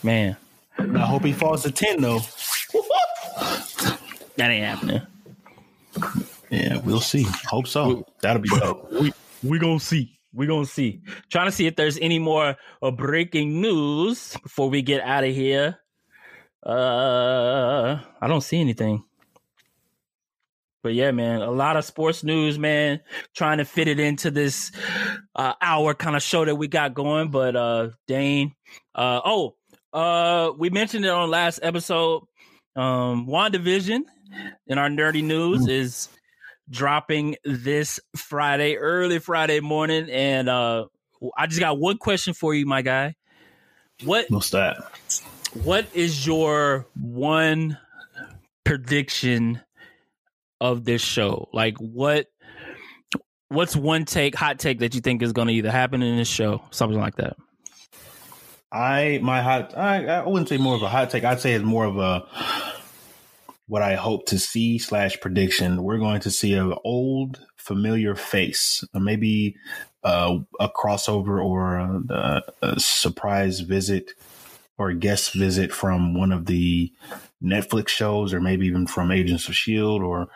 Man, 0.04 0.38
I 0.78 1.00
hope 1.00 1.24
he 1.26 1.34
falls 1.34 1.64
to 1.64 1.72
ten 1.72 2.02
though. 2.02 2.22
That 4.38 4.52
ain't 4.52 4.66
happening. 4.66 5.02
Yeah, 6.50 6.80
we'll 6.80 7.00
see. 7.00 7.26
Hope 7.48 7.68
so. 7.68 8.06
That'll 8.22 8.42
be 8.42 8.50
dope. 8.50 8.92
We 9.02 9.14
we 9.44 9.60
gonna 9.60 9.80
see. 9.80 10.20
We're 10.34 10.48
gonna 10.48 10.66
see. 10.66 11.02
Trying 11.30 11.46
to 11.48 11.52
see 11.52 11.68
if 11.68 11.76
there's 11.76 11.98
any 12.00 12.20
more 12.20 12.56
uh, 12.82 12.92
breaking 12.92 13.62
news 13.62 14.36
before 14.44 14.70
we 14.70 14.82
get 14.82 15.02
out 15.02 15.24
of 15.24 15.34
here. 15.34 15.78
Uh, 16.66 18.00
I 18.22 18.28
don't 18.28 18.42
see 18.42 18.60
anything. 18.60 19.04
But 20.86 20.94
yeah, 20.94 21.10
man, 21.10 21.42
a 21.42 21.50
lot 21.50 21.78
of 21.78 21.84
sports 21.84 22.24
news, 22.24 22.60
man. 22.60 23.00
Trying 23.36 23.58
to 23.58 23.66
fit 23.66 23.88
it 23.88 24.00
into 24.00 24.30
this 24.30 24.72
uh, 25.34 25.54
hour 25.60 25.96
kind 25.96 26.16
of 26.16 26.22
show 26.22 26.46
that 26.46 26.54
we 26.54 26.68
got 26.68 26.94
going. 26.94 27.32
But 27.32 27.56
uh, 27.56 27.90
Dane, 28.08 28.54
uh, 28.94 29.20
oh, 29.26 29.56
uh, 29.92 30.52
we 30.56 30.70
mentioned 30.70 31.04
it 31.04 31.10
on 31.10 31.32
last 31.32 31.60
episode. 31.64 32.22
Um, 32.76 33.26
WandaVision 33.26 34.02
in 34.68 34.78
our 34.78 34.90
nerdy 34.90 35.24
news 35.24 35.66
mm. 35.66 35.72
is 35.72 36.08
dropping 36.70 37.38
this 37.44 38.00
Friday, 38.16 38.76
early 38.76 39.18
Friday 39.18 39.62
morning. 39.62 40.08
And 40.12 40.48
uh, 40.48 40.86
I 41.36 41.48
just 41.48 41.60
got 41.60 41.80
one 41.80 41.98
question 41.98 42.36
for 42.36 42.54
you, 42.54 42.68
my 42.68 42.84
guy. 42.84 43.16
What 44.04 44.28
What's 44.30 44.52
that? 44.52 44.78
What 45.64 45.88
is 45.96 46.28
your 46.28 46.86
one 46.94 47.80
prediction 48.64 49.62
of 50.62 50.84
this 50.86 51.02
show? 51.02 51.50
Like 51.54 51.78
what 51.78 52.28
what's 53.50 53.76
one 53.76 54.06
take, 54.06 54.36
hot 54.36 54.60
take 54.60 54.80
that 54.80 54.96
you 54.96 55.02
think 55.02 55.22
is 55.22 55.34
gonna 55.34 55.52
either 55.52 55.72
happen 55.72 56.02
in 56.02 56.18
this 56.18 56.28
show? 56.28 56.62
Something 56.72 57.00
like 57.00 57.16
that. 57.16 57.38
I 58.72 59.20
my 59.22 59.42
hot 59.42 59.78
I, 59.78 60.06
I 60.06 60.28
wouldn't 60.28 60.50
say 60.50 60.58
more 60.58 60.76
of 60.76 60.82
a 60.82 60.90
hot 60.90 61.10
take. 61.10 61.24
I'd 61.24 61.40
say 61.40 61.54
it's 61.54 61.64
more 61.64 61.86
of 61.86 61.98
a 61.98 62.26
what 63.68 63.82
I 63.82 63.96
hope 63.96 64.28
to 64.28 64.40
see 64.40 64.78
slash 64.78 65.20
prediction. 65.20 65.84
We're 65.84 65.98
going 65.98 66.22
to 66.22 66.32
see 66.32 66.54
an 66.54 66.74
old 66.84 67.40
familiar 67.58 68.16
face, 68.16 68.84
maybe 68.94 69.56
uh, 70.04 70.38
a 70.60 70.70
crossover 70.70 71.44
or 71.44 71.78
a, 71.78 72.44
a, 72.62 72.80
surprise 72.80 73.62
visit 73.62 74.12
or 74.78 74.94
guest 74.94 75.34
visit 75.34 75.74
from 75.74 76.14
one 76.14 76.32
of 76.32 76.46
the 76.46 76.92
Netflix 77.44 77.90
shows, 77.90 78.34
or 78.34 78.42
maybe 78.42 78.68
even 78.68 78.88
from 78.88 79.12
Agents 79.12 79.48
of 79.48 79.56
Shield 79.56 80.02
or 80.02 80.28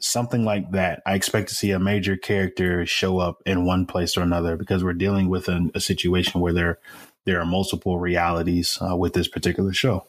something 0.00 0.44
like 0.44 0.72
that. 0.72 1.02
I 1.06 1.14
expect 1.14 1.48
to 1.48 1.54
see 1.54 1.70
a 1.70 1.78
major 1.78 2.16
character 2.16 2.84
show 2.86 3.18
up 3.18 3.42
in 3.46 3.64
one 3.64 3.86
place 3.86 4.16
or 4.16 4.22
another 4.22 4.56
because 4.56 4.82
we're 4.82 4.94
dealing 4.94 5.28
with 5.28 5.48
a, 5.48 5.70
a 5.74 5.80
situation 5.80 6.40
where 6.40 6.52
there 6.52 6.78
there 7.24 7.40
are 7.40 7.46
multiple 7.46 8.00
realities 8.00 8.78
uh, 8.80 8.96
with 8.96 9.12
this 9.12 9.28
particular 9.28 9.72
show 9.72 10.06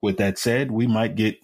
with 0.00 0.18
that 0.18 0.38
said, 0.38 0.70
we 0.70 0.86
might 0.86 1.16
get, 1.16 1.38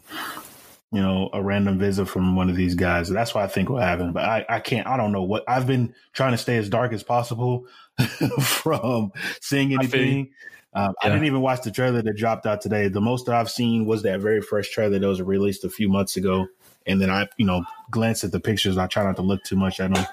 you 0.93 1.03
know, 1.03 1.29
a 1.33 1.43
random 1.43 1.79
visit 1.79 2.07
from 2.07 2.37
one 2.37 2.49
of 2.49 2.57
these 2.57 2.75
guys. 2.75 3.09
That's 3.09 3.35
what 3.35 3.45
I 3.45 3.49
think 3.49 3.69
will 3.69 3.79
happen. 3.79 4.13
But 4.13 4.25
I, 4.25 4.47
I 4.49 4.61
can't, 4.61 4.87
I 4.87 4.97
don't 4.97 5.13
know 5.13 5.23
what 5.23 5.45
I've 5.49 5.67
been 5.67 5.95
trying 6.13 6.33
to 6.33 6.39
stay 6.39 6.57
as 6.57 6.69
dark 6.69 6.93
as 6.93 7.03
possible 7.03 7.67
from 8.41 9.13
seeing 9.41 9.75
anything. 9.75 10.31
Um, 10.75 10.95
yeah. 11.03 11.09
I 11.09 11.13
didn't 11.13 11.27
even 11.27 11.41
watch 11.41 11.63
the 11.63 11.71
trailer 11.71 12.03
that 12.03 12.17
dropped 12.17 12.47
out 12.47 12.61
today. 12.61 12.89
The 12.89 13.01
most 13.01 13.27
that 13.27 13.35
I've 13.35 13.51
seen 13.51 13.87
was 13.87 14.03
that 14.03 14.21
very 14.21 14.41
first 14.41 14.73
trailer 14.73 14.99
that 14.99 15.07
was 15.07 15.23
released 15.23 15.65
a 15.65 15.71
few 15.71 15.89
months 15.89 16.17
ago. 16.17 16.49
And 16.87 17.01
then 17.01 17.11
I, 17.11 17.29
you 17.37 17.47
know, 17.47 17.65
glanced 17.91 18.25
at 18.25 18.33
the 18.33 18.41
pictures. 18.41 18.77
I 18.77 18.87
try 18.87 19.05
not 19.05 19.17
to 19.17 19.23
look 19.23 19.43
too 19.45 19.57
much 19.57 19.81
at 19.81 19.95
them. 19.95 20.07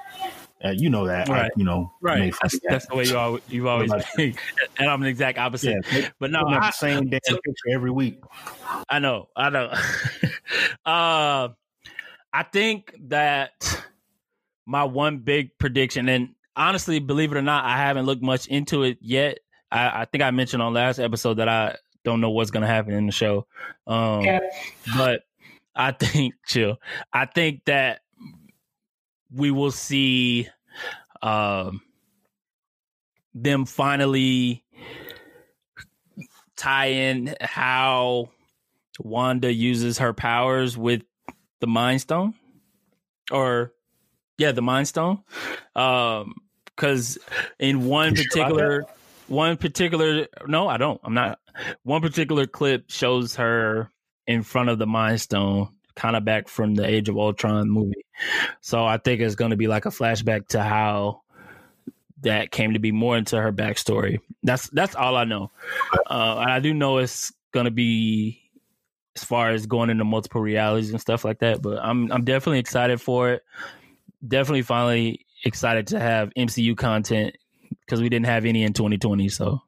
Uh, 0.64 0.70
you 0.70 0.90
know 0.90 1.08
that, 1.08 1.28
right? 1.28 1.46
I, 1.46 1.50
you 1.56 1.64
know, 1.64 1.92
right? 2.02 2.34
That's, 2.42 2.60
that's, 2.68 2.86
the 2.86 2.96
way 2.96 3.06
you 3.06 3.18
always, 3.18 3.42
you've 3.50 3.66
always 3.66 3.92
been, 4.16 4.36
and 4.78 4.90
I'm 4.90 5.02
an 5.02 5.08
exact 5.08 5.40
opposite. 5.40 5.84
Yeah, 5.92 6.10
but 6.20 6.30
no, 6.30 6.44
I, 6.48 6.68
the 6.68 6.72
same 6.72 7.10
damn 7.10 7.20
so, 7.24 7.34
picture 7.34 7.74
every 7.74 7.90
week. 7.90 8.22
I 8.88 9.00
know, 9.00 9.30
I 9.36 9.50
know. 9.50 9.66
uh, 10.86 11.50
I 12.34 12.44
think 12.54 12.96
that 13.08 13.84
my 14.68 14.84
one 14.84 15.20
big 15.20 15.58
prediction, 15.58 16.08
and 16.08 16.36
honestly, 16.56 17.00
believe 17.00 17.32
it 17.32 17.38
or 17.38 17.42
not, 17.42 17.66
I 17.66 17.78
haven't 17.78 18.06
looked 18.06 18.22
much 18.22 18.46
into 18.48 18.84
it 18.84 19.00
yet. 19.02 19.40
I, 19.72 20.02
I 20.02 20.06
think 20.06 20.24
I 20.24 20.32
mentioned 20.32 20.62
on 20.62 20.74
last 20.74 21.00
episode 21.00 21.36
that 21.36 21.48
I 21.48 21.78
don't 22.04 22.22
know 22.22 22.32
what's 22.32 22.52
gonna 22.52 22.68
happen 22.68 22.94
in 22.94 23.06
the 23.06 23.12
show. 23.12 23.48
Um, 23.88 24.26
but 24.98 25.22
I 25.76 25.92
think 25.92 26.36
chill. 26.46 26.78
I 27.14 27.26
think 27.26 27.66
that 27.66 28.02
we 29.34 29.52
will 29.52 29.72
see 29.72 30.50
um, 31.22 31.82
them 33.34 33.66
finally 33.66 34.64
tie 36.58 36.88
in 36.88 37.36
how 37.40 38.30
Wanda 39.00 39.52
uses 39.52 40.00
her 40.00 40.14
powers 40.14 40.78
with 40.78 41.04
the 41.60 41.68
Mind 41.68 42.02
Stone, 42.02 42.34
or 43.32 43.74
yeah, 44.38 44.52
the 44.52 44.62
Mind 44.62 44.88
Stone. 44.88 45.24
Um, 45.76 46.36
because 46.76 47.18
in 47.60 47.86
one 47.86 48.16
You 48.16 48.16
sure 48.18 48.26
particular, 48.32 48.86
one 49.32 49.58
particular, 49.58 50.28
no, 50.46 50.68
I 50.68 50.78
don't. 50.78 51.00
I'm 51.04 51.14
not. 51.14 51.40
One 51.84 52.02
particular 52.02 52.46
clip 52.46 52.92
shows 52.92 53.36
her 53.38 53.90
in 54.28 54.44
front 54.44 54.70
of 54.70 54.78
the 54.78 54.86
Mind 54.86 55.22
Stone, 55.22 55.70
kind 55.96 56.16
of 56.16 56.26
back 56.26 56.48
from 56.48 56.76
the 56.76 56.86
Age 56.86 57.10
of 57.10 57.18
Ultron 57.18 57.70
movie. 57.70 58.06
So 58.60 58.86
I 58.86 58.98
think 58.98 59.22
it's 59.22 59.36
going 59.36 59.52
to 59.52 59.58
be 59.58 59.68
like 59.68 59.86
a 59.86 59.90
flashback 59.90 60.50
to 60.50 60.62
how 60.62 61.22
that 62.22 62.52
came 62.52 62.74
to 62.74 62.80
be 62.80 62.92
more 62.92 63.18
into 63.18 63.42
her 63.42 63.52
backstory. 63.52 64.20
That's 64.44 64.70
that's 64.70 64.96
all 64.96 65.16
I 65.16 65.24
know. 65.24 65.52
Uh, 65.94 66.38
and 66.42 66.52
I 66.52 66.60
do 66.60 66.74
know 66.74 66.98
it's 67.00 67.34
going 67.52 67.66
to 67.66 67.72
be 67.72 68.42
as 69.16 69.24
far 69.24 69.50
as 69.50 69.66
going 69.66 69.90
into 69.90 70.04
multiple 70.04 70.42
realities 70.42 70.92
and 70.92 71.02
stuff 71.02 71.26
like 71.26 71.40
that. 71.40 71.62
But 71.62 71.80
I'm 71.82 72.12
I'm 72.12 72.24
definitely 72.24 72.60
excited 72.60 73.02
for 73.02 73.32
it. 73.32 73.44
Definitely, 74.26 74.62
finally 74.64 75.26
excited 75.44 75.88
to 75.88 76.00
have 76.00 76.32
MCU 76.38 76.78
content 76.78 77.36
because 77.92 78.02
we 78.02 78.08
didn't 78.08 78.28
have 78.28 78.46
any 78.46 78.64
in 78.64 78.72
2020. 78.72 79.28
So 79.28 79.62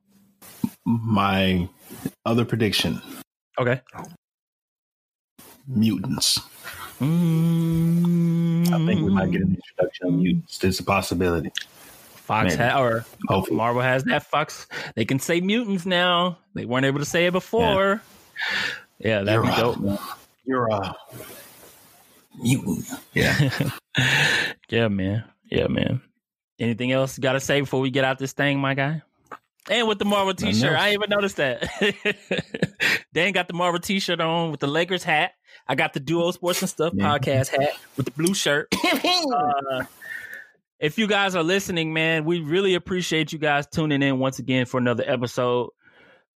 My 0.85 1.67
other 2.25 2.45
prediction: 2.45 3.01
okay. 3.59 3.81
mutants. 5.67 6.39
Mm, 7.01 8.71
I 8.71 8.85
think 8.85 9.01
we 9.01 9.11
might 9.11 9.29
get 9.31 9.41
an 9.41 9.57
introduction 9.57 10.07
of 10.07 10.13
mutants. 10.13 10.57
There's 10.59 10.79
a 10.79 10.83
possibility. 10.85 11.51
Fox 12.15 12.55
ha- 12.55 12.81
or 12.81 13.03
Hopefully. 13.27 13.57
Marvel 13.57 13.81
has 13.81 14.05
that. 14.05 14.23
Fox 14.23 14.67
they 14.95 15.03
can 15.03 15.19
say 15.19 15.41
mutants 15.41 15.85
now. 15.85 16.37
They 16.53 16.63
weren't 16.63 16.85
able 16.85 16.99
to 16.99 17.05
say 17.05 17.25
it 17.25 17.33
before. 17.33 18.01
Yeah, 18.99 19.23
that'd 19.23 19.41
be 19.41 19.47
You're 19.49 19.57
dope. 19.57 19.83
a, 19.83 19.99
you're 20.45 20.67
a 20.69 20.95
mutant. 22.41 22.85
Yeah. 23.13 23.49
Yeah, 24.69 24.87
man. 24.87 25.23
Yeah, 25.51 25.67
man. 25.67 26.01
Anything 26.63 26.91
else 26.91 27.17
you 27.17 27.21
got 27.21 27.33
to 27.33 27.39
say 27.39 27.59
before 27.61 27.79
we 27.81 27.89
get 27.91 28.03
out 28.05 28.17
this 28.19 28.33
thing, 28.33 28.59
my 28.59 28.73
guy? 28.73 29.01
And 29.69 29.87
with 29.87 29.97
the 29.99 30.05
Marvel 30.05 30.33
T-shirt, 30.33 30.73
else. 30.73 30.81
I 30.81 30.91
even 30.93 31.09
noticed 31.09 31.37
that. 31.37 31.69
Dan 33.13 33.31
got 33.31 33.47
the 33.47 33.53
Marvel 33.53 33.79
T-shirt 33.79 34.19
on 34.19 34.51
with 34.51 34.59
the 34.59 34.67
Lakers 34.67 35.03
hat. 35.03 35.31
I 35.67 35.75
got 35.75 35.93
the 35.93 35.99
Duo 35.99 36.31
Sports 36.31 36.61
and 36.61 36.69
Stuff 36.69 36.93
Yeah. 36.95 37.05
podcast 37.17 37.47
hat 37.49 37.71
with 37.95 38.05
the 38.05 38.11
blue 38.11 38.33
shirt. 38.33 38.67
Uh, 39.05 39.85
if 40.79 40.97
you 40.97 41.07
guys 41.07 41.35
are 41.35 41.43
listening, 41.43 41.93
man, 41.93 42.25
we 42.25 42.39
really 42.39 42.75
appreciate 42.75 43.31
you 43.31 43.39
guys 43.39 43.65
tuning 43.67 44.01
in 44.01 44.19
once 44.19 44.39
again 44.39 44.65
for 44.65 44.77
another 44.79 45.03
episode. 45.07 45.69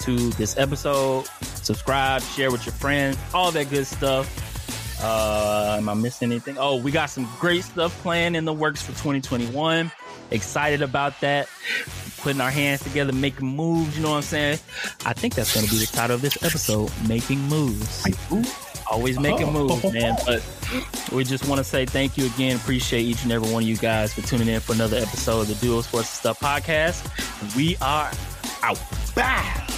to 0.00 0.30
this 0.30 0.56
episode. 0.58 1.26
Subscribe, 1.42 2.22
share 2.22 2.50
with 2.50 2.66
your 2.66 2.74
friends, 2.74 3.16
all 3.32 3.50
that 3.52 3.70
good 3.70 3.86
stuff. 3.86 4.42
Uh, 5.02 5.76
am 5.78 5.88
I 5.88 5.94
missing 5.94 6.30
anything? 6.30 6.56
Oh, 6.58 6.76
we 6.76 6.90
got 6.90 7.10
some 7.10 7.28
great 7.38 7.64
stuff 7.64 7.98
planned 8.02 8.36
in 8.36 8.44
the 8.44 8.52
works 8.52 8.82
for 8.82 8.92
2021. 8.92 9.90
Excited 10.30 10.82
about 10.82 11.18
that. 11.20 11.48
Putting 12.18 12.40
our 12.40 12.50
hands 12.50 12.82
together, 12.82 13.12
making 13.12 13.46
moves. 13.46 13.96
You 13.96 14.02
know 14.02 14.10
what 14.10 14.16
I'm 14.16 14.22
saying? 14.22 14.58
I 15.04 15.12
think 15.12 15.34
that's 15.34 15.54
going 15.54 15.66
to 15.66 15.72
be 15.72 15.78
the 15.78 15.86
title 15.86 16.16
of 16.16 16.22
this 16.22 16.42
episode: 16.42 16.90
"Making 17.06 17.40
Moves." 17.40 18.02
Always 18.94 19.18
making 19.18 19.48
Oh. 19.48 19.66
moves, 19.66 19.92
man. 19.92 20.16
But 20.24 20.42
we 21.12 21.24
just 21.24 21.46
want 21.48 21.58
to 21.58 21.64
say 21.64 21.84
thank 21.84 22.16
you 22.16 22.26
again. 22.26 22.56
Appreciate 22.56 23.02
each 23.02 23.24
and 23.24 23.32
every 23.32 23.50
one 23.52 23.64
of 23.64 23.68
you 23.68 23.76
guys 23.76 24.14
for 24.14 24.22
tuning 24.22 24.46
in 24.48 24.60
for 24.60 24.72
another 24.72 24.96
episode 24.98 25.40
of 25.40 25.48
the 25.48 25.54
Duo 25.56 25.80
Sports 25.82 26.08
and 26.24 26.36
Stuff 26.36 26.40
podcast. 26.40 27.56
We 27.56 27.76
are 27.82 28.10
out. 28.62 28.78
Bah! 29.16 29.73